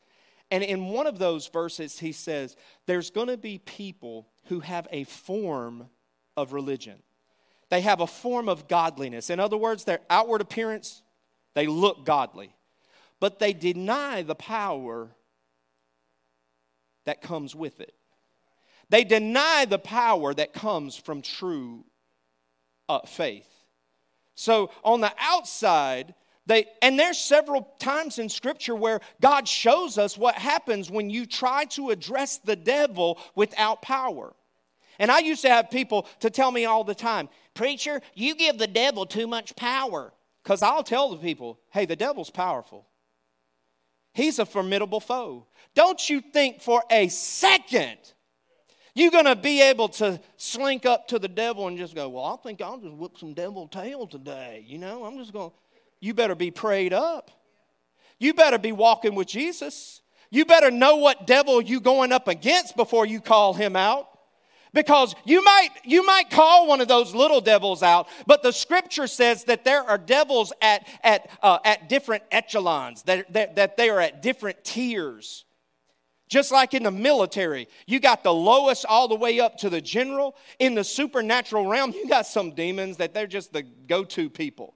And 0.50 0.62
in 0.62 0.86
one 0.86 1.06
of 1.06 1.18
those 1.18 1.48
verses, 1.48 1.98
he 1.98 2.12
says, 2.12 2.56
There's 2.86 3.10
going 3.10 3.26
to 3.26 3.36
be 3.36 3.58
people 3.58 4.28
who 4.44 4.60
have 4.60 4.86
a 4.92 5.04
form 5.04 5.88
of 6.36 6.52
religion. 6.52 7.02
They 7.68 7.80
have 7.80 8.00
a 8.00 8.06
form 8.06 8.48
of 8.48 8.68
godliness. 8.68 9.30
In 9.30 9.40
other 9.40 9.56
words, 9.56 9.84
their 9.84 10.00
outward 10.08 10.40
appearance, 10.40 11.02
they 11.54 11.66
look 11.66 12.04
godly, 12.04 12.54
but 13.18 13.40
they 13.40 13.52
deny 13.52 14.22
the 14.22 14.36
power 14.36 15.10
that 17.04 17.20
comes 17.20 17.54
with 17.54 17.80
it. 17.80 17.94
They 18.88 19.04
deny 19.04 19.64
the 19.64 19.78
power 19.78 20.32
that 20.34 20.52
comes 20.52 20.96
from 20.96 21.22
true 21.22 21.84
uh, 22.88 23.00
faith. 23.00 23.48
So 24.34 24.70
on 24.84 25.00
the 25.00 25.12
outside, 25.18 26.14
they, 26.46 26.66
and 26.80 26.98
there's 26.98 27.18
several 27.18 27.74
times 27.80 28.18
in 28.18 28.28
scripture 28.28 28.76
where 28.76 29.00
God 29.20 29.48
shows 29.48 29.98
us 29.98 30.16
what 30.16 30.36
happens 30.36 30.90
when 30.90 31.10
you 31.10 31.26
try 31.26 31.64
to 31.70 31.90
address 31.90 32.38
the 32.38 32.54
devil 32.54 33.18
without 33.34 33.82
power. 33.82 34.32
And 34.98 35.10
I 35.10 35.18
used 35.18 35.42
to 35.42 35.50
have 35.50 35.70
people 35.70 36.06
to 36.20 36.30
tell 36.30 36.52
me 36.52 36.64
all 36.64 36.84
the 36.84 36.94
time, 36.94 37.28
Preacher, 37.54 38.00
you 38.14 38.34
give 38.34 38.58
the 38.58 38.66
devil 38.66 39.06
too 39.06 39.26
much 39.26 39.56
power. 39.56 40.12
Because 40.42 40.62
I'll 40.62 40.84
tell 40.84 41.10
the 41.10 41.16
people, 41.16 41.58
hey, 41.70 41.86
the 41.86 41.96
devil's 41.96 42.30
powerful. 42.30 42.86
He's 44.14 44.38
a 44.38 44.46
formidable 44.46 45.00
foe. 45.00 45.46
Don't 45.74 46.08
you 46.08 46.20
think 46.20 46.60
for 46.62 46.84
a 46.88 47.08
second 47.08 47.98
you're 48.96 49.10
going 49.10 49.26
to 49.26 49.36
be 49.36 49.60
able 49.60 49.90
to 49.90 50.18
slink 50.38 50.86
up 50.86 51.08
to 51.08 51.18
the 51.18 51.28
devil 51.28 51.68
and 51.68 51.76
just 51.76 51.94
go, 51.94 52.08
Well, 52.08 52.24
I 52.24 52.36
think 52.42 52.62
I'll 52.62 52.78
just 52.78 52.94
whip 52.94 53.18
some 53.18 53.34
devil 53.34 53.68
tail 53.68 54.06
today. 54.06 54.64
You 54.66 54.78
know, 54.78 55.04
I'm 55.04 55.18
just 55.18 55.34
going, 55.34 55.52
you 56.00 56.14
better 56.14 56.34
be 56.34 56.50
prayed 56.50 56.94
up. 56.94 57.30
You 58.18 58.32
better 58.32 58.58
be 58.58 58.72
walking 58.72 59.14
with 59.14 59.28
Jesus. 59.28 60.00
You 60.30 60.46
better 60.46 60.70
know 60.70 60.96
what 60.96 61.26
devil 61.26 61.60
you 61.60 61.78
going 61.80 62.10
up 62.10 62.26
against 62.26 62.74
before 62.74 63.04
you 63.04 63.20
call 63.20 63.52
him 63.52 63.76
out 63.76 64.08
because 64.72 65.14
you 65.24 65.42
might 65.42 65.70
you 65.84 66.04
might 66.04 66.28
call 66.30 66.66
one 66.66 66.80
of 66.80 66.88
those 66.88 67.14
little 67.14 67.40
devils 67.40 67.82
out 67.82 68.08
but 68.26 68.42
the 68.42 68.52
scripture 68.52 69.06
says 69.06 69.44
that 69.44 69.64
there 69.64 69.82
are 69.82 69.96
devils 69.96 70.52
at 70.60 70.86
at 71.02 71.30
uh, 71.42 71.58
at 71.64 71.88
different 71.88 72.22
echelons 72.30 73.02
that, 73.04 73.32
that 73.32 73.56
that 73.56 73.76
they 73.78 73.88
are 73.88 74.00
at 74.00 74.20
different 74.20 74.62
tiers 74.64 75.45
just 76.28 76.50
like 76.50 76.74
in 76.74 76.82
the 76.82 76.90
military, 76.90 77.68
you 77.86 78.00
got 78.00 78.24
the 78.24 78.34
lowest 78.34 78.84
all 78.86 79.08
the 79.08 79.14
way 79.14 79.38
up 79.40 79.58
to 79.58 79.70
the 79.70 79.80
general. 79.80 80.36
In 80.58 80.74
the 80.74 80.84
supernatural 80.84 81.66
realm, 81.66 81.92
you 81.92 82.08
got 82.08 82.26
some 82.26 82.52
demons 82.52 82.96
that 82.96 83.14
they're 83.14 83.26
just 83.26 83.52
the 83.52 83.62
go 83.62 84.04
to 84.04 84.28
people. 84.28 84.74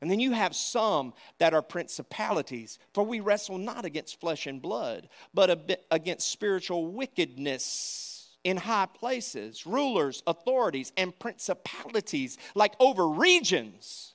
And 0.00 0.10
then 0.10 0.20
you 0.20 0.32
have 0.32 0.54
some 0.54 1.12
that 1.38 1.54
are 1.54 1.62
principalities, 1.62 2.78
for 2.94 3.02
we 3.02 3.20
wrestle 3.20 3.58
not 3.58 3.84
against 3.84 4.20
flesh 4.20 4.46
and 4.46 4.62
blood, 4.62 5.08
but 5.34 5.84
against 5.90 6.30
spiritual 6.30 6.86
wickedness 6.86 8.36
in 8.44 8.56
high 8.56 8.86
places, 8.86 9.66
rulers, 9.66 10.22
authorities, 10.26 10.92
and 10.96 11.18
principalities, 11.18 12.38
like 12.54 12.74
over 12.78 13.08
regions. 13.08 14.14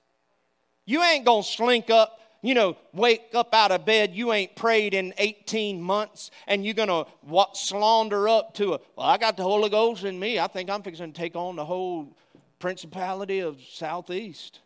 You 0.86 1.04
ain't 1.04 1.26
gonna 1.26 1.44
slink 1.44 1.90
up 1.90 2.20
you 2.44 2.54
know, 2.54 2.76
wake 2.92 3.30
up 3.34 3.54
out 3.54 3.72
of 3.72 3.86
bed, 3.86 4.14
you 4.14 4.34
ain't 4.34 4.54
prayed 4.54 4.94
in 4.94 5.14
18 5.18 5.82
months, 5.82 6.30
and 6.46 6.66
you're 6.66 6.74
going 6.74 6.90
to 6.90 7.06
slander 7.54 8.28
up 8.28 8.54
to 8.56 8.74
a, 8.74 8.80
well, 8.98 9.08
I 9.08 9.18
got 9.18 9.38
the 9.38 9.44
Holy 9.44 9.70
Ghost 9.70 10.04
in 10.04 10.20
me. 10.20 10.38
I 10.38 10.48
think 10.48 10.70
I'm 10.70 10.84
fixing 10.84 11.14
to 11.14 11.18
take 11.18 11.38
on 11.38 11.56
the 11.56 11.64
whole 11.64 12.16
principality 12.60 13.40
of 13.40 13.62
Southeast. 13.62 14.60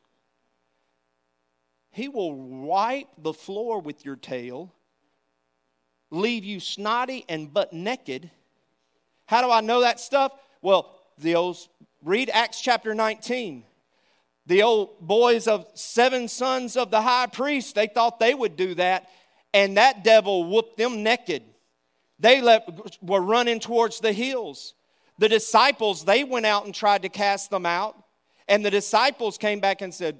He 1.91 2.09
will 2.09 2.33
wipe 2.33 3.09
the 3.19 3.33
floor 3.33 3.79
with 3.79 4.03
your 4.03 4.15
tail, 4.15 4.73
leave 6.09 6.43
you 6.43 6.59
snotty 6.59 7.25
and 7.29 7.53
butt 7.53 7.73
naked. 7.73 8.31
How 9.27 9.43
do 9.43 9.51
I 9.51 9.61
know 9.61 9.81
that 9.81 9.99
stuff? 9.99 10.31
Well, 10.63 10.95
the 11.19 11.35
old, 11.35 11.59
read 12.03 12.31
Acts 12.33 12.59
chapter 12.59 12.95
19 12.95 13.65
the 14.47 14.63
old 14.63 14.99
boys 15.01 15.47
of 15.47 15.67
seven 15.73 16.27
sons 16.27 16.77
of 16.77 16.89
the 16.89 17.01
high 17.01 17.27
priest, 17.27 17.75
they 17.75 17.87
thought 17.87 18.19
they 18.19 18.33
would 18.33 18.55
do 18.55 18.73
that, 18.75 19.09
and 19.53 19.77
that 19.77 20.03
devil 20.03 20.45
whooped 20.45 20.77
them 20.77 21.03
naked. 21.03 21.43
They 22.19 22.41
were 23.01 23.21
running 23.21 23.59
towards 23.59 23.99
the 23.99 24.13
hills. 24.13 24.73
The 25.19 25.29
disciples, 25.29 26.05
they 26.05 26.23
went 26.23 26.45
out 26.45 26.65
and 26.65 26.73
tried 26.73 27.01
to 27.01 27.09
cast 27.09 27.49
them 27.49 27.65
out, 27.65 28.01
and 28.47 28.65
the 28.65 28.71
disciples 28.71 29.37
came 29.37 29.59
back 29.59 29.81
and 29.81 29.93
said, 29.93 30.17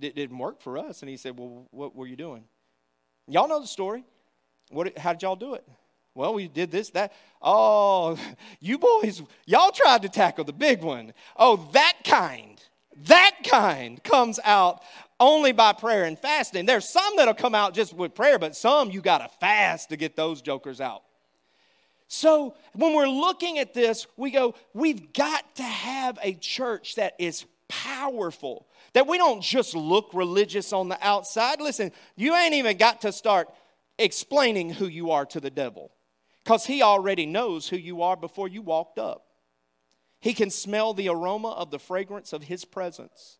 It 0.00 0.14
didn't 0.14 0.38
work 0.38 0.62
for 0.62 0.78
us. 0.78 1.02
And 1.02 1.10
he 1.10 1.16
said, 1.16 1.38
Well, 1.38 1.68
what 1.70 1.94
were 1.94 2.06
you 2.06 2.16
doing? 2.16 2.44
Y'all 3.28 3.48
know 3.48 3.60
the 3.60 3.66
story. 3.66 4.04
What, 4.70 4.96
how 4.98 5.12
did 5.12 5.22
y'all 5.22 5.36
do 5.36 5.54
it? 5.54 5.68
Well, 6.14 6.34
we 6.34 6.48
did 6.48 6.70
this, 6.70 6.90
that. 6.90 7.12
Oh, 7.40 8.18
you 8.60 8.78
boys, 8.78 9.22
y'all 9.44 9.72
tried 9.72 10.02
to 10.02 10.08
tackle 10.08 10.44
the 10.44 10.52
big 10.52 10.82
one. 10.82 11.12
Oh, 11.36 11.68
that 11.72 11.98
kind. 12.04 12.60
That 13.06 13.36
kind 13.44 14.02
comes 14.02 14.38
out 14.44 14.82
only 15.18 15.52
by 15.52 15.72
prayer 15.72 16.04
and 16.04 16.18
fasting. 16.18 16.66
There's 16.66 16.88
some 16.88 17.16
that'll 17.16 17.34
come 17.34 17.54
out 17.54 17.74
just 17.74 17.94
with 17.94 18.14
prayer, 18.14 18.38
but 18.38 18.56
some 18.56 18.90
you 18.90 19.00
got 19.00 19.18
to 19.18 19.28
fast 19.38 19.90
to 19.90 19.96
get 19.96 20.16
those 20.16 20.42
jokers 20.42 20.80
out. 20.80 21.02
So 22.08 22.54
when 22.74 22.94
we're 22.94 23.08
looking 23.08 23.58
at 23.58 23.72
this, 23.72 24.06
we 24.16 24.30
go, 24.30 24.54
we've 24.74 25.12
got 25.12 25.56
to 25.56 25.62
have 25.62 26.18
a 26.22 26.34
church 26.34 26.96
that 26.96 27.14
is 27.18 27.46
powerful, 27.68 28.66
that 28.92 29.06
we 29.06 29.16
don't 29.16 29.42
just 29.42 29.74
look 29.74 30.10
religious 30.12 30.74
on 30.74 30.90
the 30.90 30.98
outside. 31.00 31.60
Listen, 31.60 31.90
you 32.16 32.34
ain't 32.34 32.54
even 32.54 32.76
got 32.76 33.00
to 33.02 33.12
start 33.12 33.48
explaining 33.98 34.70
who 34.70 34.86
you 34.86 35.12
are 35.12 35.24
to 35.26 35.40
the 35.40 35.50
devil 35.50 35.90
because 36.44 36.66
he 36.66 36.82
already 36.82 37.24
knows 37.24 37.68
who 37.68 37.76
you 37.76 38.02
are 38.02 38.16
before 38.16 38.48
you 38.48 38.60
walked 38.60 38.98
up. 38.98 39.24
He 40.22 40.34
can 40.34 40.50
smell 40.50 40.94
the 40.94 41.08
aroma 41.08 41.50
of 41.50 41.72
the 41.72 41.80
fragrance 41.80 42.32
of 42.32 42.44
His 42.44 42.64
presence. 42.64 43.38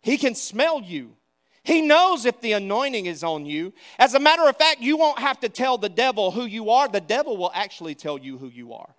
He 0.00 0.16
can 0.16 0.34
smell 0.34 0.80
you. 0.80 1.16
He 1.62 1.82
knows 1.82 2.24
if 2.24 2.40
the 2.40 2.52
anointing 2.52 3.04
is 3.04 3.22
on 3.22 3.44
you. 3.44 3.74
As 3.98 4.14
a 4.14 4.18
matter 4.18 4.48
of 4.48 4.56
fact, 4.56 4.80
you 4.80 4.96
won't 4.96 5.18
have 5.18 5.38
to 5.40 5.50
tell 5.50 5.76
the 5.76 5.90
devil 5.90 6.30
who 6.30 6.46
you 6.46 6.70
are. 6.70 6.88
The 6.88 7.02
devil 7.02 7.36
will 7.36 7.52
actually 7.54 7.94
tell 7.94 8.16
you 8.16 8.38
who 8.38 8.48
you 8.48 8.72
are. 8.72 8.94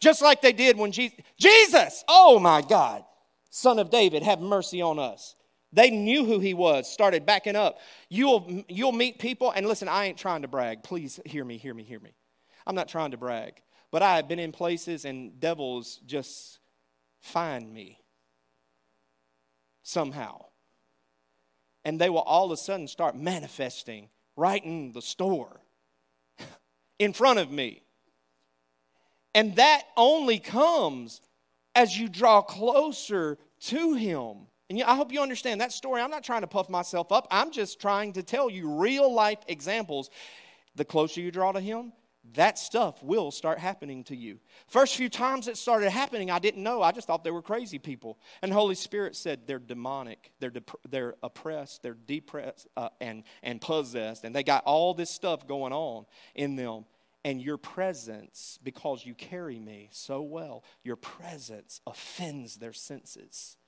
Just 0.00 0.20
like 0.20 0.42
they 0.42 0.52
did 0.52 0.76
when 0.76 0.90
Jesus, 0.90 1.16
Jesus, 1.38 2.02
oh 2.08 2.40
my 2.40 2.60
God, 2.60 3.04
son 3.50 3.78
of 3.78 3.90
David, 3.90 4.24
have 4.24 4.40
mercy 4.40 4.82
on 4.82 4.98
us. 4.98 5.36
They 5.72 5.90
knew 5.90 6.24
who 6.24 6.40
he 6.40 6.54
was, 6.54 6.92
started 6.92 7.24
backing 7.24 7.54
up. 7.54 7.78
You'll, 8.08 8.64
you'll 8.68 8.90
meet 8.90 9.20
people, 9.20 9.52
and 9.52 9.64
listen, 9.64 9.86
I 9.86 10.06
ain't 10.06 10.18
trying 10.18 10.42
to 10.42 10.48
brag. 10.48 10.82
Please 10.82 11.20
hear 11.24 11.44
me, 11.44 11.56
hear 11.56 11.72
me, 11.72 11.84
hear 11.84 12.00
me. 12.00 12.10
I'm 12.66 12.74
not 12.74 12.88
trying 12.88 13.12
to 13.12 13.16
brag. 13.16 13.62
But 13.90 14.02
I 14.02 14.16
have 14.16 14.28
been 14.28 14.38
in 14.38 14.52
places 14.52 15.04
and 15.04 15.40
devils 15.40 16.00
just 16.06 16.60
find 17.20 17.72
me 17.72 17.98
somehow. 19.82 20.44
And 21.84 22.00
they 22.00 22.10
will 22.10 22.20
all 22.20 22.46
of 22.46 22.52
a 22.52 22.56
sudden 22.56 22.86
start 22.86 23.16
manifesting 23.16 24.08
right 24.36 24.64
in 24.64 24.92
the 24.92 25.02
store 25.02 25.60
in 26.98 27.12
front 27.12 27.38
of 27.38 27.50
me. 27.50 27.82
And 29.34 29.56
that 29.56 29.82
only 29.96 30.38
comes 30.38 31.20
as 31.74 31.96
you 31.96 32.08
draw 32.08 32.42
closer 32.42 33.38
to 33.60 33.94
Him. 33.94 34.46
And 34.68 34.82
I 34.82 34.94
hope 34.94 35.12
you 35.12 35.20
understand 35.20 35.60
that 35.60 35.72
story. 35.72 36.00
I'm 36.00 36.10
not 36.10 36.24
trying 36.24 36.42
to 36.42 36.46
puff 36.46 36.68
myself 36.68 37.12
up, 37.12 37.26
I'm 37.30 37.50
just 37.50 37.80
trying 37.80 38.12
to 38.14 38.22
tell 38.22 38.50
you 38.50 38.70
real 38.70 39.12
life 39.12 39.38
examples. 39.48 40.10
The 40.76 40.84
closer 40.84 41.20
you 41.20 41.32
draw 41.32 41.50
to 41.50 41.60
Him, 41.60 41.92
that 42.34 42.58
stuff 42.58 43.02
will 43.02 43.30
start 43.30 43.58
happening 43.58 44.04
to 44.04 44.16
you. 44.16 44.38
First 44.66 44.96
few 44.96 45.08
times 45.08 45.48
it 45.48 45.56
started 45.56 45.90
happening, 45.90 46.30
I 46.30 46.38
didn't 46.38 46.62
know. 46.62 46.82
I 46.82 46.92
just 46.92 47.06
thought 47.06 47.24
they 47.24 47.30
were 47.30 47.42
crazy 47.42 47.78
people. 47.78 48.18
And 48.42 48.52
Holy 48.52 48.74
Spirit 48.74 49.16
said 49.16 49.46
they're 49.46 49.58
demonic, 49.58 50.32
they're, 50.40 50.50
dep- 50.50 50.80
they're 50.88 51.14
oppressed, 51.22 51.82
they're 51.82 51.96
depressed, 52.06 52.68
uh, 52.76 52.90
and, 53.00 53.24
and 53.42 53.60
possessed, 53.60 54.24
and 54.24 54.34
they 54.34 54.42
got 54.42 54.64
all 54.64 54.94
this 54.94 55.10
stuff 55.10 55.46
going 55.46 55.72
on 55.72 56.06
in 56.34 56.56
them. 56.56 56.84
And 57.22 57.40
your 57.42 57.58
presence, 57.58 58.58
because 58.62 59.04
you 59.04 59.14
carry 59.14 59.58
me 59.58 59.90
so 59.92 60.22
well, 60.22 60.64
your 60.82 60.96
presence 60.96 61.82
offends 61.86 62.56
their 62.56 62.72
senses 62.72 63.58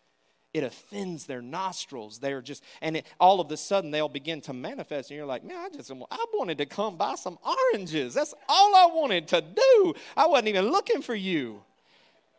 it 0.54 0.64
offends 0.64 1.26
their 1.26 1.40
nostrils. 1.40 2.18
They're 2.18 2.42
just, 2.42 2.62
and 2.80 2.98
it, 2.98 3.06
all 3.18 3.40
of 3.40 3.50
a 3.50 3.56
sudden 3.56 3.90
they'll 3.90 4.08
begin 4.08 4.40
to 4.42 4.52
manifest, 4.52 5.10
and 5.10 5.16
you're 5.16 5.26
like, 5.26 5.44
man, 5.44 5.58
I 5.58 5.68
just, 5.74 5.90
I 5.90 6.24
wanted 6.34 6.58
to 6.58 6.66
come 6.66 6.96
buy 6.96 7.14
some 7.14 7.38
oranges. 7.42 8.14
That's 8.14 8.34
all 8.48 8.74
I 8.74 8.86
wanted 8.92 9.28
to 9.28 9.40
do. 9.40 9.94
I 10.16 10.26
wasn't 10.26 10.48
even 10.48 10.70
looking 10.70 11.00
for 11.02 11.14
you. 11.14 11.62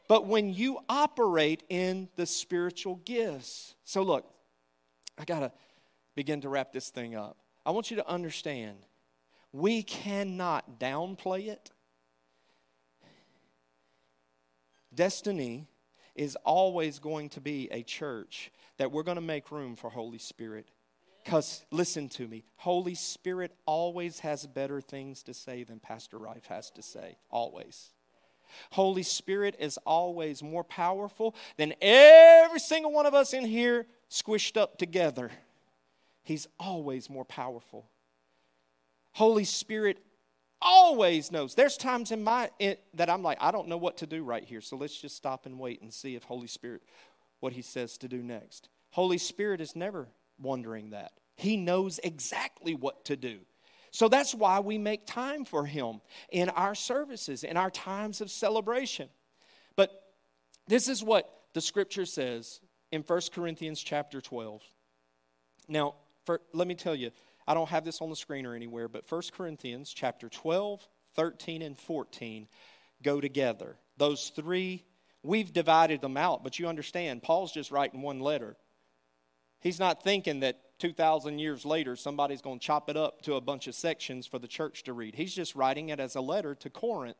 But 0.07 0.28
when 0.28 0.53
you 0.53 0.80
operate 0.89 1.64
in 1.70 2.09
the 2.16 2.26
spiritual 2.26 2.97
gifts, 2.97 3.74
so 3.84 4.03
look, 4.03 4.26
I 5.18 5.26
got 5.26 5.39
to 5.39 5.51
begin 6.16 6.41
to 6.41 6.49
wrap 6.49 6.72
this 6.72 6.89
thing 6.89 7.16
up. 7.16 7.38
I 7.66 7.72
want 7.72 7.89
you 7.89 7.97
to 7.97 8.07
understand 8.07 8.78
we 9.51 9.84
cannot 9.84 10.80
downplay 10.80 11.47
it. 11.47 11.72
Destiny 14.93 15.68
is 16.16 16.36
always 16.43 16.99
going 16.99 17.30
to 17.30 17.41
be 17.41 17.70
a 17.72 17.84
church 17.84 18.51
that 18.78 18.91
we're 18.91 19.03
going 19.03 19.16
to 19.16 19.22
make 19.22 19.51
room 19.51 19.76
for 19.76 19.89
Holy 19.89 20.18
Spirit. 20.18 20.68
Because 21.24 21.66
listen 21.72 22.09
to 22.09 22.28
me, 22.28 22.43
Holy 22.57 22.95
Spirit 22.95 23.53
always 23.66 24.20
has 24.20 24.45
better 24.45 24.82
things 24.82 25.24
to 25.24 25.34
say 25.34 25.64
than 25.64 25.80
Pastor 25.80 26.18
Rife 26.18 26.45
has 26.47 26.70
to 26.72 26.82
say. 26.82 27.18
Always. 27.30 27.91
Holy 28.72 29.03
Spirit 29.03 29.55
is 29.57 29.78
always 29.86 30.43
more 30.43 30.64
powerful 30.64 31.34
than 31.57 31.74
every 31.82 32.59
single 32.59 32.91
one 32.91 33.05
of 33.05 33.14
us 33.14 33.34
in 33.34 33.45
here 33.45 33.88
squished 34.09 34.57
up 34.57 34.78
together. 34.78 35.32
He's 36.24 36.47
always 36.59 37.09
more 37.09 37.26
powerful. 37.26 37.89
Holy 39.14 39.45
Spirit 39.45 39.99
always 40.64 41.32
knows. 41.32 41.55
There's 41.55 41.78
times 41.78 42.11
in 42.11 42.24
my 42.24 42.49
in, 42.59 42.78
that 42.93 43.09
I'm 43.09 43.24
like, 43.24 43.38
I 43.41 43.51
don't 43.51 43.68
know 43.68 43.78
what 43.78 43.97
to 43.97 44.07
do 44.07 44.24
right 44.24 44.43
here. 44.43 44.61
So 44.61 44.76
let's 44.76 44.99
just 44.99 45.16
stop 45.16 45.45
and 45.45 45.59
wait 45.59 45.82
and 45.82 45.93
see 45.93 46.16
if 46.16 46.24
Holy 46.24 46.47
Spirit 46.47 46.82
what 47.39 47.53
he 47.53 47.61
says 47.61 47.97
to 47.99 48.07
do 48.07 48.24
next. 48.24 48.70
Holy 48.91 49.18
Spirit 49.18 49.59
is 49.59 49.76
never 49.76 50.07
wondering 50.39 50.91
that. 50.91 51.11
He 51.36 51.57
knows 51.57 51.99
exactly 52.03 52.76
what 52.76 53.05
to 53.05 53.16
do. 53.16 53.39
So 53.91 54.07
that's 54.07 54.34
why 54.34 54.59
we 54.59 54.78
make 54.78 55.05
time 55.05 55.45
for 55.45 55.66
him 55.66 56.01
in 56.32 56.49
our 56.49 56.74
services, 56.74 57.43
in 57.43 57.57
our 57.57 57.70
times 57.70 58.22
of 58.22 58.32
celebration. 58.32 59.09
But 59.76 59.91
this 60.68 60.88
is 60.88 61.03
what 61.03 61.30
the 61.53 61.61
scripture 61.61 62.05
says 62.05 62.59
in 62.91 63.01
1 63.01 63.22
Corinthians 63.34 63.82
chapter 63.82 64.22
12. 64.22 64.61
Now, 65.68 65.95
for, 66.26 66.41
let 66.53 66.68
me 66.68 66.76
tell 66.76 66.95
you, 66.95 67.11
I 67.47 67.53
don't 67.53 67.69
have 67.69 67.85
this 67.85 68.01
on 68.01 68.09
the 68.09 68.15
screen 68.15 68.45
or 68.45 68.55
anywhere, 68.55 68.87
but 68.87 69.09
1 69.09 69.21
Corinthians 69.35 69.93
chapter 69.93 70.29
12, 70.29 70.87
13, 71.15 71.61
and 71.61 71.77
14 71.77 72.47
go 73.03 73.19
together. 73.21 73.77
Those 73.97 74.29
three, 74.35 74.85
we've 75.23 75.53
divided 75.53 76.01
them 76.01 76.17
out, 76.17 76.43
but 76.43 76.59
you 76.59 76.67
understand, 76.67 77.23
Paul's 77.23 77.51
just 77.51 77.71
writing 77.71 78.01
one 78.01 78.19
letter. 78.19 78.55
He's 79.59 79.79
not 79.79 80.03
thinking 80.03 80.41
that 80.41 80.59
2,000 80.79 81.39
years 81.39 81.65
later 81.65 81.95
somebody's 81.95 82.41
going 82.41 82.59
to 82.59 82.65
chop 82.65 82.89
it 82.89 82.97
up 82.97 83.21
to 83.21 83.35
a 83.35 83.41
bunch 83.41 83.67
of 83.67 83.75
sections 83.75 84.27
for 84.27 84.39
the 84.39 84.47
church 84.47 84.83
to 84.83 84.93
read. 84.93 85.15
He's 85.15 85.33
just 85.33 85.55
writing 85.55 85.89
it 85.89 85.99
as 85.99 86.15
a 86.15 86.21
letter 86.21 86.55
to 86.55 86.69
Corinth. 86.69 87.15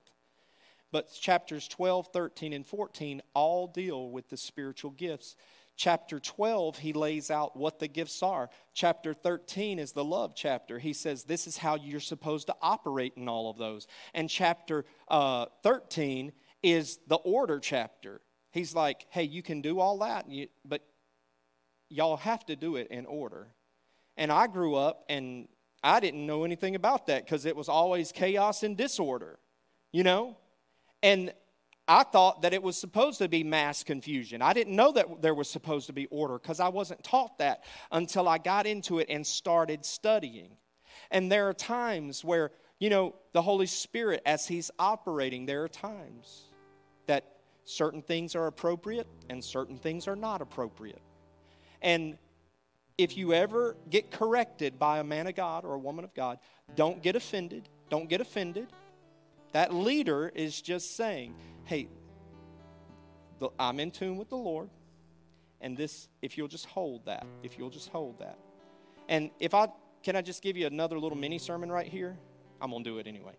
But 0.92 1.12
chapters 1.12 1.68
12, 1.68 2.10
13, 2.14 2.54
and 2.54 2.68
14 2.68 3.22
all 3.34 3.68
deal 3.68 4.10
with 4.12 4.30
the 4.30 4.38
spiritual 4.38 4.92
gifts. 4.92 5.36
Chapter 5.76 6.20
12, 6.20 6.78
he 6.78 6.94
lays 6.94 7.32
out 7.32 7.58
what 7.58 7.80
the 7.80 7.88
gifts 7.88 8.22
are. 8.22 8.50
Chapter 8.74 9.14
13 9.14 9.80
is 9.80 9.92
the 9.92 10.04
love 10.04 10.34
chapter. 10.36 10.78
He 10.78 10.94
says 10.94 11.24
this 11.24 11.48
is 11.48 11.58
how 11.58 11.76
you're 11.76 12.00
supposed 12.00 12.48
to 12.48 12.56
operate 12.62 13.14
in 13.18 13.28
all 13.28 13.50
of 13.50 13.58
those. 13.58 13.88
And 14.14 14.30
chapter 14.30 14.86
uh, 15.08 15.48
13 15.64 16.32
is 16.62 17.00
the 17.08 17.16
order 17.16 17.60
chapter. 17.60 18.22
He's 18.52 18.76
like, 18.76 19.08
hey, 19.10 19.24
you 19.24 19.42
can 19.42 19.62
do 19.62 19.80
all 19.80 19.98
that, 20.00 20.28
but 20.64 20.84
y'all 21.90 22.18
have 22.18 22.46
to 22.46 22.56
do 22.56 22.76
it 22.76 22.88
in 22.90 23.08
order. 23.08 23.48
And 24.16 24.32
I 24.32 24.46
grew 24.46 24.76
up 24.76 25.06
and 25.10 25.48
I 25.84 26.00
didn't 26.00 26.26
know 26.26 26.44
anything 26.44 26.76
about 26.76 27.08
that 27.08 27.26
because 27.26 27.46
it 27.46 27.56
was 27.56 27.68
always 27.68 28.12
chaos 28.12 28.62
and 28.62 28.78
disorder, 28.78 29.40
you 29.92 30.04
know? 30.04 30.38
And 31.02 31.34
I 31.88 32.04
thought 32.04 32.44
that 32.44 32.54
it 32.54 32.64
was 32.64 32.78
supposed 32.78 33.18
to 33.20 33.28
be 33.28 33.44
mass 33.44 33.84
confusion. 33.84 34.42
I 34.42 34.54
didn't 34.54 34.76
know 34.76 34.94
that 34.94 35.22
there 35.22 35.34
was 35.34 35.50
supposed 35.50 35.88
to 35.88 35.94
be 35.94 36.06
order 36.08 36.40
because 36.40 36.60
I 36.60 36.70
wasn't 36.70 37.04
taught 37.04 37.38
that 37.40 37.64
until 37.92 38.28
I 38.28 38.38
got 38.38 38.66
into 38.66 39.00
it 39.00 39.08
and 39.10 39.28
started 39.28 39.86
studying. 39.86 40.52
And 41.12 41.32
there 41.32 41.50
are 41.50 41.54
times 41.54 42.24
where, 42.24 42.52
you 42.80 42.90
know, 42.90 43.16
the 43.34 43.42
Holy 43.42 43.66
Spirit, 43.66 44.22
as 44.26 44.48
He's 44.48 44.72
operating, 44.80 45.46
there 45.46 45.64
are 45.64 45.68
times 45.68 46.44
that 47.08 47.26
certain 47.66 48.02
things 48.02 48.34
are 48.36 48.48
appropriate 48.48 49.08
and 49.30 49.44
certain 49.44 49.78
things 49.78 50.08
are 50.08 50.16
not 50.16 50.42
appropriate. 50.42 51.02
And 51.82 52.18
if 52.98 53.18
you 53.18 53.34
ever 53.34 53.76
get 53.90 54.10
corrected 54.10 54.80
by 54.80 55.00
a 55.00 55.04
man 55.04 55.28
of 55.28 55.36
God 55.36 55.66
or 55.66 55.74
a 55.74 55.80
woman 55.80 56.06
of 56.06 56.14
God, 56.14 56.40
don't 56.76 57.02
get 57.02 57.18
offended. 57.18 57.68
Don't 57.90 58.08
get 58.08 58.22
offended. 58.22 58.68
That 59.54 59.74
leader 59.74 60.32
is 60.34 60.62
just 60.62 60.98
saying, 60.98 61.36
hey, 61.64 61.88
the, 63.40 63.50
I'm 63.58 63.80
in 63.80 63.92
tune 63.92 64.18
with 64.18 64.30
the 64.30 64.38
Lord. 64.38 64.70
And 65.62 65.78
this, 65.78 66.10
if 66.22 66.38
you'll 66.38 66.50
just 66.50 66.66
hold 66.66 67.06
that, 67.06 67.26
if 67.42 67.58
you'll 67.58 67.70
just 67.70 67.90
hold 67.90 68.20
that. 68.20 68.38
And 69.08 69.32
if 69.40 69.54
I, 69.54 69.70
can 70.02 70.16
I 70.16 70.22
just 70.22 70.42
give 70.42 70.58
you 70.58 70.68
another 70.68 71.00
little 71.00 71.18
mini 71.18 71.38
sermon 71.38 71.72
right 71.72 71.88
here? 71.88 72.18
I'm 72.62 72.72
going 72.72 72.84
to 72.84 72.90
do 72.90 72.98
it 72.98 73.08
anyway. 73.08 73.34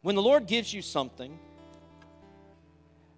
When 0.00 0.16
the 0.16 0.22
Lord 0.22 0.46
gives 0.46 0.74
you 0.74 0.82
something, 0.82 1.38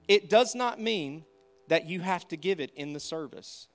it 0.07 0.29
does 0.29 0.55
not 0.55 0.81
mean 0.81 1.25
that 1.69 1.87
you 1.89 2.01
have 2.01 2.29
to 2.29 2.37
give 2.37 2.61
it 2.61 2.73
in 2.75 2.93
the 2.93 3.01
service. 3.01 3.69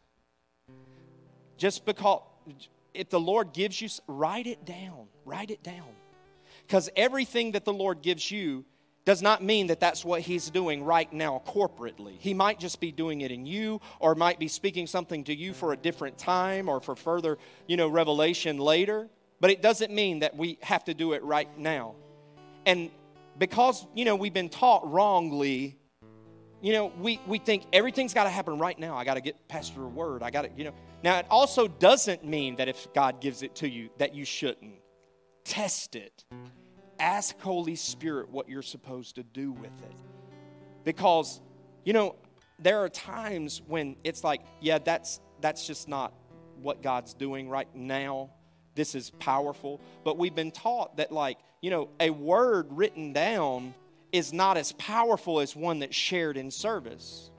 Just 1.57 1.85
because, 1.85 2.21
if 2.93 3.09
the 3.09 3.19
Lord 3.19 3.53
gives 3.53 3.81
you, 3.81 3.89
write 4.07 4.45
it 4.45 4.63
down. 4.65 5.07
Write 5.25 5.49
it 5.49 5.63
down. 5.63 5.89
Because 6.69 6.87
everything 6.95 7.53
that 7.53 7.65
the 7.65 7.73
Lord 7.73 8.03
gives 8.03 8.29
you 8.29 8.63
does 9.03 9.23
not 9.23 9.43
mean 9.43 9.65
that 9.67 9.79
that's 9.79 10.05
what 10.05 10.21
he's 10.21 10.51
doing 10.51 10.83
right 10.83 11.11
now 11.11 11.41
corporately. 11.47 12.19
He 12.19 12.35
might 12.35 12.59
just 12.59 12.79
be 12.79 12.91
doing 12.91 13.21
it 13.21 13.31
in 13.31 13.47
you 13.47 13.81
or 13.99 14.13
might 14.13 14.37
be 14.37 14.47
speaking 14.47 14.85
something 14.85 15.23
to 15.23 15.35
you 15.35 15.51
for 15.51 15.73
a 15.73 15.75
different 15.75 16.19
time 16.19 16.69
or 16.69 16.79
for 16.79 16.95
further, 16.95 17.39
you 17.65 17.75
know, 17.75 17.87
revelation 17.87 18.59
later, 18.59 19.09
but 19.39 19.49
it 19.49 19.63
doesn't 19.63 19.91
mean 19.91 20.19
that 20.19 20.37
we 20.37 20.59
have 20.61 20.83
to 20.83 20.93
do 20.93 21.13
it 21.13 21.23
right 21.23 21.49
now. 21.57 21.95
And 22.67 22.91
because, 23.39 23.87
you 23.95 24.05
know, 24.05 24.15
we've 24.15 24.31
been 24.31 24.49
taught 24.49 24.87
wrongly, 24.91 25.75
you 26.61 26.73
know, 26.73 26.93
we, 26.99 27.19
we 27.25 27.39
think 27.39 27.63
everything's 27.73 28.13
got 28.13 28.25
to 28.25 28.29
happen 28.29 28.59
right 28.59 28.77
now. 28.77 28.95
I 28.95 29.05
got 29.05 29.15
to 29.15 29.21
get 29.21 29.47
pastor 29.47 29.85
a 29.85 29.87
word. 29.87 30.21
I 30.21 30.29
got 30.29 30.43
to, 30.43 30.51
you 30.55 30.65
know. 30.65 30.73
Now, 31.01 31.17
it 31.17 31.25
also 31.31 31.67
doesn't 31.67 32.23
mean 32.23 32.57
that 32.57 32.67
if 32.67 32.93
God 32.93 33.21
gives 33.21 33.41
it 33.41 33.55
to 33.55 33.67
you 33.67 33.89
that 33.97 34.13
you 34.13 34.23
shouldn't. 34.23 34.75
Test 35.43 35.95
it 35.95 36.25
ask 36.99 37.39
Holy 37.39 37.75
Spirit 37.75 38.29
what 38.29 38.49
you're 38.49 38.61
supposed 38.61 39.15
to 39.15 39.23
do 39.23 39.51
with 39.51 39.71
it. 39.83 39.95
Because, 40.83 41.41
you 41.85 41.93
know, 41.93 42.15
there 42.59 42.79
are 42.79 42.89
times 42.89 43.61
when 43.67 43.95
it's 44.03 44.23
like, 44.23 44.41
yeah, 44.59 44.79
that's 44.79 45.21
that's 45.41 45.65
just 45.65 45.87
not 45.87 46.13
what 46.61 46.81
God's 46.81 47.13
doing 47.13 47.49
right 47.49 47.73
now. 47.73 48.29
This 48.75 48.95
is 48.95 49.11
powerful. 49.11 49.79
But 50.03 50.17
we've 50.17 50.35
been 50.35 50.51
taught 50.51 50.97
that, 50.97 51.11
like, 51.11 51.37
you 51.61 51.69
know, 51.69 51.89
a 51.99 52.09
word 52.09 52.67
written 52.71 53.13
down 53.13 53.73
is 54.11 54.33
not 54.33 54.57
as 54.57 54.73
powerful 54.73 55.39
as 55.39 55.55
one 55.55 55.79
that's 55.79 55.95
shared 55.95 56.35
in 56.35 56.51
service. 56.51 57.31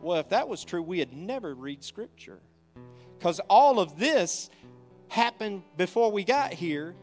Well, 0.00 0.18
if 0.18 0.30
that 0.30 0.48
was 0.48 0.64
true, 0.64 0.82
we'd 0.82 1.12
never 1.12 1.54
read 1.54 1.84
Scripture. 1.84 2.40
Because 3.18 3.40
all 3.50 3.80
of 3.80 3.98
this 3.98 4.48
happened 5.10 5.62
before 5.76 6.10
we 6.10 6.24
got 6.24 6.52
here 6.52 6.94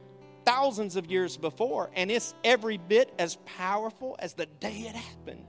thousands 0.45 0.95
of 0.95 1.11
years 1.11 1.35
before, 1.35 1.91
and 1.93 2.09
it's 2.09 2.33
every 2.43 2.77
bit 2.77 3.13
as 3.19 3.37
powerful 3.45 4.15
as 4.19 4.33
the 4.33 4.45
day 4.45 4.87
it 4.89 4.95
happened. 4.95 5.45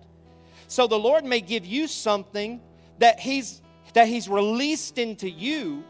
So 0.66 0.86
the 0.86 0.98
Lord 0.98 1.24
may 1.24 1.40
give 1.40 1.64
you 1.64 1.86
something 1.86 2.60
that 2.98 3.20
He's 3.20 3.62
that 3.94 4.08
He's 4.08 4.28
released 4.28 4.98
into 4.98 5.30
you, 5.30 5.84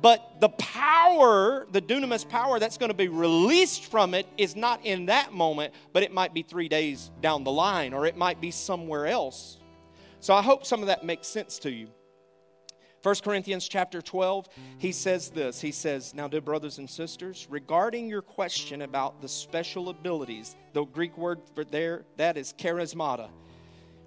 but 0.00 0.40
the 0.40 0.48
power, 0.50 1.66
the 1.72 1.82
dunamis 1.82 2.26
power 2.28 2.60
that's 2.60 2.78
going 2.78 2.90
to 2.90 2.96
be 2.96 3.08
released 3.08 3.90
from 3.90 4.14
it 4.14 4.26
is 4.38 4.54
not 4.54 4.84
in 4.86 5.06
that 5.06 5.32
moment, 5.32 5.74
but 5.92 6.04
it 6.04 6.12
might 6.12 6.32
be 6.32 6.42
three 6.42 6.68
days 6.68 7.10
down 7.20 7.42
the 7.42 7.52
line, 7.52 7.92
or 7.92 8.06
it 8.06 8.16
might 8.16 8.40
be 8.40 8.52
somewhere 8.52 9.08
else. 9.08 9.58
So 10.20 10.32
I 10.32 10.42
hope 10.42 10.64
some 10.64 10.80
of 10.80 10.86
that 10.86 11.04
makes 11.04 11.26
sense 11.26 11.58
to 11.60 11.70
you. 11.70 11.88
1 13.02 13.14
Corinthians 13.22 13.68
chapter 13.68 14.02
12, 14.02 14.48
he 14.78 14.90
says 14.90 15.30
this. 15.30 15.60
He 15.60 15.70
says, 15.70 16.14
Now, 16.14 16.26
dear 16.26 16.40
brothers 16.40 16.78
and 16.78 16.90
sisters, 16.90 17.46
regarding 17.48 18.08
your 18.08 18.22
question 18.22 18.82
about 18.82 19.22
the 19.22 19.28
special 19.28 19.88
abilities, 19.88 20.56
the 20.72 20.84
Greek 20.84 21.16
word 21.16 21.40
for 21.54 21.64
there, 21.64 22.04
that 22.16 22.36
is 22.36 22.52
charismata. 22.58 23.28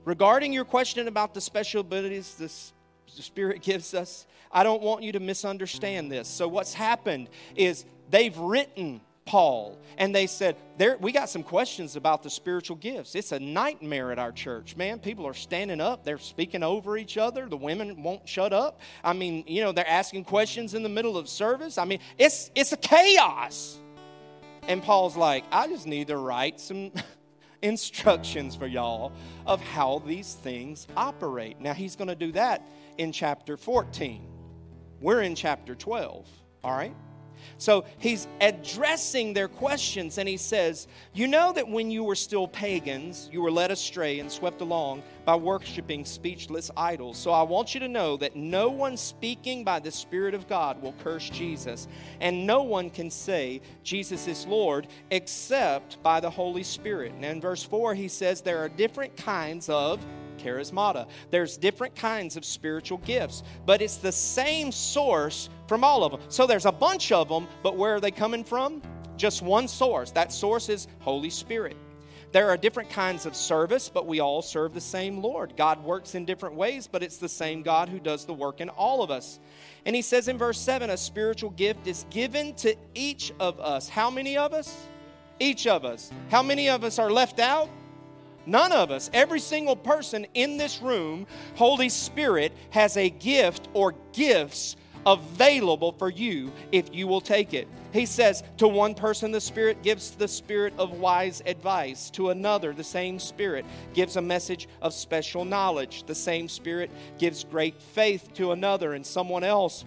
Regarding 0.04 0.52
your 0.52 0.66
question 0.66 1.08
about 1.08 1.34
the 1.34 1.42
special 1.42 1.82
abilities 1.82 2.36
this 2.36 2.74
the 3.16 3.22
Spirit 3.22 3.62
gives 3.62 3.94
us, 3.94 4.26
I 4.52 4.64
don't 4.64 4.82
want 4.82 5.04
you 5.04 5.12
to 5.14 5.20
misunderstand 5.20 6.12
this. 6.12 6.28
So, 6.28 6.48
what's 6.48 6.74
happened 6.74 7.30
is 7.56 7.86
they've 8.10 8.38
written 8.38 9.02
Paul. 9.32 9.80
And 9.98 10.14
they 10.14 10.28
said, 10.28 10.58
there, 10.78 10.98
We 11.00 11.14
got 11.14 11.30
some 11.30 11.42
questions 11.42 11.96
about 11.96 12.22
the 12.22 12.30
spiritual 12.30 12.76
gifts. 12.76 13.16
It's 13.16 13.32
a 13.32 13.40
nightmare 13.40 14.12
at 14.12 14.20
our 14.20 14.34
church, 14.34 14.76
man. 14.76 15.00
People 15.00 15.26
are 15.26 15.34
standing 15.34 15.80
up, 15.80 16.04
they're 16.04 16.18
speaking 16.18 16.64
over 16.64 16.98
each 16.98 17.18
other. 17.18 17.48
The 17.48 17.56
women 17.56 18.04
won't 18.04 18.28
shut 18.28 18.52
up. 18.52 18.82
I 19.06 19.14
mean, 19.14 19.46
you 19.48 19.64
know, 19.64 19.72
they're 19.72 19.88
asking 19.88 20.26
questions 20.26 20.74
in 20.74 20.84
the 20.84 20.90
middle 20.90 21.18
of 21.18 21.30
service. 21.30 21.78
I 21.78 21.86
mean, 21.86 22.00
it's, 22.18 22.52
it's 22.56 22.74
a 22.74 22.78
chaos. 22.78 23.80
And 24.68 24.84
Paul's 24.84 25.16
like, 25.16 25.46
I 25.50 25.66
just 25.70 25.88
need 25.88 26.08
to 26.08 26.18
write 26.18 26.60
some 26.60 26.92
instructions 27.62 28.54
for 28.54 28.68
y'all 28.68 29.14
of 29.46 29.62
how 29.62 30.04
these 30.06 30.34
things 30.34 30.90
operate. 30.98 31.62
Now, 31.62 31.74
he's 31.74 31.96
going 31.96 32.10
to 32.10 32.16
do 32.16 32.34
that 32.34 32.68
in 32.98 33.14
chapter 33.14 33.56
14. 33.56 34.28
We're 35.00 35.22
in 35.22 35.36
chapter 35.36 35.74
12, 35.74 36.28
all 36.66 36.72
right? 36.74 36.94
So 37.58 37.86
he's 37.98 38.28
addressing 38.40 39.34
their 39.34 39.48
questions 39.48 40.18
and 40.18 40.28
he 40.28 40.38
says, 40.38 40.88
You 41.14 41.28
know 41.28 41.54
that 41.54 41.68
when 41.68 41.92
you 41.92 42.04
were 42.04 42.16
still 42.16 42.48
pagans, 42.48 43.30
you 43.32 43.42
were 43.42 43.52
led 43.52 43.72
astray 43.72 44.20
and 44.20 44.32
swept 44.32 44.62
along 44.62 45.04
by 45.26 45.36
worshiping 45.36 46.06
speechless 46.06 46.72
idols. 46.76 47.18
So 47.18 47.32
I 47.32 47.44
want 47.44 47.74
you 47.74 47.80
to 47.82 47.88
know 47.88 48.18
that 48.18 48.36
no 48.36 48.70
one 48.70 48.98
speaking 48.98 49.64
by 49.64 49.80
the 49.80 49.92
Spirit 49.92 50.34
of 50.34 50.48
God 50.48 50.82
will 50.82 50.94
curse 51.04 51.30
Jesus, 51.30 51.88
and 52.20 52.46
no 52.48 52.64
one 52.64 52.90
can 52.90 53.10
say 53.10 53.62
Jesus 53.84 54.28
is 54.28 54.46
Lord 54.46 54.88
except 55.12 56.02
by 56.04 56.20
the 56.20 56.30
Holy 56.30 56.64
Spirit. 56.64 57.14
And 57.14 57.26
in 57.26 57.42
verse 57.42 57.64
4, 57.64 57.94
he 57.94 58.08
says, 58.08 58.42
There 58.42 58.60
are 58.60 58.70
different 58.70 59.16
kinds 59.16 59.70
of 59.70 60.04
charismata. 60.42 61.08
There's 61.30 61.58
different 61.58 61.96
kinds 61.96 62.36
of 62.36 62.46
spiritual 62.46 62.98
gifts, 63.00 63.44
but 63.66 63.82
it's 63.82 63.98
the 63.98 64.12
same 64.12 64.72
source 64.72 65.50
from 65.72 65.86
all 65.86 66.04
of 66.04 66.12
them. 66.12 66.20
So 66.28 66.46
there's 66.46 66.66
a 66.66 66.72
bunch 66.74 67.14
of 67.14 67.30
them, 67.30 67.48
but 67.64 67.78
where 67.78 67.96
are 67.96 68.02
they 68.02 68.12
coming 68.12 68.44
from? 68.44 68.82
Just 69.16 69.42
one 69.42 69.70
source. 69.70 70.12
That 70.12 70.34
source 70.34 70.68
is 70.68 70.90
Holy 71.00 71.30
Spirit. 71.30 71.78
There 72.34 72.50
are 72.50 72.58
different 72.58 72.90
kinds 72.90 73.26
of 73.26 73.38
service, 73.38 73.88
but 73.88 74.06
we 74.06 74.20
all 74.20 74.42
serve 74.42 74.74
the 74.74 74.82
same 74.82 75.24
Lord. 75.24 75.54
God 75.56 75.82
works 75.82 76.14
in 76.14 76.26
different 76.26 76.56
ways, 76.56 76.88
but 76.92 77.04
it's 77.04 77.16
the 77.16 77.30
same 77.30 77.62
God 77.62 77.88
who 77.88 78.02
does 78.02 78.26
the 78.26 78.34
work 78.34 78.60
in 78.60 78.68
all 78.68 79.02
of 79.02 79.12
us. 79.12 79.40
And 79.86 79.96
he 79.96 80.02
says 80.02 80.28
in 80.28 80.38
verse 80.38 80.60
7 80.60 80.90
a 80.90 80.98
spiritual 80.98 81.52
gift 81.52 81.88
is 81.88 82.06
given 82.10 82.54
to 82.56 82.76
each 82.94 83.32
of 83.40 83.58
us. 83.62 83.88
How 83.88 84.10
many 84.10 84.36
of 84.36 84.52
us? 84.52 84.76
Each 85.40 85.68
of 85.68 85.86
us. 85.86 86.12
How 86.30 86.44
many 86.44 86.68
of 86.68 86.84
us 86.84 87.00
are 87.00 87.10
left 87.10 87.40
out? 87.40 87.70
None 88.46 88.74
of 88.74 88.92
us, 88.92 89.10
every 89.14 89.40
single 89.40 89.78
person 89.78 90.28
in 90.34 90.58
this 90.58 90.82
room, 90.82 91.28
Holy 91.56 91.88
Spirit 91.88 92.52
has 92.72 92.98
a 92.98 93.10
gift 93.10 93.70
or 93.74 93.96
gifts 94.12 94.76
available 95.06 95.92
for 95.94 96.10
you 96.10 96.52
if 96.72 96.94
you 96.94 97.08
will 97.08 97.22
take 97.22 97.54
it. 97.54 97.68
He 97.94 98.06
says, 98.06 98.44
To 98.58 98.68
one 98.68 98.96
person, 98.96 99.32
the 99.32 99.42
Spirit 99.42 99.84
gives 99.84 100.12
the 100.12 100.28
spirit 100.28 100.74
of 100.78 100.92
wise 100.92 101.42
advice. 101.46 102.10
To 102.12 102.30
another, 102.30 102.74
the 102.74 102.84
same 102.84 103.20
Spirit 103.20 103.66
gives 103.94 104.16
a 104.16 104.22
message 104.22 104.68
of 104.82 104.94
special 104.94 105.46
knowledge. 105.46 106.04
The 106.06 106.16
same 106.16 106.48
Spirit 106.48 106.90
gives 107.18 107.44
great 107.44 107.82
faith 107.82 108.30
to 108.36 108.52
another, 108.52 108.94
and 108.94 109.06
someone 109.06 109.44
else 109.44 109.86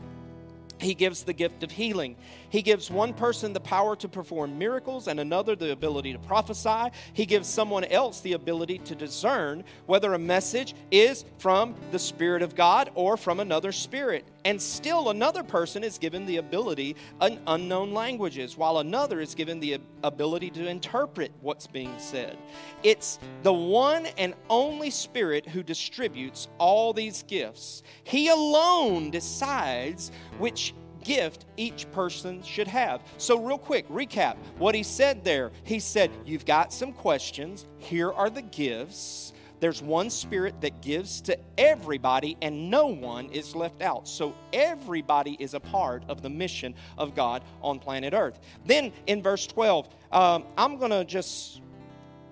he 0.80 0.94
gives 0.94 1.22
the 1.22 1.32
gift 1.32 1.62
of 1.62 1.70
healing. 1.70 2.16
He 2.54 2.62
gives 2.62 2.88
one 2.88 3.12
person 3.14 3.52
the 3.52 3.58
power 3.58 3.96
to 3.96 4.08
perform 4.08 4.56
miracles 4.56 5.08
and 5.08 5.18
another 5.18 5.56
the 5.56 5.72
ability 5.72 6.12
to 6.12 6.20
prophesy. 6.20 6.92
He 7.12 7.26
gives 7.26 7.48
someone 7.48 7.82
else 7.82 8.20
the 8.20 8.34
ability 8.34 8.78
to 8.78 8.94
discern 8.94 9.64
whether 9.86 10.14
a 10.14 10.20
message 10.20 10.76
is 10.92 11.24
from 11.38 11.74
the 11.90 11.98
Spirit 11.98 12.42
of 12.42 12.54
God 12.54 12.92
or 12.94 13.16
from 13.16 13.40
another 13.40 13.72
spirit. 13.72 14.24
And 14.44 14.62
still 14.62 15.10
another 15.10 15.42
person 15.42 15.82
is 15.82 15.98
given 15.98 16.26
the 16.26 16.36
ability 16.36 16.94
in 17.20 17.40
unknown 17.48 17.92
languages, 17.92 18.56
while 18.56 18.78
another 18.78 19.18
is 19.18 19.34
given 19.34 19.58
the 19.58 19.80
ability 20.04 20.50
to 20.50 20.68
interpret 20.68 21.32
what's 21.40 21.66
being 21.66 21.98
said. 21.98 22.38
It's 22.84 23.18
the 23.42 23.52
one 23.52 24.06
and 24.16 24.32
only 24.48 24.90
Spirit 24.90 25.48
who 25.48 25.64
distributes 25.64 26.46
all 26.58 26.92
these 26.92 27.24
gifts. 27.24 27.82
He 28.04 28.28
alone 28.28 29.10
decides 29.10 30.12
which 30.38 30.72
gift 31.04 31.44
each 31.56 31.90
person 31.92 32.42
should 32.42 32.68
have. 32.68 33.02
So, 33.18 33.38
real 33.38 33.58
quick, 33.58 33.88
recap 33.88 34.36
what 34.58 34.74
he 34.74 34.82
said 34.82 35.24
there. 35.24 35.52
He 35.62 35.78
said, 35.78 36.10
You've 36.24 36.46
got 36.46 36.72
some 36.72 36.92
questions. 36.92 37.66
Here 37.78 38.10
are 38.12 38.30
the 38.30 38.42
gifts. 38.42 39.32
There's 39.60 39.80
one 39.80 40.10
spirit 40.10 40.60
that 40.60 40.82
gives 40.82 41.20
to 41.22 41.38
everybody, 41.56 42.36
and 42.42 42.70
no 42.70 42.86
one 42.86 43.30
is 43.30 43.54
left 43.54 43.80
out. 43.82 44.08
So, 44.08 44.34
everybody 44.52 45.36
is 45.38 45.54
a 45.54 45.60
part 45.60 46.02
of 46.08 46.22
the 46.22 46.30
mission 46.30 46.74
of 46.98 47.14
God 47.14 47.42
on 47.62 47.78
planet 47.78 48.14
Earth. 48.14 48.40
Then 48.66 48.92
in 49.06 49.22
verse 49.22 49.46
12, 49.46 49.88
um, 50.12 50.44
I'm 50.58 50.78
going 50.78 50.90
to 50.90 51.04
just 51.04 51.60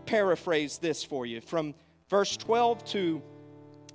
paraphrase 0.06 0.78
this 0.78 1.04
for 1.04 1.26
you. 1.26 1.40
From 1.40 1.74
verse 2.08 2.36
12 2.36 2.84
to 2.86 3.22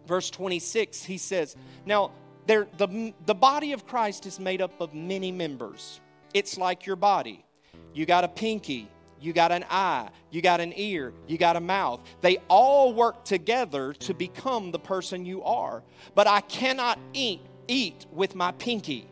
verse 0.07 0.29
26, 0.29 1.03
he 1.03 1.17
says, 1.17 1.55
Now, 1.85 2.11
the, 2.47 3.13
the 3.25 3.35
body 3.35 3.73
of 3.73 3.85
Christ 3.85 4.25
is 4.25 4.39
made 4.39 4.61
up 4.61 4.79
of 4.79 4.93
many 4.93 5.31
members. 5.31 5.99
It's 6.33 6.57
like 6.57 6.85
your 6.85 6.95
body. 6.95 7.45
You 7.93 8.05
got 8.05 8.23
a 8.23 8.27
pinky, 8.27 8.89
you 9.19 9.33
got 9.33 9.51
an 9.51 9.65
eye, 9.69 10.09
you 10.31 10.41
got 10.41 10.59
an 10.59 10.73
ear, 10.75 11.13
you 11.27 11.37
got 11.37 11.55
a 11.55 11.59
mouth. 11.59 12.01
They 12.21 12.37
all 12.47 12.93
work 12.93 13.25
together 13.25 13.93
to 13.93 14.13
become 14.13 14.71
the 14.71 14.79
person 14.79 15.25
you 15.25 15.43
are. 15.43 15.83
But 16.15 16.27
I 16.27 16.41
cannot 16.41 16.99
eat, 17.13 17.41
eat 17.67 18.05
with 18.11 18.35
my 18.35 18.51
pinky. 18.53 19.07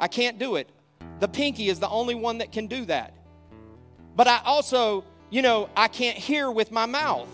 I 0.00 0.08
can't 0.08 0.38
do 0.38 0.56
it. 0.56 0.70
The 1.20 1.28
pinky 1.28 1.68
is 1.68 1.80
the 1.80 1.88
only 1.88 2.14
one 2.14 2.38
that 2.38 2.52
can 2.52 2.66
do 2.68 2.84
that. 2.86 3.14
But 4.14 4.28
I 4.28 4.40
also, 4.44 5.04
you 5.30 5.42
know, 5.42 5.68
I 5.76 5.88
can't 5.88 6.16
hear 6.16 6.50
with 6.50 6.70
my 6.70 6.86
mouth. 6.86 7.28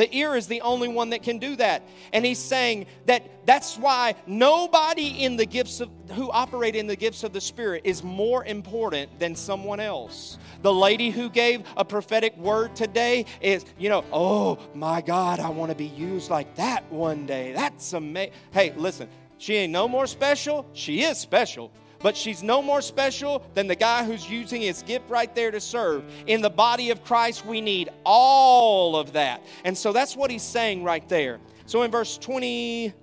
The 0.00 0.16
ear 0.16 0.34
is 0.34 0.46
the 0.46 0.62
only 0.62 0.88
one 0.88 1.10
that 1.10 1.22
can 1.22 1.36
do 1.36 1.56
that. 1.56 1.82
And 2.14 2.24
he's 2.24 2.38
saying 2.38 2.86
that 3.04 3.22
that's 3.44 3.76
why 3.76 4.14
nobody 4.26 5.08
in 5.24 5.36
the 5.36 5.44
gifts 5.44 5.82
of 5.82 5.90
who 6.12 6.30
operate 6.30 6.74
in 6.74 6.86
the 6.86 6.96
gifts 6.96 7.22
of 7.22 7.34
the 7.34 7.40
Spirit 7.42 7.82
is 7.84 8.02
more 8.02 8.42
important 8.46 9.18
than 9.18 9.36
someone 9.36 9.78
else. 9.78 10.38
The 10.62 10.72
lady 10.72 11.10
who 11.10 11.28
gave 11.28 11.64
a 11.76 11.84
prophetic 11.84 12.34
word 12.38 12.74
today 12.74 13.26
is, 13.42 13.66
you 13.78 13.90
know, 13.90 14.02
oh 14.10 14.58
my 14.74 15.02
God, 15.02 15.38
I 15.38 15.50
want 15.50 15.70
to 15.70 15.76
be 15.76 15.88
used 15.88 16.30
like 16.30 16.54
that 16.54 16.90
one 16.90 17.26
day. 17.26 17.52
That's 17.52 17.92
amazing. 17.92 18.32
Hey, 18.52 18.72
listen, 18.78 19.06
she 19.36 19.56
ain't 19.56 19.70
no 19.70 19.86
more 19.86 20.06
special. 20.06 20.64
She 20.72 21.02
is 21.02 21.18
special 21.18 21.72
but 22.00 22.16
she's 22.16 22.42
no 22.42 22.62
more 22.62 22.80
special 22.80 23.44
than 23.54 23.66
the 23.66 23.76
guy 23.76 24.04
who's 24.04 24.28
using 24.28 24.62
his 24.62 24.82
gift 24.82 25.08
right 25.08 25.34
there 25.34 25.50
to 25.50 25.60
serve. 25.60 26.04
In 26.26 26.40
the 26.40 26.50
body 26.50 26.90
of 26.90 27.04
Christ, 27.04 27.44
we 27.44 27.60
need 27.60 27.90
all 28.04 28.96
of 28.96 29.12
that. 29.12 29.42
And 29.64 29.76
so 29.76 29.92
that's 29.92 30.16
what 30.16 30.30
he's 30.30 30.42
saying 30.42 30.82
right 30.82 31.06
there. 31.08 31.38
So 31.66 31.82
in 31.82 31.90
verse 31.90 32.18
27, 32.18 32.94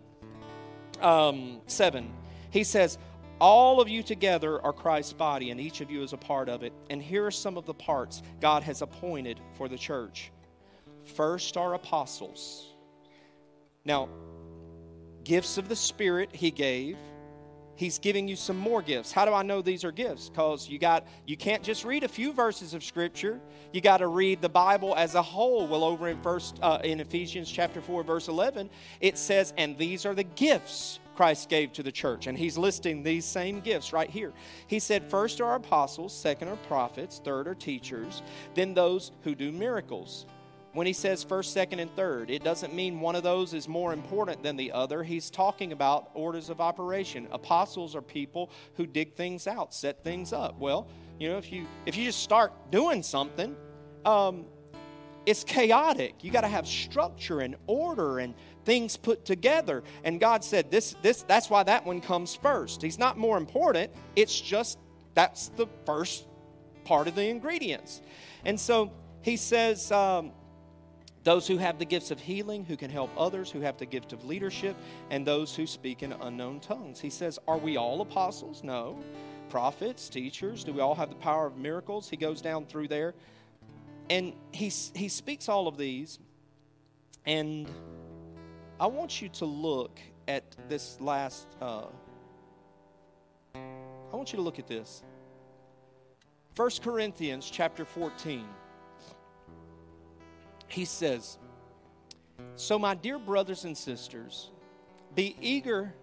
um, 1.01 1.61
he 2.49 2.63
says, 2.63 2.97
all 3.39 3.79
of 3.79 3.87
you 3.87 4.01
together 4.01 4.59
are 4.63 4.73
Christ's 4.73 5.13
body, 5.13 5.51
and 5.51 5.61
each 5.61 5.81
of 5.81 5.91
you 5.91 6.01
is 6.01 6.11
a 6.11 6.17
part 6.17 6.49
of 6.49 6.63
it. 6.63 6.73
And 6.89 7.01
here 7.01 7.25
are 7.25 7.31
some 7.31 7.55
of 7.55 7.65
the 7.65 7.73
parts 7.73 8.23
God 8.41 8.63
has 8.63 8.81
appointed 8.81 9.39
for 9.53 9.67
the 9.67 9.77
church. 9.77 10.31
First 11.05 11.55
are 11.55 11.75
apostles. 11.75 12.73
Now, 13.85 14.09
gifts 15.23 15.59
of 15.59 15.69
the 15.69 15.75
Spirit 15.75 16.35
he 16.35 16.49
gave 16.49 16.97
he's 17.77 17.97
giving 17.97 18.27
you 18.27 18.35
some 18.35 18.57
more 18.57 18.81
gifts. 18.81 19.13
How 19.13 19.23
do 19.23 19.33
I 19.33 19.43
know 19.43 19.61
these 19.61 19.85
are 19.85 19.91
gifts? 19.93 20.27
Because 20.27 20.67
you 20.67 20.77
got 20.77 21.07
you 21.25 21.37
can't 21.37 21.63
just 21.63 21.85
read 21.85 22.03
a 22.03 22.09
few 22.09 22.33
verses 22.33 22.73
of 22.73 22.83
scripture. 22.83 23.39
You 23.71 23.79
got 23.79 23.97
to 23.97 24.07
read 24.07 24.41
the 24.41 24.49
Bible 24.49 24.93
as 24.95 25.15
a 25.15 25.21
whole. 25.21 25.65
Well, 25.67 25.85
over 25.85 26.09
in 26.09 26.21
first 26.21 26.59
uh, 26.61 26.79
in 26.83 26.99
Ephesians 26.99 27.49
chapter 27.49 27.79
four, 27.79 28.03
verse 28.03 28.27
eleven, 28.27 28.69
it 28.99 29.17
says, 29.17 29.53
"And 29.57 29.77
these 29.77 30.05
are 30.05 30.13
the 30.13 30.25
gifts 30.25 30.99
Christ 31.15 31.49
gave 31.49 31.71
to 31.73 31.83
the 31.83 31.91
church." 31.91 32.27
And 32.27 32.37
he's 32.37 32.57
listing 32.57 33.03
these 33.03 33.25
same 33.25 33.61
gifts 33.61 33.93
right 33.93 34.09
here. 34.09 34.33
He 34.67 34.79
said, 34.79 35.09
first 35.09 35.41
are 35.41 35.55
apostles, 35.55 36.13
second 36.13 36.49
are 36.49 36.57
prophets, 36.67 37.21
third 37.23 37.47
are 37.47 37.55
teachers, 37.55 38.21
then 38.53 38.73
those 38.73 39.11
who 39.23 39.33
do 39.33 39.51
miracles." 39.51 40.25
When 40.77 40.85
he 40.85 40.93
says 40.93 41.23
first, 41.23 41.53
second, 41.53 41.79
and 41.79 41.89
third, 41.95 42.29
it 42.29 42.43
doesn't 42.43 42.71
mean 42.71 42.99
one 42.99 43.15
of 43.15 43.23
those 43.23 43.55
is 43.55 43.67
more 43.67 43.93
important 43.93 44.43
than 44.43 44.55
the 44.55 44.71
other. 44.71 45.01
He's 45.01 45.31
talking 45.31 45.71
about 45.71 46.11
orders 46.13 46.51
of 46.51 46.61
operation. 46.61 47.27
Apostles 47.31 47.95
are 47.95 48.01
people 48.03 48.51
who 48.75 48.85
dig 48.85 49.15
things 49.15 49.47
out, 49.47 49.73
set 49.73 50.03
things 50.03 50.33
up. 50.33 50.59
Well, 50.59 50.87
you 51.19 51.29
know, 51.29 51.39
if 51.39 51.51
you 51.51 51.65
if 51.87 51.97
you 51.97 52.05
just 52.05 52.21
start 52.21 52.53
doing 52.69 53.01
something, 53.01 53.55
um, 54.05 54.45
it's 55.25 55.43
chaotic. 55.43 56.23
You 56.23 56.29
got 56.29 56.41
to 56.41 56.47
have 56.47 56.67
structure 56.67 57.39
and 57.39 57.55
order 57.65 58.19
and 58.19 58.35
things 58.63 58.97
put 58.97 59.25
together. 59.25 59.83
And 60.03 60.19
God 60.19 60.43
said, 60.43 60.69
"This, 60.69 60.95
this, 61.01 61.23
that's 61.23 61.49
why 61.49 61.63
that 61.63 61.87
one 61.87 62.01
comes 62.01 62.35
first. 62.35 62.83
He's 62.83 62.99
not 62.99 63.17
more 63.17 63.39
important. 63.39 63.91
It's 64.15 64.39
just 64.39 64.77
that's 65.15 65.49
the 65.49 65.65
first 65.87 66.27
part 66.83 67.07
of 67.07 67.15
the 67.15 67.27
ingredients." 67.27 68.03
And 68.45 68.59
so 68.59 68.91
He 69.23 69.37
says. 69.37 69.91
Um, 69.91 70.33
those 71.27 71.45
who 71.45 71.57
have 71.57 71.77
the 71.77 71.83
gifts 71.83 72.09
of 72.09 72.21
healing, 72.21 72.63
who 72.63 72.77
can 72.77 72.89
help 72.89 73.11
others, 73.17 73.51
who 73.51 73.59
have 73.59 73.77
the 73.77 73.85
gift 73.85 74.13
of 74.13 74.23
leadership, 74.23 74.77
and 75.09 75.27
those 75.27 75.53
who 75.53 75.67
speak 75.67 76.01
in 76.01 76.13
unknown 76.13 76.61
tongues. 76.61 77.01
He 77.01 77.09
says, 77.09 77.37
Are 77.49 77.57
we 77.57 77.75
all 77.75 77.99
apostles? 77.99 78.63
No. 78.63 78.97
Prophets, 79.49 80.07
teachers, 80.07 80.63
do 80.63 80.71
we 80.71 80.79
all 80.79 80.95
have 80.95 81.09
the 81.09 81.15
power 81.15 81.45
of 81.45 81.57
miracles? 81.57 82.07
He 82.07 82.15
goes 82.15 82.41
down 82.41 82.65
through 82.65 82.87
there. 82.87 83.13
And 84.09 84.31
he, 84.53 84.69
he 84.95 85.09
speaks 85.09 85.49
all 85.49 85.67
of 85.67 85.75
these. 85.75 86.17
And 87.25 87.69
I 88.79 88.87
want 88.87 89.21
you 89.21 89.27
to 89.27 89.43
look 89.45 89.99
at 90.29 90.45
this 90.69 90.97
last, 91.01 91.45
uh, 91.61 91.87
I 93.53 94.15
want 94.15 94.31
you 94.31 94.37
to 94.37 94.43
look 94.43 94.59
at 94.59 94.67
this. 94.67 95.03
1 96.55 96.69
Corinthians 96.81 97.49
chapter 97.51 97.83
14 97.83 98.45
he 100.67 100.85
says, 100.85 101.37
So, 102.55 102.77
my 102.77 102.95
dear 102.95 103.19
brothers 103.19 103.65
and 103.65 103.77
sisters, 103.77 104.51
be 105.15 105.35
eager, 105.41 105.93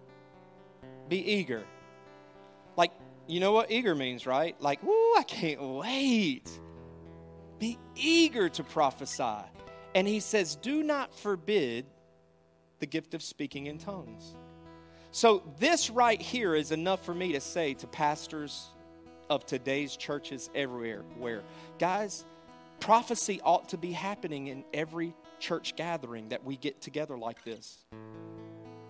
be 1.07 1.17
eager. 1.17 1.63
Like, 2.75 2.91
you 3.27 3.39
know 3.39 3.51
what 3.51 3.71
eager 3.71 3.95
means, 3.95 4.25
right? 4.25 4.59
Like, 4.61 4.83
whoo, 4.83 5.15
I 5.17 5.23
can't 5.25 5.61
wait. 5.61 6.49
Be 7.59 7.77
eager 7.95 8.49
to 8.49 8.63
prophesy. 8.63 9.45
And 9.95 10.07
he 10.07 10.19
says, 10.19 10.57
do 10.57 10.83
not 10.83 11.13
forbid 11.17 11.85
the 12.79 12.85
gift 12.85 13.13
of 13.13 13.23
speaking 13.23 13.67
in 13.67 13.77
tongues. 13.77 14.35
So, 15.11 15.43
this 15.59 15.89
right 15.89 16.21
here 16.21 16.55
is 16.55 16.71
enough 16.71 17.05
for 17.05 17.15
me 17.15 17.31
to 17.31 17.39
say 17.39 17.73
to 17.75 17.87
pastors 17.87 18.67
of 19.29 19.45
today's 19.45 19.95
churches 19.95 20.49
everywhere. 20.53 21.03
Where, 21.17 21.41
guys, 21.79 22.25
prophecy 22.79 23.41
ought 23.43 23.69
to 23.69 23.77
be 23.77 23.91
happening 23.91 24.47
in 24.47 24.63
every 24.73 25.15
church 25.39 25.75
gathering 25.75 26.29
that 26.29 26.43
we 26.43 26.57
get 26.57 26.81
together 26.81 27.17
like 27.17 27.43
this. 27.43 27.85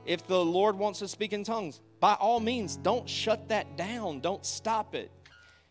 If 0.06 0.28
the 0.28 0.44
Lord 0.44 0.78
wants 0.78 1.00
to 1.00 1.08
speak 1.08 1.34
in 1.34 1.44
tongues, 1.44 1.82
by 2.00 2.14
all 2.14 2.40
means, 2.40 2.78
don't 2.78 3.10
shut 3.10 3.50
that 3.50 3.76
down, 3.76 4.20
don't 4.20 4.46
stop 4.46 4.94
it. 4.94 5.12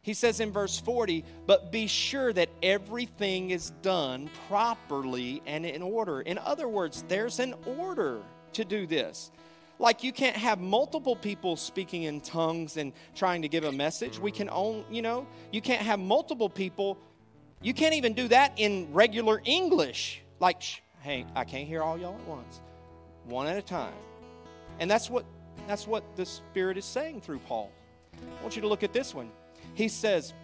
He 0.03 0.13
says 0.13 0.41
in 0.41 0.53
verse 0.53 0.79
40, 0.79 1.25
but 1.47 1.73
be 1.73 1.87
sure 1.87 2.33
that 2.35 2.51
everything 2.63 3.51
is 3.51 3.71
done 3.81 4.29
properly 4.49 5.41
and 5.47 5.65
in 5.65 5.81
order. 5.81 6.21
In 6.21 6.37
other 6.37 6.69
words, 6.69 7.05
there's 7.09 7.39
an 7.41 7.55
order 7.65 8.21
to 8.53 8.65
do 8.65 8.87
this. 8.87 9.31
Like 9.79 10.05
you 10.05 10.13
can't 10.13 10.37
have 10.37 10.61
multiple 10.61 11.17
people 11.17 11.57
speaking 11.57 12.05
in 12.05 12.21
tongues 12.21 12.77
and 12.77 12.93
trying 13.15 13.43
to 13.43 13.49
give 13.49 13.65
a 13.65 13.73
message. 13.73 14.19
We 14.19 14.31
can 14.31 14.51
own, 14.51 14.85
you 14.91 15.01
know, 15.03 15.27
you 15.53 15.61
can't 15.61 15.83
have 15.83 15.99
multiple 15.99 16.51
people. 16.51 16.99
You 17.65 17.73
can't 17.73 17.95
even 17.95 18.13
do 18.13 18.29
that 18.29 18.53
in 18.59 18.93
regular 18.93 19.41
English. 19.47 20.21
Like, 20.39 20.63
hey, 21.01 21.25
I 21.35 21.45
can't 21.45 21.67
hear 21.67 21.83
all 21.83 21.97
y'all 21.97 22.15
at 22.15 22.27
once. 22.29 22.61
One 23.25 23.47
at 23.47 23.57
a 23.57 23.63
time. 23.63 23.95
And 24.81 24.91
that's 24.91 25.09
what 25.09 25.25
that's 25.67 25.87
what 25.87 26.05
the 26.15 26.27
Spirit 26.27 26.77
is 26.77 26.85
saying 26.85 27.23
through 27.23 27.39
Paul. 27.39 27.73
I 28.13 28.43
want 28.43 28.55
you 28.55 28.61
to 28.61 28.69
look 28.69 28.83
at 28.83 28.93
this 28.93 29.15
one. 29.15 29.31
He 29.73 29.89
says 29.89 30.35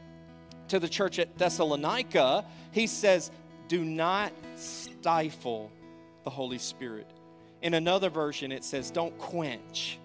to 0.69 0.79
the 0.79 0.89
church 0.89 1.19
at 1.19 1.37
Thessalonica, 1.37 2.47
he 2.73 2.87
says, 2.87 3.31
Do 3.69 3.85
not 3.85 4.33
stifle 4.55 5.71
the 6.25 6.31
Holy 6.31 6.57
Spirit. 6.57 7.11
In 7.61 7.75
another 7.75 8.09
version, 8.09 8.51
it 8.51 8.65
says, 8.65 8.91
Don't 8.91 9.17
quench, 9.19 9.99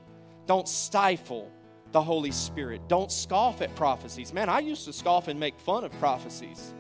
don't 0.48 0.68
stifle 0.68 1.50
the 1.94 2.02
Holy 2.02 2.32
Spirit. 2.32 2.82
Don't 2.90 3.10
scoff 3.10 3.62
at 3.62 3.74
prophecies. 3.76 4.34
Man, 4.34 4.50
I 4.50 4.60
used 4.60 4.84
to 4.84 4.92
scoff 4.92 5.30
and 5.30 5.40
make 5.40 5.58
fun 5.58 5.86
of 5.86 5.94
prophecies 5.94 6.74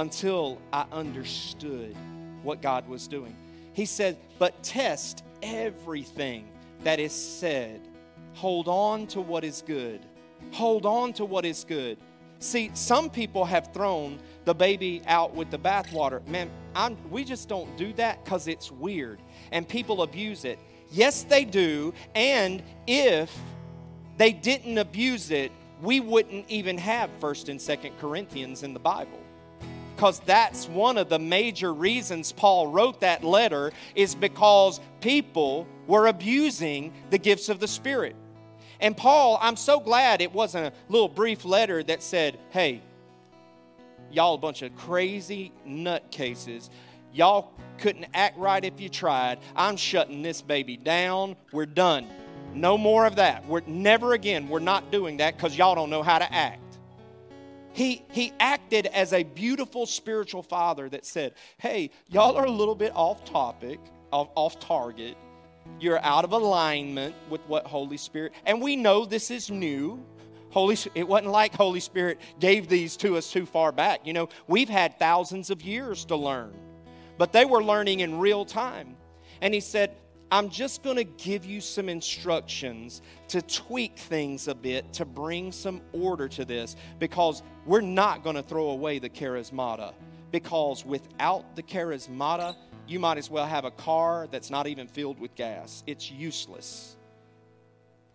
until 0.00 0.58
I 0.72 0.86
understood 0.92 1.94
what 2.42 2.62
God 2.62 2.88
was 2.88 3.06
doing. 3.06 3.36
He 3.74 3.84
said, 3.84 4.16
But 4.38 4.62
test 4.62 5.22
everything 5.42 6.48
that 6.84 6.98
is 6.98 7.12
said. 7.12 7.86
Hold 8.32 8.66
on 8.66 9.06
to 9.08 9.20
what 9.20 9.44
is 9.44 9.62
good. 9.66 10.00
Hold 10.52 10.86
on 10.86 11.12
to 11.14 11.26
what 11.26 11.44
is 11.44 11.64
good. 11.64 11.98
See, 12.38 12.70
some 12.72 13.10
people 13.10 13.44
have 13.44 13.74
thrown 13.74 14.18
the 14.46 14.54
baby 14.54 15.02
out 15.06 15.34
with 15.34 15.50
the 15.50 15.58
bathwater. 15.58 16.26
Man, 16.26 16.50
I'm, 16.74 16.96
we 17.10 17.22
just 17.22 17.50
don't 17.50 17.76
do 17.76 17.92
that 17.94 18.24
because 18.24 18.48
it's 18.48 18.72
weird 18.72 19.20
and 19.52 19.68
people 19.68 20.00
abuse 20.00 20.46
it. 20.46 20.58
Yes, 20.90 21.24
they 21.24 21.44
do. 21.44 21.92
And 22.14 22.62
if 22.86 23.36
they 24.16 24.32
didn't 24.32 24.78
abuse 24.78 25.30
it, 25.30 25.52
we 25.82 26.00
wouldn't 26.00 26.48
even 26.48 26.78
have 26.78 27.10
1st 27.20 27.50
and 27.50 27.60
2nd 27.60 27.98
Corinthians 27.98 28.62
in 28.62 28.72
the 28.72 28.80
Bible 28.80 29.20
because 29.94 30.20
that's 30.20 30.68
one 30.68 30.98
of 30.98 31.08
the 31.08 31.18
major 31.18 31.72
reasons 31.72 32.32
Paul 32.32 32.68
wrote 32.68 33.00
that 33.00 33.22
letter 33.24 33.72
is 33.94 34.14
because 34.14 34.80
people 35.00 35.66
were 35.86 36.06
abusing 36.06 36.92
the 37.10 37.18
gifts 37.18 37.48
of 37.48 37.60
the 37.60 37.68
Spirit. 37.68 38.16
And 38.80 38.96
Paul, 38.96 39.38
I'm 39.42 39.56
so 39.56 39.78
glad 39.78 40.20
it 40.20 40.32
wasn't 40.32 40.66
a 40.66 40.72
little 40.88 41.08
brief 41.08 41.44
letter 41.44 41.82
that 41.82 42.02
said, 42.02 42.38
hey, 42.50 42.80
y'all 44.10 44.34
a 44.34 44.38
bunch 44.38 44.62
of 44.62 44.74
crazy 44.74 45.52
nutcases. 45.66 46.70
Y'all 47.12 47.52
couldn't 47.78 48.06
act 48.14 48.38
right 48.38 48.64
if 48.64 48.80
you 48.80 48.88
tried. 48.88 49.38
I'm 49.54 49.76
shutting 49.76 50.22
this 50.22 50.40
baby 50.42 50.76
down. 50.76 51.36
We're 51.52 51.66
done. 51.66 52.06
No 52.54 52.78
more 52.78 53.06
of 53.06 53.16
that. 53.16 53.46
We're 53.46 53.62
never 53.66 54.14
again. 54.14 54.48
We're 54.48 54.60
not 54.60 54.90
doing 54.90 55.18
that 55.18 55.36
because 55.36 55.56
y'all 55.56 55.74
don't 55.74 55.90
know 55.90 56.02
how 56.02 56.18
to 56.18 56.32
act. 56.32 56.69
He, 57.80 58.02
he 58.10 58.34
acted 58.38 58.84
as 58.84 59.14
a 59.14 59.22
beautiful 59.22 59.86
spiritual 59.86 60.42
father 60.42 60.90
that 60.90 61.06
said, 61.06 61.32
Hey, 61.56 61.88
y'all 62.10 62.36
are 62.36 62.44
a 62.44 62.50
little 62.50 62.74
bit 62.74 62.92
off 62.94 63.24
topic, 63.24 63.80
off, 64.12 64.28
off 64.34 64.60
target. 64.60 65.16
You're 65.80 65.98
out 66.04 66.24
of 66.24 66.32
alignment 66.32 67.14
with 67.30 67.40
what 67.46 67.66
Holy 67.66 67.96
Spirit, 67.96 68.32
and 68.44 68.60
we 68.60 68.76
know 68.76 69.06
this 69.06 69.30
is 69.30 69.50
new. 69.50 69.98
Holy, 70.50 70.76
it 70.94 71.08
wasn't 71.08 71.30
like 71.30 71.54
Holy 71.54 71.80
Spirit 71.80 72.20
gave 72.38 72.68
these 72.68 72.98
to 72.98 73.16
us 73.16 73.32
too 73.32 73.46
far 73.46 73.72
back. 73.72 74.06
You 74.06 74.12
know, 74.12 74.28
we've 74.46 74.68
had 74.68 74.98
thousands 74.98 75.48
of 75.48 75.62
years 75.62 76.04
to 76.04 76.16
learn, 76.16 76.52
but 77.16 77.32
they 77.32 77.46
were 77.46 77.64
learning 77.64 78.00
in 78.00 78.18
real 78.18 78.44
time. 78.44 78.94
And 79.40 79.54
he 79.54 79.60
said, 79.60 79.96
I'm 80.32 80.48
just 80.48 80.84
going 80.84 80.96
to 80.96 81.04
give 81.04 81.44
you 81.44 81.60
some 81.60 81.88
instructions 81.88 83.02
to 83.28 83.42
tweak 83.42 83.98
things 83.98 84.46
a 84.46 84.54
bit 84.54 84.92
to 84.94 85.04
bring 85.04 85.50
some 85.50 85.80
order 85.92 86.28
to 86.28 86.44
this 86.44 86.76
because 87.00 87.42
we're 87.66 87.80
not 87.80 88.22
going 88.22 88.36
to 88.36 88.42
throw 88.42 88.70
away 88.70 89.00
the 89.00 89.10
charismata. 89.10 89.92
Because 90.30 90.84
without 90.84 91.56
the 91.56 91.62
charismata, 91.64 92.54
you 92.86 93.00
might 93.00 93.18
as 93.18 93.28
well 93.28 93.46
have 93.46 93.64
a 93.64 93.72
car 93.72 94.28
that's 94.30 94.50
not 94.50 94.68
even 94.68 94.86
filled 94.86 95.18
with 95.18 95.34
gas. 95.34 95.82
It's 95.88 96.10
useless. 96.10 96.96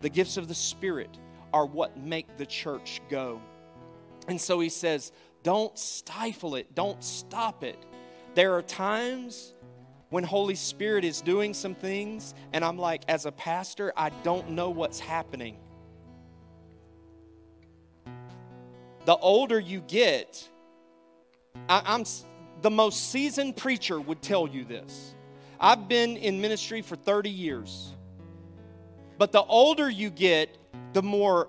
The 0.00 0.08
gifts 0.08 0.38
of 0.38 0.48
the 0.48 0.54
Spirit 0.54 1.18
are 1.52 1.66
what 1.66 1.98
make 1.98 2.38
the 2.38 2.46
church 2.46 3.02
go. 3.10 3.42
And 4.28 4.40
so 4.40 4.58
he 4.60 4.70
says, 4.70 5.12
don't 5.42 5.78
stifle 5.78 6.56
it, 6.56 6.74
don't 6.74 7.04
stop 7.04 7.62
it. 7.62 7.78
There 8.34 8.54
are 8.54 8.62
times 8.62 9.54
when 10.10 10.24
Holy 10.24 10.54
Spirit 10.54 11.04
is 11.04 11.20
doing 11.20 11.52
some 11.52 11.74
things, 11.74 12.34
and 12.52 12.64
I'm 12.64 12.78
like, 12.78 13.02
as 13.08 13.26
a 13.26 13.32
pastor, 13.32 13.92
I 13.96 14.10
don't 14.22 14.50
know 14.50 14.70
what's 14.70 15.00
happening. 15.00 15.56
The 19.04 19.16
older 19.16 19.58
you 19.58 19.80
get, 19.80 20.48
I, 21.68 21.82
I'm 21.84 22.04
the 22.62 22.70
most 22.70 23.10
seasoned 23.10 23.56
preacher 23.56 24.00
would 24.00 24.22
tell 24.22 24.48
you 24.48 24.64
this. 24.64 25.14
I've 25.58 25.88
been 25.88 26.16
in 26.16 26.40
ministry 26.40 26.82
for 26.82 26.96
30 26.96 27.30
years. 27.30 27.94
But 29.18 29.32
the 29.32 29.42
older 29.42 29.88
you 29.88 30.10
get, 30.10 30.56
the 30.92 31.02
more 31.02 31.48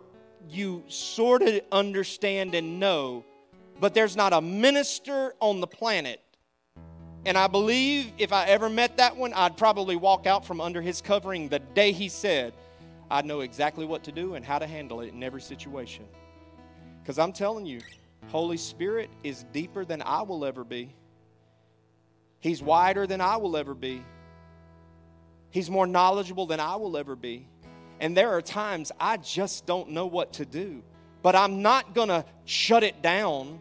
you 0.49 0.83
sort 0.87 1.41
of 1.41 1.61
understand 1.71 2.55
and 2.55 2.79
know. 2.79 3.25
But 3.79 3.93
there's 3.93 4.15
not 4.15 4.33
a 4.33 4.41
minister 4.41 5.33
on 5.39 5.59
the 5.59 5.67
planet 5.67 6.21
and 7.27 7.37
I 7.37 7.47
believe 7.47 8.13
if 8.17 8.31
I 8.31 8.45
ever 8.45 8.69
met 8.69 8.95
that 8.97 9.17
one, 9.17 9.33
I'd 9.33 9.57
probably 9.57 9.97
walk 9.97 10.25
out 10.25 10.45
from 10.45 10.61
under 10.61 10.81
his 10.81 11.01
covering 11.01 11.49
the 11.49 11.59
day 11.59 11.91
he 11.91 12.07
said, 12.07 12.53
I'd 13.11 13.25
know 13.25 13.41
exactly 13.41 13.85
what 13.85 14.05
to 14.05 14.13
do 14.13 14.35
and 14.35 14.45
how 14.45 14.59
to 14.59 14.65
handle 14.65 15.01
it 15.01 15.13
in 15.13 15.21
every 15.21 15.41
situation. 15.41 16.05
Because 17.01 17.19
I'm 17.19 17.33
telling 17.33 17.65
you, 17.65 17.81
Holy 18.27 18.55
Spirit 18.55 19.09
is 19.25 19.43
deeper 19.51 19.83
than 19.83 20.01
I 20.01 20.21
will 20.21 20.45
ever 20.45 20.63
be. 20.63 20.95
He's 22.39 22.61
wider 22.61 23.05
than 23.05 23.19
I 23.19 23.35
will 23.35 23.57
ever 23.57 23.73
be. 23.73 24.01
He's 25.49 25.69
more 25.69 25.85
knowledgeable 25.85 26.45
than 26.45 26.61
I 26.61 26.77
will 26.77 26.95
ever 26.95 27.17
be. 27.17 27.45
And 27.99 28.15
there 28.15 28.29
are 28.29 28.41
times 28.41 28.93
I 29.01 29.17
just 29.17 29.65
don't 29.65 29.89
know 29.89 30.05
what 30.05 30.31
to 30.33 30.45
do. 30.45 30.81
But 31.23 31.35
I'm 31.35 31.61
not 31.61 31.93
going 31.93 32.07
to 32.07 32.23
shut 32.45 32.83
it 32.83 33.01
down 33.01 33.59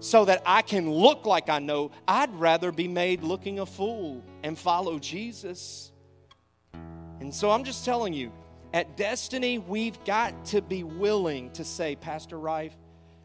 so 0.00 0.24
that 0.24 0.42
I 0.46 0.62
can 0.62 0.90
look 0.90 1.26
like 1.26 1.48
I 1.48 1.58
know. 1.58 1.90
I'd 2.06 2.32
rather 2.34 2.72
be 2.72 2.88
made 2.88 3.22
looking 3.22 3.58
a 3.58 3.66
fool 3.66 4.22
and 4.42 4.58
follow 4.58 4.98
Jesus. 4.98 5.92
And 7.20 7.34
so 7.34 7.50
I'm 7.50 7.64
just 7.64 7.84
telling 7.84 8.12
you, 8.12 8.32
at 8.72 8.96
Destiny, 8.96 9.58
we've 9.58 10.02
got 10.04 10.44
to 10.46 10.62
be 10.62 10.84
willing 10.84 11.50
to 11.52 11.64
say, 11.64 11.96
Pastor 11.96 12.38
Rife, 12.38 12.76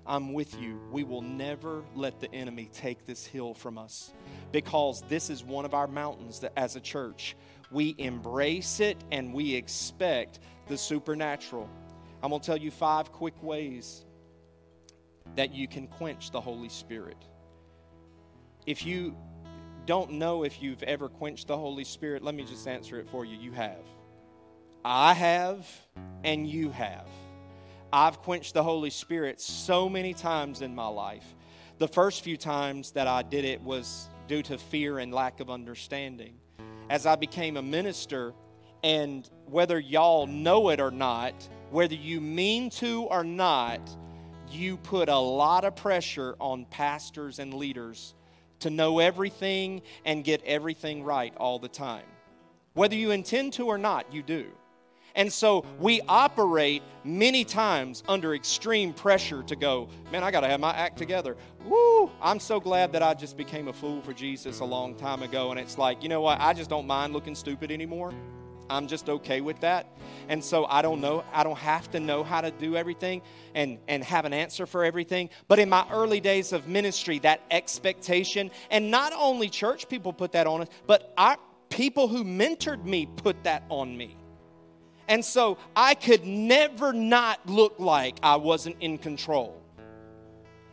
I'm 0.06 0.34
with 0.34 0.60
you. 0.60 0.80
We 0.92 1.04
will 1.04 1.22
never 1.22 1.84
let 1.96 2.20
the 2.20 2.34
enemy 2.34 2.70
take 2.74 3.06
this 3.06 3.26
hill 3.26 3.54
from 3.54 3.78
us 3.78 4.12
because 4.52 5.02
this 5.08 5.30
is 5.30 5.44
one 5.44 5.66
of 5.66 5.74
our 5.74 5.88
mountains 5.88 6.40
that 6.40 6.54
as 6.58 6.76
a 6.76 6.80
church, 6.80 7.36
we 7.72 7.96
embrace 7.98 8.80
it 8.80 8.98
and 9.12 9.34
we 9.34 9.56
expect 9.56 10.40
the 10.68 10.78
supernatural. 10.78 11.70
I'm 12.22 12.30
going 12.30 12.42
to 12.42 12.46
tell 12.46 12.58
you 12.58 12.72
five 12.72 13.12
quick 13.12 13.42
ways 13.42 14.06
that 15.36 15.54
you 15.54 15.68
can 15.68 15.88
quench 15.88 16.32
the 16.32 16.42
Holy 16.42 16.70
Spirit. 16.70 17.18
If 18.66 18.86
you 18.86 19.16
don't 19.86 20.12
know 20.14 20.44
if 20.44 20.62
you've 20.62 20.84
ever 20.84 21.10
quenched 21.10 21.48
the 21.48 21.58
Holy 21.58 21.84
Spirit, 21.84 22.24
let 22.24 22.36
me 22.36 22.44
just 22.44 22.68
answer 22.68 23.00
it 23.00 23.10
for 23.10 23.26
you. 23.26 23.38
You 23.38 23.52
have. 23.52 23.86
I 24.86 25.14
have, 25.14 25.68
and 26.24 26.48
you 26.48 26.70
have. 26.72 27.08
I've 27.92 28.20
quenched 28.22 28.54
the 28.54 28.64
Holy 28.64 28.90
Spirit 28.90 29.40
so 29.40 29.90
many 29.90 30.14
times 30.14 30.62
in 30.62 30.74
my 30.74 30.88
life. 30.88 31.36
The 31.78 31.88
first 31.88 32.24
few 32.24 32.38
times 32.38 32.92
that 32.92 33.08
I 33.08 33.22
did 33.24 33.46
it 33.46 33.62
was 33.62 34.10
due 34.28 34.42
to 34.44 34.58
fear 34.58 35.00
and 35.00 35.14
lack 35.14 35.40
of 35.40 35.50
understanding. 35.50 36.36
As 36.90 37.06
I 37.06 37.16
became 37.16 37.58
a 37.58 37.62
minister, 37.62 38.34
and 38.84 39.30
whether 39.46 39.80
y'all 39.80 40.28
know 40.28 40.70
it 40.70 40.80
or 40.80 40.92
not, 40.92 41.34
whether 41.72 41.96
you 41.96 42.20
mean 42.20 42.70
to 42.70 43.04
or 43.04 43.24
not, 43.24 43.80
you 44.54 44.78
put 44.78 45.10
a 45.10 45.18
lot 45.18 45.66
of 45.66 45.76
pressure 45.76 46.36
on 46.40 46.66
pastors 46.66 47.40
and 47.40 47.54
leaders 47.54 48.14
to 48.60 48.70
know 48.70 49.00
everything 49.00 49.82
and 50.06 50.24
get 50.24 50.44
everything 50.46 51.04
right 51.04 51.34
all 51.38 51.60
the 51.60 51.68
time. 51.68 52.06
Whether 52.74 52.96
you 52.96 53.12
intend 53.12 53.54
to 53.54 53.68
or 53.68 53.78
not, 53.78 54.14
you 54.14 54.24
do. 54.24 54.46
And 55.16 55.32
so 55.32 55.64
we 55.80 56.02
operate 56.08 56.82
many 57.04 57.46
times 57.46 58.04
under 58.08 58.34
extreme 58.34 58.94
pressure 58.94 59.44
to 59.44 59.56
go, 59.56 59.90
man, 60.12 60.24
I 60.24 60.32
got 60.32 60.42
to 60.42 60.48
have 60.48 60.60
my 60.60 60.74
act 60.74 60.98
together. 60.98 61.38
Woo! 61.66 62.10
I'm 62.22 62.40
so 62.40 62.60
glad 62.60 62.94
that 62.94 63.04
I 63.04 63.14
just 63.14 63.38
became 63.38 63.68
a 63.68 63.74
fool 63.74 64.02
for 64.02 64.14
Jesus 64.14 64.60
a 64.60 64.66
long 64.66 64.96
time 64.96 65.22
ago. 65.22 65.52
And 65.52 65.60
it's 65.60 65.78
like, 65.78 66.02
you 66.02 66.10
know 66.10 66.22
what? 66.22 66.42
I 66.42 66.54
just 66.54 66.70
don't 66.70 66.88
mind 66.88 67.14
looking 67.14 67.36
stupid 67.36 67.72
anymore. 67.72 68.12
I'm 68.74 68.88
just 68.88 69.10
okay 69.10 69.42
with 69.42 69.60
that. 69.62 69.88
And 70.28 70.44
so 70.44 70.66
I 70.66 70.82
don't 70.82 71.02
know, 71.02 71.24
I 71.32 71.44
don't 71.44 71.58
have 71.58 71.90
to 71.92 72.00
know 72.00 72.24
how 72.24 72.42
to 72.42 72.52
do 72.52 72.76
everything 72.76 73.22
and, 73.54 73.78
and 73.88 74.04
have 74.04 74.26
an 74.26 74.34
answer 74.34 74.66
for 74.66 74.84
everything. 74.84 75.30
But 75.48 75.60
in 75.60 75.70
my 75.70 75.86
early 75.92 76.20
days 76.20 76.54
of 76.54 76.68
ministry, 76.68 77.20
that 77.20 77.42
expectation, 77.52 78.52
and 78.72 78.92
not 78.92 79.14
only 79.16 79.50
church 79.50 79.88
people 79.88 80.12
put 80.14 80.32
that 80.34 80.48
on 80.48 80.62
us, 80.62 80.68
but 80.88 81.14
our 81.18 81.38
people 81.70 82.08
who 82.08 82.24
mentored 82.24 82.84
me 82.84 83.06
put 83.06 83.44
that 83.44 83.64
on 83.70 83.96
me. 83.98 84.18
And 85.08 85.24
so 85.24 85.58
I 85.76 85.96
could 85.96 86.26
never 86.26 86.94
not 86.94 87.48
look 87.48 87.76
like 87.80 88.18
I 88.24 88.38
wasn't 88.38 88.78
in 88.80 88.98
control. 88.98 89.63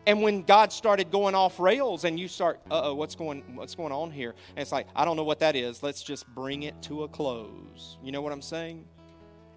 And 0.07 0.23
when 0.23 0.43
God 0.43 0.73
started 0.73 1.11
going 1.11 1.35
off 1.35 1.61
rails 1.61 2.05
and 2.05 2.19
you 2.19 2.27
start, 2.27 2.61
uh 2.71 2.81
oh, 2.85 2.95
what's 2.95 3.15
going, 3.15 3.43
what's 3.55 3.75
going 3.75 3.93
on 3.93 4.11
here? 4.11 4.35
And 4.51 4.59
it's 4.63 4.73
like, 4.73 4.87
I 4.97 5.05
don't 5.05 5.17
know 5.17 5.25
what 5.25 5.41
that 5.41 5.57
is. 5.57 5.83
Let's 5.83 6.03
just 6.03 6.27
bring 6.35 6.63
it 6.63 6.81
to 6.83 7.05
a 7.05 7.09
close. 7.09 7.99
You 8.03 8.13
know 8.13 8.23
what 8.23 8.33
I'm 8.33 8.43
saying? 8.43 8.85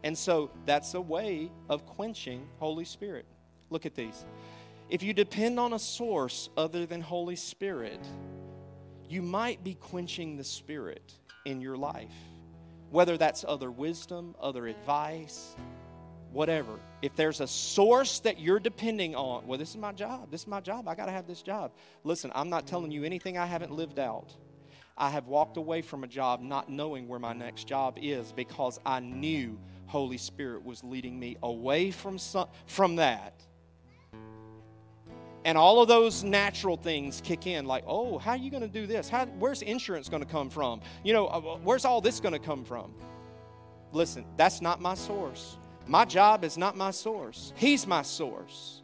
And 0.04 0.18
so 0.18 0.52
that's 0.66 0.94
a 0.96 1.02
way 1.02 1.50
of 1.70 1.86
quenching 1.86 2.48
Holy 2.60 2.86
Spirit. 2.86 3.26
Look 3.70 3.86
at 3.86 3.96
these. 3.96 4.26
If 4.90 5.02
you 5.02 5.14
depend 5.14 5.60
on 5.60 5.74
a 5.74 5.80
source 5.80 6.50
other 6.58 6.86
than 6.86 7.00
Holy 7.00 7.38
Spirit, 7.38 8.06
you 9.10 9.22
might 9.22 9.64
be 9.64 9.76
quenching 9.76 10.36
the 10.36 10.44
Spirit 10.44 11.14
in 11.46 11.62
your 11.62 11.78
life 11.78 12.12
whether 12.94 13.18
that's 13.18 13.44
other 13.48 13.72
wisdom, 13.72 14.36
other 14.40 14.68
advice, 14.68 15.56
whatever. 16.34 16.80
If 17.02 17.16
there's 17.16 17.40
a 17.40 17.48
source 17.48 18.20
that 18.22 18.40
you're 18.40 18.60
depending 18.60 19.16
on, 19.16 19.48
well, 19.48 19.58
this 19.58 19.70
is 19.70 19.78
my 19.78 19.92
job. 19.92 20.32
This 20.32 20.42
is 20.42 20.48
my 20.48 20.60
job. 20.60 20.88
I 20.88 20.96
got 20.96 21.06
to 21.06 21.12
have 21.12 21.28
this 21.28 21.42
job. 21.42 21.72
Listen, 22.04 22.32
I'm 22.36 22.50
not 22.50 22.68
telling 22.68 22.92
you 22.92 23.04
anything 23.04 23.38
I 23.38 23.46
haven't 23.46 23.72
lived 23.72 24.00
out. 24.00 24.34
I 24.98 25.10
have 25.10 25.28
walked 25.28 25.58
away 25.58 25.82
from 25.82 26.04
a 26.04 26.08
job 26.08 26.42
not 26.42 26.70
knowing 26.70 27.08
where 27.08 27.20
my 27.20 27.34
next 27.34 27.68
job 27.68 27.98
is 28.02 28.32
because 28.32 28.80
I 28.86 29.00
knew 29.00 29.58
Holy 29.86 30.18
Spirit 30.18 30.64
was 30.66 30.84
leading 30.84 31.20
me 31.20 31.38
away 31.42 31.92
from 31.92 32.18
some, 32.18 32.48
from 32.66 32.98
that 32.98 33.44
and 35.46 35.58
all 35.58 35.82
of 35.82 35.88
those 35.88 36.24
natural 36.24 36.78
things 36.78 37.22
kick 37.22 37.48
in 37.48 37.66
like 37.66 37.84
oh 37.88 38.18
how 38.18 38.32
are 38.32 38.38
you 38.38 38.50
going 38.50 38.62
to 38.62 38.68
do 38.68 38.88
this 38.88 39.10
how, 39.10 39.26
where's 39.26 39.62
insurance 39.62 40.10
going 40.10 40.24
to 40.24 40.30
come 40.30 40.50
from 40.50 40.82
you 41.04 41.14
know 41.14 41.28
uh, 41.28 41.58
where's 41.64 41.86
all 41.86 42.02
this 42.02 42.20
going 42.20 42.34
to 42.34 42.40
come 42.40 42.64
from 42.64 42.94
listen 43.92 44.26
that's 44.38 44.62
not 44.62 44.82
my 44.82 44.94
source 44.94 45.58
my 45.88 46.06
job 46.06 46.44
is 46.44 46.58
not 46.58 46.78
my 46.78 46.92
source. 46.92 47.54
He's 47.56 47.86
my 47.86 48.02
source. 48.02 48.82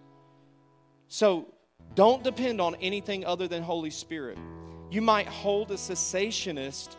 So 1.08 1.48
don't 1.96 2.24
depend 2.24 2.62
on 2.62 2.76
anything 2.76 3.26
other 3.26 3.48
than 3.48 3.64
holy 3.64 3.90
spirit. 3.90 4.38
You 4.92 5.02
might 5.02 5.28
hold 5.28 5.72
a 5.72 5.76
cessationist 5.76 6.96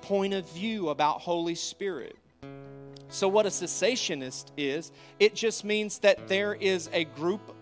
point 0.00 0.34
of 0.34 0.48
view 0.50 0.90
about 0.90 1.20
holy 1.20 1.54
spirit. 1.54 2.16
So 3.08 3.28
what 3.28 3.46
a 3.46 3.50
cessationist 3.50 4.46
is 4.56 4.92
it 5.18 5.34
just 5.34 5.64
means 5.64 5.98
that 6.00 6.26
there 6.28 6.54
is 6.54 6.90
a 6.92 7.04
group 7.04 7.54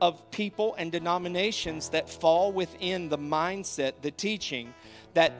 of 0.00 0.30
people 0.30 0.74
and 0.76 0.92
denominations 0.92 1.88
that 1.90 2.08
fall 2.08 2.52
within 2.52 3.08
the 3.08 3.18
mindset, 3.18 3.94
the 4.02 4.10
teaching 4.10 4.72
that 5.14 5.32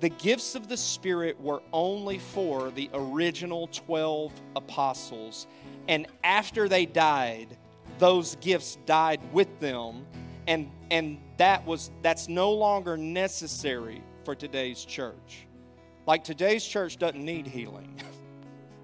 the 0.00 0.08
gifts 0.10 0.54
of 0.54 0.68
the 0.68 0.76
Spirit 0.76 1.40
were 1.40 1.62
only 1.72 2.18
for 2.18 2.70
the 2.70 2.90
original 2.92 3.68
12 3.68 4.32
apostles. 4.54 5.46
And 5.88 6.06
after 6.22 6.68
they 6.68 6.84
died, 6.84 7.56
those 7.98 8.36
gifts 8.36 8.76
died 8.84 9.20
with 9.32 9.58
them. 9.58 10.06
And, 10.46 10.70
and 10.90 11.18
that 11.38 11.66
was 11.66 11.90
that's 12.02 12.28
no 12.28 12.52
longer 12.52 12.96
necessary 12.96 14.02
for 14.24 14.34
today's 14.34 14.84
church. 14.84 15.46
Like 16.06 16.24
today's 16.24 16.64
church 16.64 16.98
doesn't 16.98 17.24
need 17.24 17.46
healing. 17.46 18.00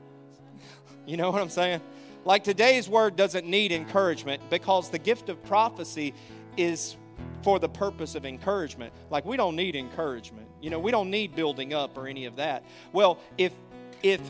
you 1.07 1.17
know 1.17 1.31
what 1.31 1.41
I'm 1.41 1.51
saying? 1.51 1.83
Like 2.25 2.43
today's 2.43 2.89
word 2.89 3.17
doesn't 3.17 3.47
need 3.47 3.71
encouragement 3.71 4.43
because 4.49 4.91
the 4.91 4.99
gift 4.99 5.29
of 5.29 5.43
prophecy 5.45 6.15
is 6.57 6.97
for 7.43 7.59
the 7.59 7.69
purpose 7.69 8.15
of 8.15 8.25
encouragement. 8.25 8.93
Like 9.11 9.25
we 9.25 9.37
don't 9.37 9.57
need 9.57 9.77
encouragement. 9.77 10.49
You 10.61 10.71
know, 10.71 10.79
we 10.79 10.91
don't 10.91 11.11
need 11.11 11.35
building 11.35 11.75
up 11.75 11.97
or 11.97 12.07
any 12.07 12.27
of 12.27 12.37
that. 12.37 12.65
Well, 12.93 13.19
if 13.39 13.53
if 14.03 14.21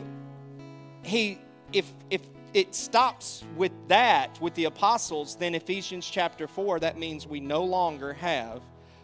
he 1.03 1.39
if 1.71 1.91
if 2.09 2.21
it 2.53 2.75
stops 2.75 3.43
with 3.55 3.71
that 3.87 4.39
with 4.41 4.53
the 4.55 4.65
apostles, 4.65 5.35
then 5.35 5.55
Ephesians 5.55 6.07
chapter 6.09 6.47
4 6.47 6.79
that 6.81 6.97
means 6.97 7.27
we 7.27 7.39
no 7.39 7.63
longer 7.63 8.13
have 8.13 8.61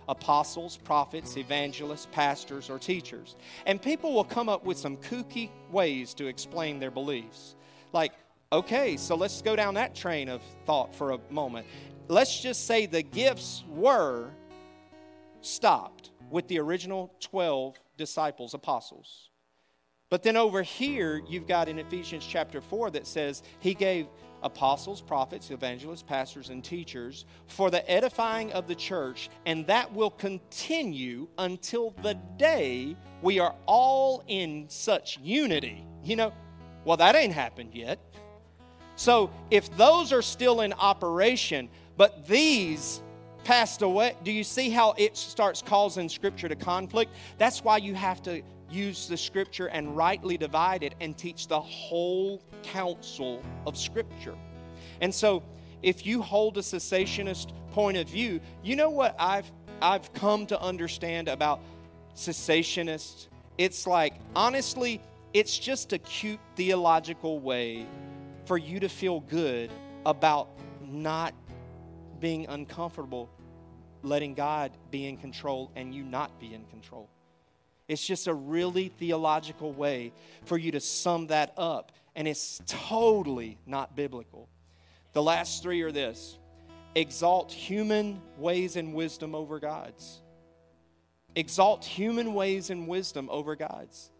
apostles, 0.08 0.78
prophets, 0.78 1.38
evangelists, 1.38 2.08
pastors, 2.12 2.70
or 2.70 2.80
teachers. 2.80 3.36
And 3.68 3.80
people 3.80 4.14
will 4.14 4.24
come 4.24 4.50
up 4.50 4.66
with 4.66 4.78
some 4.78 4.98
kooky 4.98 5.50
ways 5.72 6.16
to 6.16 6.26
explain 6.26 6.80
their 6.80 6.90
beliefs. 6.90 7.56
Like, 7.94 8.14
Okay, 8.52 8.98
so 8.98 9.14
let's 9.14 9.44
go 9.44 9.56
down 9.56 9.76
that 9.76 9.94
train 9.94 10.28
of 10.28 10.42
thought 10.66 10.96
for 10.96 11.12
a 11.12 11.20
moment. 11.30 11.68
Let's 12.10 12.42
just 12.42 12.66
say 12.66 12.88
the 12.88 13.04
gifts 13.04 13.64
were 13.70 14.32
stopped 15.42 16.10
with 16.32 16.48
the 16.48 16.60
original 16.60 17.14
12 17.20 17.80
disciples, 17.98 18.56
apostles. 18.56 19.30
But 20.10 20.24
then 20.24 20.36
over 20.36 20.64
here, 20.64 21.22
you've 21.30 21.46
got 21.46 21.70
in 21.70 21.78
Ephesians 21.78 22.26
chapter 22.28 22.62
4 22.62 22.90
that 22.92 23.06
says 23.06 23.44
he 23.60 23.76
gave 23.76 24.08
apostles, 24.42 25.02
prophets, 25.02 25.52
evangelists, 25.52 26.02
pastors, 26.02 26.50
and 26.50 26.64
teachers 26.64 27.26
for 27.46 27.70
the 27.70 27.88
edifying 27.90 28.52
of 28.54 28.68
the 28.68 28.74
church, 28.74 29.30
and 29.46 29.68
that 29.68 29.94
will 29.94 30.10
continue 30.10 31.28
until 31.38 31.92
the 32.02 32.16
day 32.38 32.96
we 33.22 33.38
are 33.38 33.54
all 33.68 34.24
in 34.28 34.66
such 34.68 35.20
unity. 35.20 35.86
You 36.04 36.16
know, 36.16 36.34
well, 36.86 36.98
that 36.98 37.16
ain't 37.16 37.34
happened 37.34 37.76
yet. 37.76 38.00
So 38.96 39.32
if 39.50 39.76
those 39.78 40.12
are 40.12 40.22
still 40.22 40.60
in 40.60 40.74
operation, 40.74 41.70
but 42.00 42.26
these 42.26 43.02
passed 43.44 43.82
away, 43.82 44.16
do 44.24 44.32
you 44.32 44.46
see 44.46 44.70
how 44.70 44.94
it 44.98 45.18
starts 45.18 45.62
causing 45.62 46.08
Scripture 46.08 46.48
to 46.48 46.56
conflict? 46.56 47.12
That's 47.38 47.62
why 47.62 47.76
you 47.76 47.94
have 47.94 48.24
to 48.24 48.42
use 48.72 49.10
the 49.10 49.18
Scripture 49.18 49.68
and 49.68 49.98
rightly 49.98 50.38
divide 50.38 50.82
it 50.82 50.96
and 51.02 51.18
teach 51.18 51.50
the 51.50 51.60
whole 51.60 52.42
counsel 52.64 53.44
of 53.68 53.78
Scripture. 53.78 54.36
And 55.02 55.14
so 55.14 55.44
if 55.84 56.06
you 56.06 56.22
hold 56.22 56.58
a 56.58 56.62
cessationist 56.62 57.52
point 57.72 57.98
of 57.98 58.08
view, 58.08 58.40
you 58.64 58.78
know 58.78 58.90
what 58.90 59.14
I've 59.20 59.52
I've 59.82 60.14
come 60.14 60.46
to 60.46 60.62
understand 60.62 61.28
about 61.28 61.60
cessationists? 62.16 63.28
It's 63.58 63.86
like 63.86 64.14
honestly, 64.38 65.02
it's 65.34 65.60
just 65.60 65.92
a 65.92 65.98
cute 65.98 66.40
theological 66.56 67.42
way 67.42 67.86
for 68.46 68.58
you 68.58 68.80
to 68.80 68.88
feel 68.88 69.20
good 69.20 69.70
about 70.06 70.48
not 70.82 71.34
being 72.20 72.46
uncomfortable, 72.48 73.30
letting 74.04 74.34
God 74.34 74.72
be 74.92 75.08
in 75.08 75.18
control 75.18 75.72
and 75.76 75.94
you 75.94 76.04
not 76.04 76.40
be 76.40 76.54
in 76.54 76.66
control. 76.66 77.10
It's 77.88 78.06
just 78.06 78.28
a 78.28 78.34
really 78.34 78.90
theological 78.90 79.74
way 79.74 80.14
for 80.46 80.58
you 80.58 80.72
to 80.72 80.80
sum 80.80 81.28
that 81.28 81.54
up, 81.58 81.92
and 82.16 82.28
it's 82.28 82.62
totally 82.68 83.58
not 83.66 83.96
biblical. 83.96 84.48
The 85.14 85.24
last 85.24 85.64
three 85.64 85.82
are 85.82 85.92
this 85.92 86.38
exalt 86.96 87.52
human 87.52 88.22
ways 88.38 88.76
and 88.76 88.94
wisdom 88.94 89.34
over 89.34 89.60
God's. 89.60 90.22
Exalt 91.36 91.86
human 91.86 92.34
ways 92.34 92.70
and 92.70 92.88
wisdom 92.88 93.28
over 93.32 93.56
God's. 93.56 94.12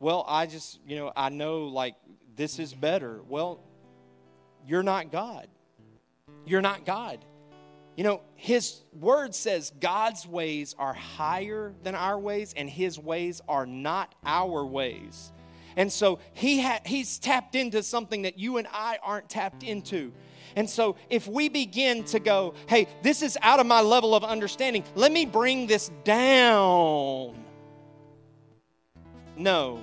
Well, 0.00 0.24
I 0.26 0.46
just, 0.46 0.80
you 0.86 0.96
know, 0.96 1.12
I 1.14 1.28
know 1.28 1.64
like 1.64 1.94
this 2.34 2.58
is 2.58 2.74
better. 2.74 3.20
Well, 3.28 3.60
you're 4.66 4.82
not 4.82 5.12
God. 5.12 5.48
You're 6.44 6.62
not 6.62 6.84
God. 6.84 7.24
You 7.96 8.04
know, 8.04 8.22
his 8.36 8.80
word 8.98 9.34
says 9.34 9.72
God's 9.78 10.26
ways 10.26 10.74
are 10.78 10.94
higher 10.94 11.74
than 11.82 11.94
our 11.94 12.18
ways, 12.18 12.54
and 12.56 12.68
his 12.68 12.98
ways 12.98 13.42
are 13.48 13.66
not 13.66 14.14
our 14.24 14.64
ways. 14.64 15.32
And 15.76 15.92
so 15.92 16.18
he 16.32 16.60
ha- 16.60 16.80
he's 16.84 17.18
tapped 17.18 17.54
into 17.54 17.82
something 17.82 18.22
that 18.22 18.38
you 18.38 18.58
and 18.58 18.66
I 18.72 18.98
aren't 19.02 19.28
tapped 19.28 19.62
into. 19.62 20.12
And 20.56 20.68
so 20.68 20.96
if 21.08 21.26
we 21.26 21.48
begin 21.48 22.04
to 22.04 22.18
go, 22.18 22.54
hey, 22.66 22.88
this 23.02 23.22
is 23.22 23.38
out 23.40 23.60
of 23.60 23.66
my 23.66 23.80
level 23.80 24.14
of 24.14 24.22
understanding, 24.24 24.84
let 24.94 25.12
me 25.12 25.24
bring 25.24 25.66
this 25.66 25.90
down. 26.04 27.42
No, 29.36 29.82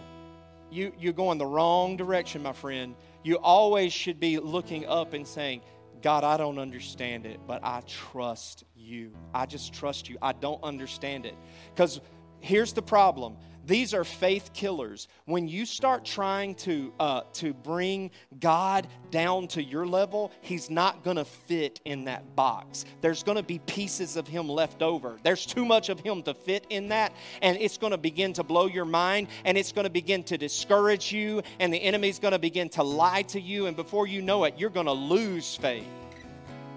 you, 0.72 0.94
you're 1.00 1.14
going 1.14 1.40
the 1.40 1.46
wrong 1.46 1.98
direction, 1.98 2.44
my 2.44 2.54
friend. 2.54 2.96
You 3.24 3.38
always 3.38 3.92
should 3.92 4.20
be 4.20 4.38
looking 4.38 4.86
up 4.86 5.14
and 5.14 5.28
saying, 5.28 5.62
God, 6.02 6.24
I 6.24 6.38
don't 6.38 6.60
understand 6.60 7.26
it, 7.26 7.40
but 7.46 7.62
I 7.64 7.82
trust 7.88 8.64
you. 8.76 9.12
I 9.34 9.46
just 9.46 9.74
trust 9.74 10.10
you. 10.10 10.18
I 10.22 10.34
don't 10.34 10.64
understand 10.64 11.26
it. 11.26 11.36
Because 11.74 12.00
here's 12.40 12.74
the 12.74 12.82
problem 12.82 13.38
these 13.70 13.94
are 13.94 14.04
faith 14.04 14.50
killers. 14.52 15.08
When 15.26 15.48
you 15.48 15.64
start 15.64 16.04
trying 16.04 16.56
to, 16.56 16.92
uh, 17.00 17.22
to 17.34 17.54
bring 17.54 18.10
God 18.40 18.88
down 19.12 19.48
to 19.50 19.64
your 19.64 19.86
level, 19.86 20.32
He's 20.42 20.72
not 20.72 21.04
going 21.04 21.18
to 21.18 21.24
fit 21.26 21.80
in 21.86 22.06
that 22.06 22.36
box. 22.36 22.86
There's 23.02 23.22
going 23.22 23.38
to 23.38 23.44
be 23.44 23.60
pieces 23.60 24.18
of 24.18 24.28
Him 24.28 24.50
left 24.50 24.82
over. 24.82 25.20
There's 25.24 25.46
too 25.46 25.66
much 25.66 25.90
of 25.90 26.00
Him 26.00 26.24
to 26.24 26.34
fit 26.34 26.66
in 26.72 26.90
that, 26.90 27.14
and 27.44 27.60
it's 27.60 27.78
going 27.78 27.92
to 27.92 27.98
begin 28.00 28.34
to 28.34 28.44
blow 28.44 28.66
your 28.66 28.86
mind, 28.86 29.28
and 29.46 29.56
it's 29.56 29.72
going 29.72 29.86
to 29.86 29.92
begin 29.92 30.24
to 30.24 30.38
discourage 30.38 31.12
you, 31.14 31.44
and 31.60 31.72
the 31.72 31.78
enemy's 31.78 32.18
going 32.18 32.32
to 32.32 32.40
begin 32.40 32.70
to 32.70 32.82
lie 32.82 33.22
to 33.22 33.40
you, 33.40 33.68
and 33.68 33.76
before 33.76 34.08
you 34.08 34.24
know 34.24 34.46
it, 34.46 34.56
you're 34.58 34.72
going 34.72 34.88
to 34.88 34.92
lose 34.92 35.56
faith 35.56 35.86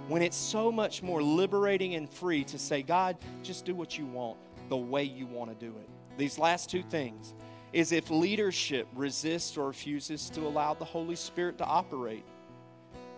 when 0.08 0.20
it's 0.20 0.36
so 0.36 0.70
much 0.70 1.02
more 1.02 1.22
liberating 1.22 1.94
and 1.94 2.10
free 2.10 2.44
to 2.44 2.58
say, 2.58 2.82
God, 2.82 3.16
just 3.42 3.64
do 3.64 3.74
what 3.74 3.96
you 3.96 4.04
want 4.04 4.36
the 4.68 4.76
way 4.76 5.04
you 5.04 5.26
want 5.26 5.48
to 5.48 5.66
do 5.66 5.74
it. 5.78 5.88
These 6.16 6.38
last 6.38 6.70
two 6.70 6.82
things 6.82 7.34
is 7.72 7.92
if 7.92 8.10
leadership 8.10 8.86
resists 8.94 9.56
or 9.56 9.68
refuses 9.68 10.28
to 10.30 10.40
allow 10.40 10.74
the 10.74 10.84
Holy 10.84 11.16
Spirit 11.16 11.58
to 11.58 11.64
operate. 11.64 12.24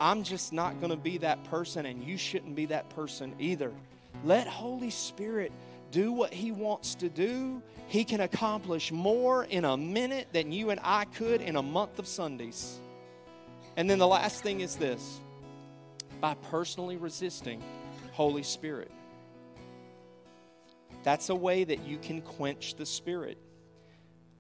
I'm 0.01 0.22
just 0.22 0.53
not 0.53 0.80
going 0.80 0.90
to 0.90 0.97
be 0.97 1.18
that 1.18 1.42
person, 1.45 1.86
and 1.86 2.03
you 2.03 2.16
shouldn't 2.16 2.55
be 2.55 2.66
that 2.66 2.88
person 2.90 3.34
either. 3.38 3.72
Let 4.24 4.47
Holy 4.47 4.90
Spirit 4.90 5.53
do 5.90 6.12
what 6.12 6.32
He 6.32 6.53
wants 6.53 6.95
to 6.97 7.09
do. 7.09 7.62
He 7.88 8.05
can 8.05 8.20
accomplish 8.20 8.90
more 8.90 9.45
in 9.45 9.64
a 9.64 9.76
minute 9.76 10.28
than 10.32 10.53
you 10.53 10.70
and 10.70 10.80
I 10.82 11.05
could 11.05 11.40
in 11.40 11.57
a 11.57 11.62
month 11.62 11.99
of 11.99 12.07
Sundays. 12.07 12.78
And 13.76 13.88
then 13.88 13.99
the 13.99 14.07
last 14.07 14.42
thing 14.42 14.61
is 14.61 14.76
this 14.76 15.20
by 16.20 16.34
personally 16.51 16.97
resisting 16.97 17.62
Holy 18.12 18.42
Spirit. 18.42 18.90
That's 21.05 21.29
a 21.29 21.35
way 21.35 21.63
that 21.65 21.87
you 21.87 21.99
can 21.99 22.23
quench 22.23 22.75
the 22.75 22.87
Spirit. 22.87 23.39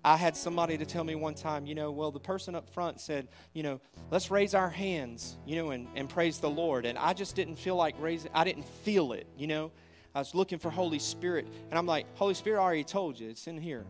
I 0.04 0.16
had 0.16 0.36
somebody 0.36 0.76
to 0.76 0.84
tell 0.84 1.04
me 1.04 1.14
one 1.14 1.34
time, 1.34 1.66
you 1.66 1.74
know, 1.74 1.90
well, 1.90 2.10
the 2.10 2.20
person 2.20 2.54
up 2.54 2.68
front 2.68 3.00
said, 3.00 3.28
you 3.54 3.62
know, 3.62 3.80
let's 4.10 4.30
raise 4.30 4.54
our 4.54 4.68
hands, 4.68 5.38
you 5.46 5.56
know, 5.56 5.70
and, 5.70 5.86
and 5.94 6.08
praise 6.08 6.40
the 6.40 6.50
Lord. 6.50 6.84
And 6.84 6.98
I 6.98 7.14
just 7.14 7.36
didn't 7.36 7.56
feel 7.56 7.76
like 7.76 7.94
raising, 7.98 8.30
I 8.34 8.44
didn't 8.44 8.66
feel 8.66 9.12
it, 9.12 9.26
you 9.38 9.46
know. 9.46 9.70
I 10.14 10.18
was 10.18 10.34
looking 10.34 10.58
for 10.58 10.70
Holy 10.70 10.98
Spirit. 10.98 11.46
And 11.70 11.78
I'm 11.78 11.86
like, 11.86 12.06
Holy 12.16 12.34
Spirit 12.34 12.60
I 12.60 12.62
already 12.62 12.84
told 12.84 13.18
you, 13.18 13.30
it's 13.30 13.46
in 13.46 13.56
here. 13.56 13.86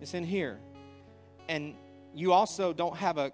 It's 0.00 0.14
in 0.14 0.24
here. 0.24 0.58
And 1.48 1.74
you 2.14 2.32
also 2.32 2.72
don't 2.72 2.96
have 2.96 3.18
a 3.18 3.32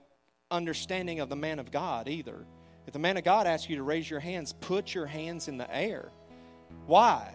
understanding 0.51 1.21
of 1.21 1.29
the 1.29 1.37
man 1.37 1.59
of 1.59 1.71
God 1.71 2.07
either. 2.09 2.45
If 2.87 2.93
the 2.93 2.99
man 2.99 3.17
of 3.17 3.25
God 3.25 3.47
asks 3.47 3.71
you 3.71 3.77
to 3.77 3.83
raise 3.83 4.11
your 4.11 4.21
hands, 4.21 4.53
put 4.53 4.95
your 4.95 5.07
hands 5.07 5.49
in 5.49 5.57
the 5.57 5.75
air. 5.75 6.11
Why? 6.87 7.35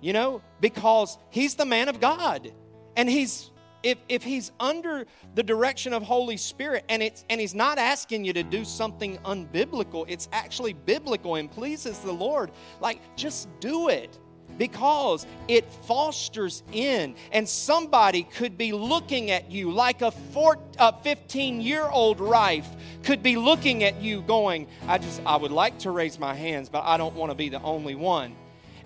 You 0.00 0.12
know, 0.12 0.42
because 0.60 1.18
he's 1.30 1.54
the 1.54 1.66
man 1.66 1.88
of 1.88 2.00
God. 2.00 2.52
And 2.96 3.08
he's 3.08 3.50
if, 3.82 3.98
if 4.08 4.24
he's 4.24 4.50
under 4.58 5.06
the 5.36 5.42
direction 5.42 5.92
of 5.92 6.02
Holy 6.02 6.36
Spirit 6.36 6.84
and 6.88 7.02
it's 7.02 7.24
and 7.30 7.40
he's 7.40 7.54
not 7.54 7.78
asking 7.78 8.24
you 8.24 8.32
to 8.32 8.42
do 8.42 8.64
something 8.64 9.16
unbiblical, 9.18 10.04
it's 10.08 10.28
actually 10.32 10.72
biblical 10.72 11.36
and 11.36 11.50
pleases 11.50 11.98
the 12.00 12.12
Lord, 12.12 12.50
like 12.80 13.00
just 13.16 13.48
do 13.60 13.88
it 13.88 14.18
because 14.58 15.26
it 15.48 15.70
fosters 15.84 16.62
in. 16.72 17.14
And 17.30 17.48
somebody 17.48 18.24
could 18.24 18.58
be 18.58 18.72
looking 18.72 19.30
at 19.30 19.50
you 19.50 19.70
like 19.70 20.02
a 20.02 20.10
15 20.10 21.60
year 21.60 21.84
old 21.84 22.20
rife 22.20 22.68
could 23.02 23.22
be 23.22 23.36
looking 23.36 23.84
at 23.84 24.00
you 24.00 24.20
going 24.22 24.66
i 24.88 24.98
just 24.98 25.22
i 25.24 25.36
would 25.36 25.52
like 25.52 25.78
to 25.78 25.90
raise 25.90 26.18
my 26.18 26.34
hands 26.34 26.68
but 26.68 26.82
i 26.84 26.96
don't 26.96 27.14
want 27.14 27.30
to 27.30 27.36
be 27.36 27.48
the 27.48 27.62
only 27.62 27.94
one 27.94 28.34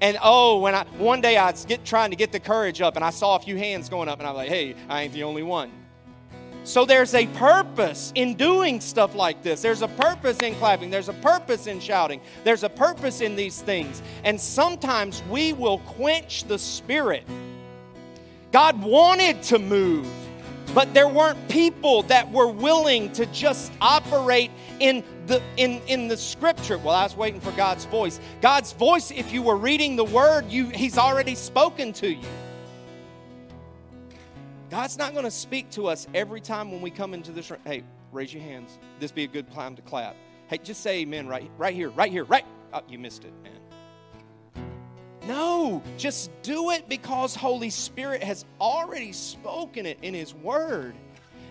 and 0.01 0.19
oh, 0.23 0.59
when 0.59 0.75
I 0.75 0.85
one 0.99 1.21
day 1.21 1.37
I 1.37 1.53
get, 1.53 1.85
trying 1.85 2.11
to 2.11 2.17
get 2.17 2.33
the 2.33 2.41
courage 2.41 2.81
up 2.81 2.97
and 2.97 3.05
I 3.05 3.11
saw 3.11 3.37
a 3.37 3.41
few 3.41 3.57
hands 3.57 3.89
going 3.89 4.09
up 4.09 4.19
and 4.19 4.27
I 4.27 4.31
was 4.31 4.39
like, 4.39 4.49
hey, 4.49 4.75
I 4.89 5.03
ain't 5.03 5.13
the 5.13 5.25
only 5.25 5.43
one. 5.43 5.71
So 6.65 6.85
there's 6.85 7.15
a 7.15 7.27
purpose 7.27 8.13
in 8.15 8.35
doing 8.35 8.81
stuff 8.81 9.15
like 9.15 9.43
this. 9.43 9.63
There's 9.63 9.83
a 9.83 9.89
purpose 9.89 10.39
in 10.39 10.55
clapping. 10.57 10.91
There's 10.91 11.09
a 11.09 11.15
purpose 11.15 11.67
in 11.67 11.81
shouting. 11.81 12.21
There's 12.45 12.65
a 12.65 12.69
purpose 12.69 13.23
in 13.23 13.35
these 13.35 13.63
things. 13.63 14.03
And 14.25 14.39
sometimes 14.39 15.23
we 15.31 15.55
will 15.55 15.79
quench 15.79 16.45
the 16.45 16.59
spirit. 16.59 17.25
God 18.53 18.83
wanted 18.83 19.43
to 19.45 19.59
move, 19.59 20.07
but 20.75 20.93
there 20.95 21.09
weren't 21.09 21.49
people 21.49 22.03
that 22.05 22.31
were 22.31 22.49
willing 22.49 23.13
to 23.13 23.27
just 23.27 23.73
operate 23.81 24.51
in 24.79 25.05
the 25.27 25.43
in 25.57 25.81
in 25.87 26.09
the 26.09 26.17
scripture. 26.17 26.79
Well 26.79 26.95
i 26.95 27.03
was 27.03 27.17
waiting 27.17 27.41
for 27.41 27.53
god's 27.53 27.85
voice. 27.87 28.21
God's 28.41 28.73
voice 28.73 29.11
if 29.11 29.33
you 29.33 29.43
were 29.43 29.57
reading 29.57 29.97
the 29.97 30.05
word 30.05 30.51
you 30.51 30.67
he's 30.69 30.99
already 30.99 31.35
spoken 31.35 31.93
to 31.95 32.13
you. 32.13 32.29
God's 34.71 34.97
not 34.97 35.13
going 35.13 35.25
to 35.25 35.33
speak 35.33 35.69
to 35.71 35.89
us 35.89 36.07
every 36.15 36.41
time 36.41 36.71
when 36.71 36.81
we 36.81 36.91
come 36.91 37.15
into 37.15 37.33
this 37.33 37.51
room. 37.51 37.61
Hey 37.65 37.83
raise 38.13 38.33
your 38.33 38.43
hands. 38.43 38.79
This 38.99 39.13
be 39.13 39.25
a 39.25 39.29
good 39.29 39.51
time 39.53 39.77
to 39.77 39.83
clap. 39.83 40.17
Hey 40.49 40.59
just 40.59 40.83
say 40.83 41.01
amen 41.01 41.27
right 41.27 41.51
right 41.59 41.75
here 41.75 41.91
right 41.91 42.11
here 42.11 42.25
right. 42.25 42.45
Oh, 42.73 42.83
you 42.89 42.99
missed 42.99 43.25
it 43.25 43.33
man 43.43 43.60
no, 45.27 45.83
just 45.97 46.31
do 46.43 46.71
it 46.71 46.89
because 46.89 47.35
Holy 47.35 47.71
Spirit 47.71 48.23
has 48.23 48.45
already 48.61 49.13
spoken 49.13 49.87
it 49.87 49.99
in 50.03 50.15
His 50.15 50.35
Word. 50.35 50.95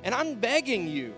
And 0.04 0.16
I'm 0.16 0.36
begging 0.36 0.88
you. 0.88 1.14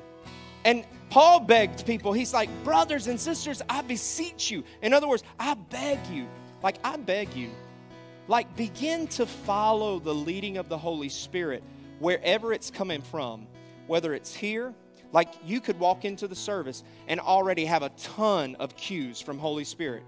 And 0.65 0.85
Paul 1.09 1.39
begged 1.39 1.85
people, 1.85 2.13
he's 2.13 2.33
like, 2.33 2.49
Brothers 2.63 3.07
and 3.07 3.19
sisters, 3.19 3.61
I 3.69 3.81
beseech 3.81 4.51
you. 4.51 4.63
In 4.81 4.93
other 4.93 5.07
words, 5.07 5.23
I 5.39 5.53
beg 5.53 5.99
you. 6.07 6.27
Like, 6.63 6.77
I 6.83 6.97
beg 6.97 7.33
you. 7.33 7.49
Like, 8.27 8.55
begin 8.55 9.07
to 9.07 9.25
follow 9.25 9.99
the 9.99 10.13
leading 10.13 10.57
of 10.57 10.69
the 10.69 10.77
Holy 10.77 11.09
Spirit 11.09 11.63
wherever 11.99 12.53
it's 12.53 12.71
coming 12.71 13.01
from, 13.01 13.47
whether 13.87 14.13
it's 14.13 14.33
here, 14.33 14.73
like 15.11 15.33
you 15.45 15.59
could 15.59 15.79
walk 15.79 16.05
into 16.05 16.27
the 16.27 16.35
service 16.35 16.83
and 17.07 17.19
already 17.19 17.65
have 17.65 17.83
a 17.83 17.89
ton 17.89 18.55
of 18.55 18.75
cues 18.75 19.21
from 19.21 19.37
Holy 19.37 19.63
Spirit. 19.63 20.03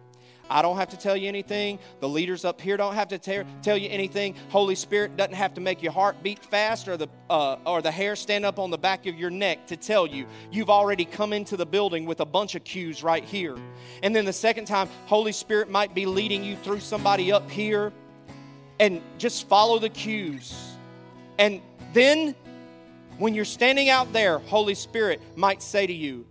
I 0.49 0.61
don't 0.61 0.77
have 0.77 0.89
to 0.89 0.97
tell 0.97 1.15
you 1.15 1.27
anything. 1.27 1.79
The 1.99 2.09
leaders 2.09 2.45
up 2.45 2.59
here 2.59 2.77
don't 2.77 2.95
have 2.95 3.07
to 3.09 3.17
te- 3.17 3.43
tell 3.61 3.77
you 3.77 3.89
anything. 3.89 4.35
Holy 4.49 4.75
Spirit 4.75 5.15
doesn't 5.15 5.33
have 5.33 5.53
to 5.53 5.61
make 5.61 5.81
your 5.81 5.91
heart 5.91 6.21
beat 6.21 6.43
fast 6.45 6.87
or 6.87 6.97
the, 6.97 7.07
uh, 7.29 7.57
or 7.65 7.81
the 7.81 7.91
hair 7.91 8.15
stand 8.15 8.45
up 8.45 8.59
on 8.59 8.69
the 8.69 8.77
back 8.77 9.05
of 9.07 9.15
your 9.15 9.29
neck 9.29 9.65
to 9.67 9.77
tell 9.77 10.05
you. 10.05 10.25
You've 10.51 10.69
already 10.69 11.05
come 11.05 11.33
into 11.33 11.55
the 11.55 11.65
building 11.65 12.05
with 12.05 12.19
a 12.19 12.25
bunch 12.25 12.55
of 12.55 12.63
cues 12.63 13.03
right 13.03 13.23
here. 13.23 13.55
And 14.03 14.15
then 14.15 14.25
the 14.25 14.33
second 14.33 14.65
time, 14.65 14.89
Holy 15.05 15.31
Spirit 15.31 15.69
might 15.69 15.95
be 15.95 16.05
leading 16.05 16.43
you 16.43 16.57
through 16.57 16.81
somebody 16.81 17.31
up 17.31 17.49
here 17.49 17.93
and 18.79 19.01
just 19.17 19.47
follow 19.47 19.79
the 19.79 19.89
cues. 19.89 20.53
And 21.39 21.61
then 21.93 22.35
when 23.17 23.33
you're 23.33 23.45
standing 23.45 23.89
out 23.89 24.11
there, 24.11 24.39
Holy 24.39 24.75
Spirit 24.75 25.21
might 25.35 25.61
say 25.61 25.87
to 25.87 25.93
you, 25.93 26.25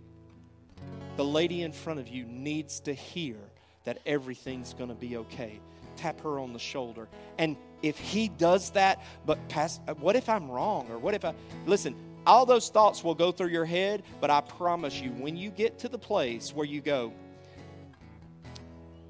the 1.15 1.25
lady 1.25 1.61
in 1.61 1.71
front 1.71 1.99
of 1.99 2.07
you 2.07 2.25
needs 2.25 2.79
to 2.81 2.93
hear 2.93 3.37
that 3.85 3.99
everything's 4.05 4.73
going 4.73 4.89
to 4.89 4.95
be 4.95 5.17
okay. 5.17 5.59
Tap 5.95 6.21
her 6.21 6.39
on 6.39 6.53
the 6.53 6.59
shoulder. 6.59 7.07
And 7.37 7.55
if 7.81 7.97
he 7.97 8.29
does 8.29 8.71
that, 8.71 9.03
but 9.25 9.47
pass, 9.49 9.79
what 9.99 10.15
if 10.15 10.29
I'm 10.29 10.49
wrong? 10.49 10.87
Or 10.89 10.97
what 10.97 11.13
if 11.13 11.25
I, 11.25 11.33
listen, 11.65 11.95
all 12.25 12.45
those 12.45 12.69
thoughts 12.69 13.03
will 13.03 13.15
go 13.15 13.31
through 13.31 13.49
your 13.49 13.65
head, 13.65 14.03
but 14.21 14.29
I 14.29 14.41
promise 14.41 14.99
you, 14.99 15.11
when 15.11 15.35
you 15.35 15.49
get 15.49 15.79
to 15.79 15.89
the 15.89 15.97
place 15.97 16.53
where 16.53 16.65
you 16.65 16.81
go, 16.81 17.13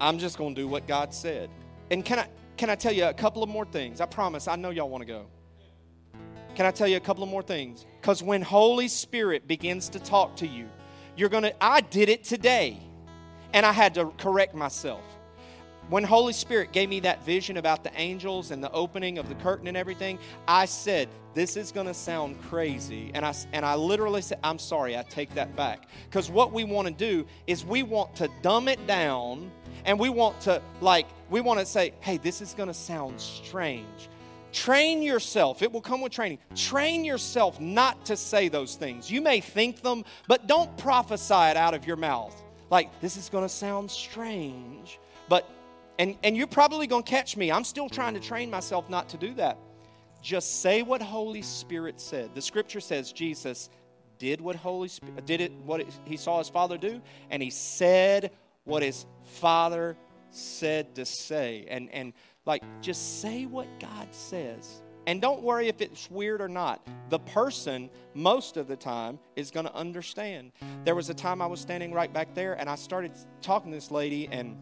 I'm 0.00 0.18
just 0.18 0.36
going 0.36 0.54
to 0.54 0.60
do 0.60 0.68
what 0.68 0.86
God 0.88 1.14
said. 1.14 1.48
And 1.90 2.04
can 2.04 2.18
I, 2.18 2.28
can 2.56 2.70
I 2.70 2.74
tell 2.74 2.92
you 2.92 3.04
a 3.04 3.14
couple 3.14 3.42
of 3.42 3.48
more 3.48 3.64
things? 3.64 4.00
I 4.00 4.06
promise, 4.06 4.48
I 4.48 4.56
know 4.56 4.70
y'all 4.70 4.88
want 4.88 5.02
to 5.02 5.06
go. 5.06 5.26
Can 6.56 6.66
I 6.66 6.70
tell 6.70 6.86
you 6.86 6.96
a 6.96 7.00
couple 7.00 7.22
of 7.22 7.28
more 7.28 7.42
things? 7.42 7.86
Because 8.00 8.22
when 8.22 8.42
Holy 8.42 8.88
Spirit 8.88 9.46
begins 9.48 9.88
to 9.90 9.98
talk 9.98 10.36
to 10.36 10.46
you, 10.46 10.68
you're 11.16 11.28
going 11.28 11.42
to, 11.44 11.64
I 11.64 11.80
did 11.80 12.08
it 12.08 12.24
today 12.24 12.80
and 13.54 13.64
I 13.64 13.72
had 13.72 13.94
to 13.94 14.06
correct 14.18 14.54
myself. 14.54 15.00
When 15.88 16.02
Holy 16.02 16.32
Spirit 16.32 16.72
gave 16.72 16.88
me 16.88 17.00
that 17.00 17.24
vision 17.24 17.58
about 17.58 17.84
the 17.84 17.92
angels 17.94 18.50
and 18.50 18.62
the 18.64 18.72
opening 18.72 19.18
of 19.18 19.28
the 19.28 19.34
curtain 19.36 19.68
and 19.68 19.76
everything, 19.76 20.18
I 20.48 20.64
said, 20.64 21.08
This 21.34 21.56
is 21.56 21.70
going 21.72 21.86
to 21.86 21.94
sound 21.94 22.40
crazy. 22.42 23.10
And 23.14 23.24
I, 23.24 23.34
and 23.52 23.64
I 23.64 23.74
literally 23.76 24.22
said, 24.22 24.40
I'm 24.42 24.58
sorry, 24.58 24.96
I 24.96 25.02
take 25.02 25.32
that 25.34 25.54
back. 25.56 25.86
Because 26.06 26.30
what 26.30 26.52
we 26.52 26.64
want 26.64 26.88
to 26.88 26.94
do 26.94 27.26
is 27.46 27.64
we 27.64 27.82
want 27.82 28.16
to 28.16 28.28
dumb 28.42 28.66
it 28.66 28.84
down 28.86 29.50
and 29.84 30.00
we 30.00 30.08
want 30.08 30.40
to, 30.42 30.60
like, 30.80 31.06
we 31.30 31.40
want 31.42 31.60
to 31.60 31.66
say, 31.66 31.92
Hey, 32.00 32.16
this 32.16 32.40
is 32.40 32.54
going 32.54 32.68
to 32.68 32.74
sound 32.74 33.20
strange. 33.20 34.08
Train 34.52 35.02
yourself. 35.02 35.62
It 35.62 35.70
will 35.70 35.82
come 35.82 36.00
with 36.00 36.12
training. 36.12 36.38
Train 36.56 37.04
yourself 37.04 37.60
not 37.60 38.06
to 38.06 38.16
say 38.16 38.48
those 38.48 38.74
things. 38.74 39.10
You 39.10 39.20
may 39.20 39.40
think 39.40 39.82
them, 39.82 40.04
but 40.28 40.46
don't 40.46 40.74
prophesy 40.78 41.34
it 41.34 41.56
out 41.56 41.74
of 41.74 41.86
your 41.86 41.96
mouth 41.96 42.43
like 42.74 42.88
this 43.00 43.16
is 43.16 43.28
going 43.30 43.44
to 43.44 43.54
sound 43.66 43.90
strange 43.90 44.98
but 45.28 45.48
and 45.98 46.16
and 46.24 46.36
you're 46.36 46.54
probably 46.60 46.86
going 46.86 47.04
to 47.04 47.10
catch 47.10 47.36
me 47.36 47.52
i'm 47.52 47.64
still 47.64 47.88
trying 47.88 48.14
to 48.14 48.20
train 48.20 48.50
myself 48.50 48.90
not 48.90 49.08
to 49.08 49.16
do 49.16 49.32
that 49.34 49.56
Just 50.24 50.62
say 50.62 50.82
what 50.82 51.02
Holy 51.02 51.42
Spirit 51.42 52.00
said. 52.00 52.34
The 52.34 52.40
scripture 52.40 52.80
says 52.80 53.12
Jesus 53.12 53.68
did 54.18 54.40
what 54.40 54.56
Holy 54.56 54.88
Spirit 54.88 55.26
did 55.26 55.42
it 55.42 55.52
what 55.66 55.84
he 56.06 56.16
saw 56.16 56.38
his 56.38 56.48
father 56.48 56.78
do, 56.78 57.02
and 57.30 57.42
he 57.42 57.50
said 57.50 58.32
what 58.64 58.82
his 58.82 59.04
father 59.24 59.98
said 60.30 60.94
to 60.94 61.04
say. 61.04 61.66
And 61.68 61.90
and 61.92 62.14
like 62.46 62.62
just 62.80 63.20
say 63.20 63.44
what 63.44 63.68
God 63.78 64.08
says. 64.14 64.80
And 65.06 65.20
don't 65.20 65.42
worry 65.42 65.68
if 65.68 65.80
it's 65.80 66.10
weird 66.10 66.40
or 66.40 66.48
not. 66.48 66.86
The 67.10 67.18
person, 67.18 67.90
most 68.14 68.56
of 68.56 68.68
the 68.68 68.76
time, 68.76 69.18
is 69.36 69.50
going 69.50 69.66
to 69.66 69.74
understand. 69.74 70.52
There 70.84 70.94
was 70.94 71.10
a 71.10 71.14
time 71.14 71.42
I 71.42 71.46
was 71.46 71.60
standing 71.60 71.92
right 71.92 72.12
back 72.12 72.34
there 72.34 72.54
and 72.54 72.68
I 72.68 72.76
started 72.76 73.12
talking 73.42 73.70
to 73.70 73.76
this 73.76 73.90
lady 73.90 74.28
and 74.30 74.56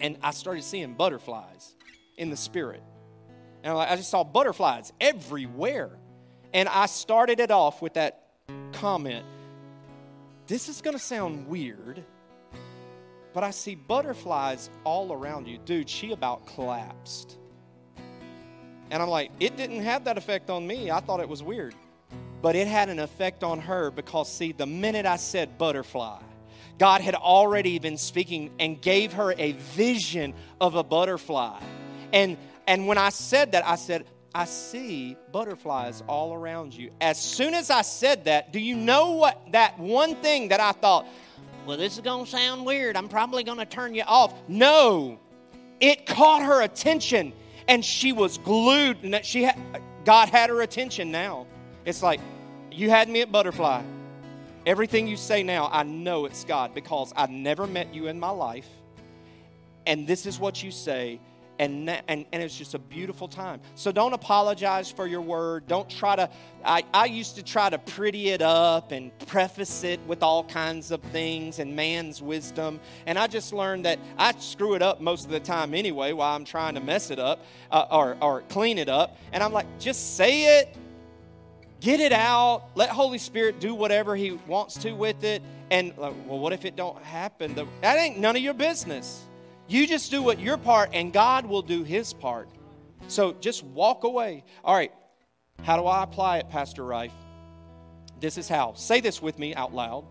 and 0.00 0.16
I 0.22 0.30
started 0.30 0.62
seeing 0.62 0.94
butterflies 0.94 1.74
in 2.16 2.30
the 2.30 2.36
spirit. 2.36 2.82
And 3.64 3.76
I 3.76 3.96
just 3.96 4.10
saw 4.10 4.24
butterflies 4.24 4.92
everywhere. 5.00 5.98
And 6.54 6.68
I 6.68 6.86
started 6.86 7.40
it 7.40 7.50
off 7.50 7.82
with 7.82 7.94
that 7.94 8.24
comment 8.72 9.24
This 10.46 10.68
is 10.68 10.80
going 10.80 10.96
to 10.96 11.02
sound 11.02 11.46
weird, 11.46 12.02
but 13.34 13.44
I 13.44 13.50
see 13.50 13.74
butterflies 13.74 14.70
all 14.84 15.12
around 15.12 15.46
you. 15.46 15.58
Dude, 15.58 15.90
she 15.90 16.12
about 16.12 16.46
collapsed. 16.46 17.38
And 18.90 19.02
I'm 19.02 19.08
like, 19.08 19.30
It 19.40 19.56
didn't 19.56 19.82
have 19.82 20.04
that 20.04 20.18
effect 20.18 20.50
on 20.50 20.66
me. 20.66 20.90
I 20.90 21.00
thought 21.00 21.20
it 21.20 21.28
was 21.28 21.42
weird. 21.42 21.74
But 22.40 22.54
it 22.54 22.68
had 22.68 22.88
an 22.88 23.00
effect 23.00 23.42
on 23.42 23.60
her 23.60 23.90
because, 23.90 24.32
see, 24.32 24.52
the 24.52 24.66
minute 24.66 25.06
I 25.06 25.16
said 25.16 25.58
butterfly, 25.58 26.20
God 26.78 27.00
had 27.00 27.16
already 27.16 27.78
been 27.80 27.98
speaking 27.98 28.52
and 28.60 28.80
gave 28.80 29.14
her 29.14 29.34
a 29.36 29.52
vision 29.52 30.34
of 30.60 30.76
a 30.76 30.84
butterfly. 30.84 31.60
And 32.12 32.36
and 32.68 32.86
when 32.86 32.98
I 32.98 33.08
said 33.08 33.52
that, 33.52 33.66
I 33.66 33.76
said, 33.76 34.04
I 34.34 34.44
see 34.44 35.16
butterflies 35.32 36.02
all 36.06 36.34
around 36.34 36.74
you. 36.74 36.90
As 37.00 37.20
soon 37.20 37.54
as 37.54 37.70
I 37.70 37.80
said 37.80 38.26
that, 38.26 38.52
do 38.52 38.60
you 38.60 38.76
know 38.76 39.12
what 39.12 39.40
that 39.52 39.78
one 39.78 40.14
thing 40.16 40.48
that 40.48 40.60
I 40.60 40.72
thought, 40.72 41.06
well, 41.66 41.78
this 41.78 41.94
is 41.94 42.00
going 42.00 42.26
to 42.26 42.30
sound 42.30 42.66
weird. 42.66 42.96
I'm 42.96 43.08
probably 43.08 43.42
going 43.42 43.58
to 43.58 43.66
turn 43.66 43.94
you 43.94 44.02
off. 44.02 44.34
No. 44.48 45.18
It 45.80 46.06
caught 46.06 46.42
her 46.42 46.62
attention 46.62 47.32
and 47.68 47.84
she 47.84 48.12
was 48.12 48.38
glued 48.38 49.04
and 49.04 49.24
she 49.24 49.44
had, 49.44 49.56
God 50.04 50.30
had 50.30 50.50
her 50.50 50.62
attention 50.62 51.12
now. 51.12 51.46
It's 51.84 52.02
like 52.02 52.20
you 52.72 52.90
had 52.90 53.08
me 53.08 53.20
at 53.20 53.30
butterfly. 53.30 53.82
Everything 54.66 55.06
you 55.06 55.16
say 55.16 55.42
now, 55.42 55.68
I 55.70 55.82
know 55.82 56.24
it's 56.24 56.44
God 56.44 56.74
because 56.74 57.12
I 57.14 57.26
never 57.26 57.66
met 57.66 57.94
you 57.94 58.08
in 58.08 58.18
my 58.18 58.30
life. 58.30 58.68
And 59.86 60.06
this 60.06 60.26
is 60.26 60.38
what 60.38 60.62
you 60.62 60.70
say 60.70 61.20
and, 61.58 61.90
and, 62.08 62.24
and 62.32 62.42
it's 62.42 62.56
just 62.56 62.74
a 62.74 62.78
beautiful 62.78 63.28
time. 63.28 63.60
So 63.74 63.90
don't 63.92 64.12
apologize 64.12 64.90
for 64.90 65.06
your 65.06 65.20
word. 65.20 65.66
Don't 65.66 65.88
try 65.88 66.16
to, 66.16 66.30
I, 66.64 66.84
I 66.94 67.06
used 67.06 67.36
to 67.36 67.42
try 67.42 67.68
to 67.68 67.78
pretty 67.78 68.30
it 68.30 68.42
up 68.42 68.92
and 68.92 69.16
preface 69.26 69.84
it 69.84 70.00
with 70.06 70.22
all 70.22 70.44
kinds 70.44 70.90
of 70.90 71.00
things 71.02 71.58
and 71.58 71.74
man's 71.74 72.22
wisdom. 72.22 72.80
And 73.06 73.18
I 73.18 73.26
just 73.26 73.52
learned 73.52 73.84
that 73.84 73.98
I 74.16 74.32
screw 74.38 74.74
it 74.74 74.82
up 74.82 75.00
most 75.00 75.24
of 75.24 75.30
the 75.30 75.40
time 75.40 75.74
anyway 75.74 76.12
while 76.12 76.34
I'm 76.34 76.44
trying 76.44 76.74
to 76.74 76.80
mess 76.80 77.10
it 77.10 77.18
up 77.18 77.44
uh, 77.70 77.86
or, 77.90 78.16
or 78.20 78.42
clean 78.42 78.78
it 78.78 78.88
up. 78.88 79.16
And 79.32 79.42
I'm 79.42 79.52
like, 79.52 79.66
just 79.78 80.16
say 80.16 80.60
it, 80.60 80.76
get 81.80 82.00
it 82.00 82.12
out, 82.12 82.64
let 82.74 82.88
Holy 82.88 83.18
Spirit 83.18 83.60
do 83.60 83.74
whatever 83.74 84.16
He 84.16 84.32
wants 84.46 84.74
to 84.78 84.92
with 84.92 85.24
it. 85.24 85.42
And, 85.70 85.96
like, 85.98 86.14
well, 86.26 86.38
what 86.38 86.54
if 86.54 86.64
it 86.64 86.76
don't 86.76 87.02
happen? 87.02 87.54
That 87.82 87.98
ain't 87.98 88.18
none 88.18 88.36
of 88.36 88.42
your 88.42 88.54
business. 88.54 89.22
You 89.68 89.86
just 89.86 90.10
do 90.10 90.22
what 90.22 90.40
your 90.40 90.56
part, 90.56 90.90
and 90.94 91.12
God 91.12 91.44
will 91.44 91.62
do 91.62 91.84
his 91.84 92.14
part. 92.14 92.48
So 93.06 93.34
just 93.34 93.62
walk 93.62 94.04
away. 94.04 94.44
All 94.64 94.74
right, 94.74 94.92
how 95.62 95.76
do 95.76 95.86
I 95.86 96.02
apply 96.02 96.38
it, 96.38 96.48
Pastor 96.48 96.84
Rife? 96.84 97.12
This 98.18 98.38
is 98.38 98.48
how. 98.48 98.72
Say 98.74 99.00
this 99.00 99.20
with 99.20 99.38
me 99.38 99.54
out 99.54 99.74
loud. 99.74 100.04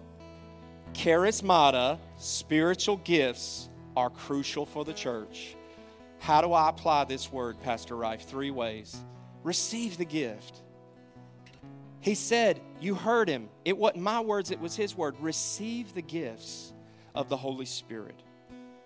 Charismata, 0.93 1.99
spiritual 2.17 2.97
gifts, 2.97 3.69
are 3.95 4.11
crucial 4.11 4.65
for 4.65 4.85
the 4.85 4.93
church. 4.93 5.55
How 6.19 6.41
do 6.41 6.53
I 6.53 6.69
apply 6.69 7.05
this 7.05 7.31
word, 7.31 7.59
Pastor 7.61 7.95
Rife? 7.95 8.23
Three 8.23 8.51
ways. 8.51 8.95
Receive 9.43 9.97
the 9.97 10.05
gift. 10.05 10.61
He 11.99 12.15
said, 12.15 12.61
You 12.79 12.93
heard 12.93 13.27
him. 13.27 13.49
It 13.65 13.77
wasn't 13.77 14.03
my 14.03 14.19
words, 14.19 14.51
it 14.51 14.59
was 14.59 14.75
his 14.75 14.95
word. 14.95 15.15
Receive 15.19 15.93
the 15.93 16.01
gifts 16.01 16.73
of 17.15 17.27
the 17.27 17.37
Holy 17.37 17.65
Spirit. 17.65 18.21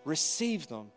Receive 0.03 0.67
them. 0.67 0.91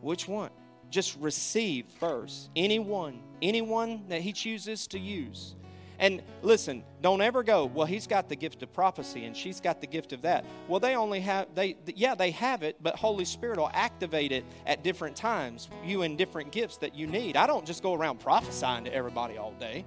Which 0.00 0.28
one? 0.28 0.50
Just 0.90 1.16
receive 1.18 1.86
first. 1.98 2.50
Anyone, 2.54 3.20
anyone 3.40 4.04
that 4.08 4.20
he 4.20 4.32
chooses 4.32 4.86
to 4.88 4.98
use. 4.98 5.54
And 5.98 6.22
listen, 6.42 6.82
don't 7.02 7.22
ever 7.22 7.42
go, 7.42 7.66
well, 7.66 7.86
he's 7.86 8.06
got 8.06 8.28
the 8.28 8.36
gift 8.36 8.62
of 8.62 8.72
prophecy 8.72 9.24
and 9.24 9.36
she's 9.36 9.60
got 9.60 9.80
the 9.80 9.86
gift 9.86 10.12
of 10.12 10.22
that. 10.22 10.44
Well, 10.68 10.80
they 10.80 10.96
only 10.96 11.20
have, 11.20 11.54
they, 11.54 11.76
yeah, 11.86 12.14
they 12.14 12.32
have 12.32 12.62
it, 12.62 12.76
but 12.82 12.96
Holy 12.96 13.24
Spirit 13.24 13.58
will 13.58 13.70
activate 13.72 14.32
it 14.32 14.44
at 14.66 14.82
different 14.82 15.16
times, 15.16 15.68
you 15.84 16.02
in 16.02 16.16
different 16.16 16.50
gifts 16.50 16.78
that 16.78 16.94
you 16.94 17.06
need. 17.06 17.36
I 17.36 17.46
don't 17.46 17.64
just 17.64 17.82
go 17.82 17.94
around 17.94 18.18
prophesying 18.18 18.84
to 18.84 18.94
everybody 18.94 19.38
all 19.38 19.52
day. 19.52 19.84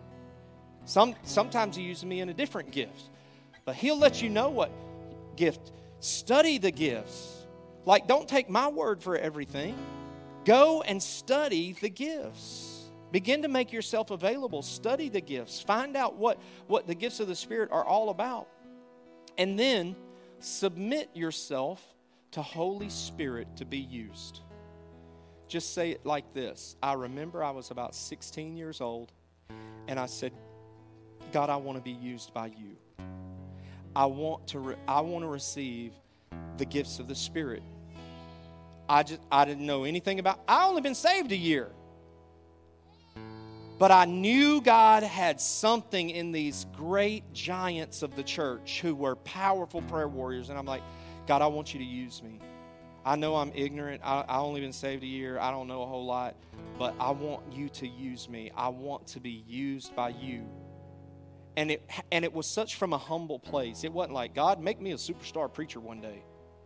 Some, 0.86 1.14
sometimes 1.24 1.76
he 1.76 1.84
uses 1.84 2.06
me 2.06 2.22
in 2.22 2.30
a 2.30 2.34
different 2.34 2.72
gift, 2.72 3.10
but 3.66 3.76
he'll 3.76 4.00
let 4.00 4.22
you 4.22 4.30
know 4.30 4.50
what 4.50 4.72
gift. 5.36 5.74
Study 6.00 6.58
the 6.58 6.72
gifts 6.72 7.37
like, 7.88 8.06
don't 8.06 8.28
take 8.28 8.50
my 8.50 8.68
word 8.68 9.02
for 9.02 9.18
everything. 9.18 9.74
Go 10.44 10.82
and 10.82 11.02
study 11.02 11.72
the 11.80 11.90
gifts. 11.90 12.84
Begin 13.14 13.44
to 13.44 13.48
make 13.48 13.72
yourself 13.72 14.12
available. 14.12 14.62
Study 14.62 15.08
the 15.08 15.22
gifts. 15.22 15.62
Find 15.62 15.96
out 15.96 16.18
what, 16.18 16.38
what 16.68 16.86
the 16.86 16.94
gifts 16.94 17.22
of 17.22 17.30
the 17.30 17.36
Spirit 17.36 17.70
are 17.72 17.86
all 17.86 18.10
about. 18.10 18.50
And 19.38 19.58
then 19.58 19.96
submit 20.40 21.10
yourself 21.14 21.82
to 22.32 22.42
Holy 22.42 22.90
Spirit 22.90 23.48
to 23.56 23.64
be 23.64 23.78
used. 23.78 24.42
Just 25.48 25.74
say 25.74 25.92
it 25.92 26.06
like 26.06 26.34
this 26.34 26.76
I 26.84 26.92
remember 26.92 27.42
I 27.42 27.52
was 27.52 27.72
about 27.72 27.96
16 27.96 28.58
years 28.58 28.82
old, 28.82 29.14
and 29.88 29.98
I 29.98 30.08
said, 30.08 30.34
God, 31.32 31.50
I 31.50 31.56
want 31.56 31.78
to 31.78 31.82
be 31.82 31.92
used 31.92 32.34
by 32.34 32.48
you. 32.48 32.76
I 33.96 34.08
want 34.08 34.46
to, 34.48 34.60
re- 34.60 34.76
I 34.90 35.00
want 35.00 35.24
to 35.24 35.30
receive 35.30 35.94
the 36.58 36.66
gifts 36.66 37.00
of 37.00 37.08
the 37.08 37.16
Spirit. 37.16 37.64
I 38.90 39.04
just 39.04 39.22
I 39.32 39.46
didn't 39.46 39.66
know 39.66 39.84
anything 39.84 40.20
about. 40.20 40.40
I 40.48 40.68
only 40.68 40.82
been 40.82 40.96
saved 40.96 41.32
a 41.32 41.38
year. 41.38 41.72
But 43.80 43.92
I 43.92 44.06
knew 44.06 44.60
God 44.60 45.04
had 45.04 45.40
something 45.40 46.10
in 46.10 46.32
these 46.32 46.66
great 46.76 47.32
giants 47.32 48.02
of 48.02 48.16
the 48.16 48.24
church 48.24 48.80
who 48.82 48.96
were 48.96 49.16
powerful 49.18 49.84
prayer 49.84 50.08
warriors. 50.08 50.50
And 50.50 50.58
I'm 50.58 50.66
like, 50.66 50.82
God, 51.28 51.44
I 51.44 51.48
want 51.48 51.74
you 51.74 51.80
to 51.80 51.86
use 51.86 52.24
me. 52.24 52.40
I 53.06 53.16
know 53.16 53.36
I'm 53.36 53.52
ignorant. 53.54 54.02
I, 54.04 54.26
I 54.28 54.40
only 54.40 54.62
been 54.62 54.74
saved 54.74 55.04
a 55.04 55.08
year. 55.08 55.38
I 55.38 55.52
don't 55.52 55.68
know 55.68 55.84
a 55.84 55.86
whole 55.86 56.06
lot. 56.06 56.36
But 56.80 56.96
I 57.00 57.12
want 57.12 57.44
you 57.54 57.70
to 57.70 57.88
use 57.88 58.28
me. 58.28 58.52
I 58.56 58.70
want 58.70 59.06
to 59.08 59.20
be 59.20 59.44
used 59.48 59.96
by 59.96 60.10
you. 60.10 60.44
And 61.56 61.72
it, 61.72 61.88
and 62.12 62.26
it 62.26 62.34
was 62.34 62.48
such 62.48 62.76
from 62.76 62.94
a 62.94 62.98
humble 62.98 63.40
place. 63.40 63.84
It 63.84 63.94
wasn't 63.94 64.14
like, 64.14 64.34
God, 64.34 64.60
make 64.60 64.82
me 64.82 64.92
a 64.92 64.96
superstar 64.96 65.54
preacher 65.54 65.80
one 65.80 66.02
day. 66.02 66.24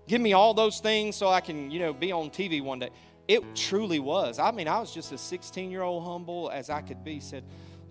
Give 0.08 0.22
me 0.22 0.34
all 0.34 0.54
those 0.54 0.80
things 0.80 1.16
so 1.16 1.30
I 1.30 1.42
can, 1.42 1.72
you 1.72 1.80
know, 1.80 1.94
be 1.94 2.12
on 2.12 2.30
TV 2.30 2.62
one 2.62 2.80
day. 2.80 2.90
It 3.28 3.56
truly 3.56 4.00
was. 4.00 4.40
I 4.40 4.52
mean, 4.52 4.68
I 4.68 4.80
was 4.80 4.94
just 4.94 5.12
a 5.12 5.18
16 5.18 5.72
year 5.72 5.84
old 5.84 6.04
humble 6.04 6.50
as 6.52 6.70
I 6.70 6.82
could 6.82 7.04
be, 7.04 7.20
said, 7.20 7.44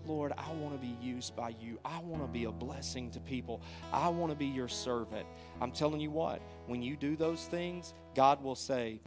Lord, 0.05 0.33
I 0.37 0.51
want 0.53 0.73
to 0.73 0.79
be 0.79 0.95
used 1.01 1.35
by 1.35 1.55
you. 1.59 1.79
I 1.85 1.99
want 1.99 2.23
to 2.23 2.27
be 2.27 2.45
a 2.45 2.51
blessing 2.51 3.11
to 3.11 3.19
people. 3.19 3.61
I 3.93 4.09
want 4.09 4.31
to 4.31 4.35
be 4.35 4.47
your 4.47 4.67
servant. 4.67 5.25
I'm 5.61 5.71
telling 5.71 6.01
you 6.01 6.11
what, 6.11 6.41
when 6.67 6.81
you 6.81 6.95
do 6.95 7.15
those 7.15 7.45
things, 7.45 7.93
God 8.15 8.43
will 8.43 8.55
say, 8.55 8.99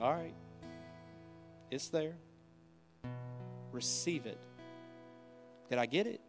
All 0.00 0.12
right, 0.12 0.34
it's 1.70 1.88
there. 1.88 2.14
Receive 3.72 4.26
it. 4.26 4.40
Did 5.70 5.78
I 5.78 5.86
get 5.86 6.06
it? 6.06 6.20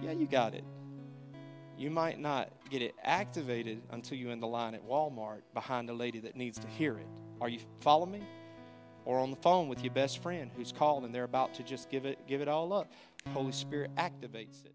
Yeah, 0.00 0.12
you 0.12 0.26
got 0.26 0.54
it 0.54 0.64
you 1.78 1.90
might 1.90 2.18
not 2.18 2.50
get 2.70 2.82
it 2.82 2.94
activated 3.04 3.80
until 3.90 4.18
you're 4.18 4.32
in 4.32 4.40
the 4.40 4.46
line 4.46 4.74
at 4.74 4.86
Walmart 4.86 5.42
behind 5.54 5.88
a 5.90 5.94
lady 5.94 6.18
that 6.20 6.34
needs 6.34 6.58
to 6.58 6.66
hear 6.66 6.98
it. 6.98 7.06
Are 7.40 7.48
you 7.48 7.60
following 7.80 8.12
me? 8.12 8.22
Or 9.04 9.20
on 9.20 9.30
the 9.30 9.36
phone 9.36 9.68
with 9.68 9.82
your 9.82 9.92
best 9.92 10.20
friend 10.22 10.50
who's 10.56 10.72
calling 10.72 11.04
and 11.04 11.14
they're 11.14 11.24
about 11.24 11.54
to 11.54 11.62
just 11.62 11.88
give 11.88 12.04
it 12.04 12.18
give 12.26 12.40
it 12.40 12.48
all 12.48 12.72
up. 12.72 12.90
Holy 13.32 13.52
Spirit 13.52 13.94
activates 13.94 14.64
it. 14.64 14.74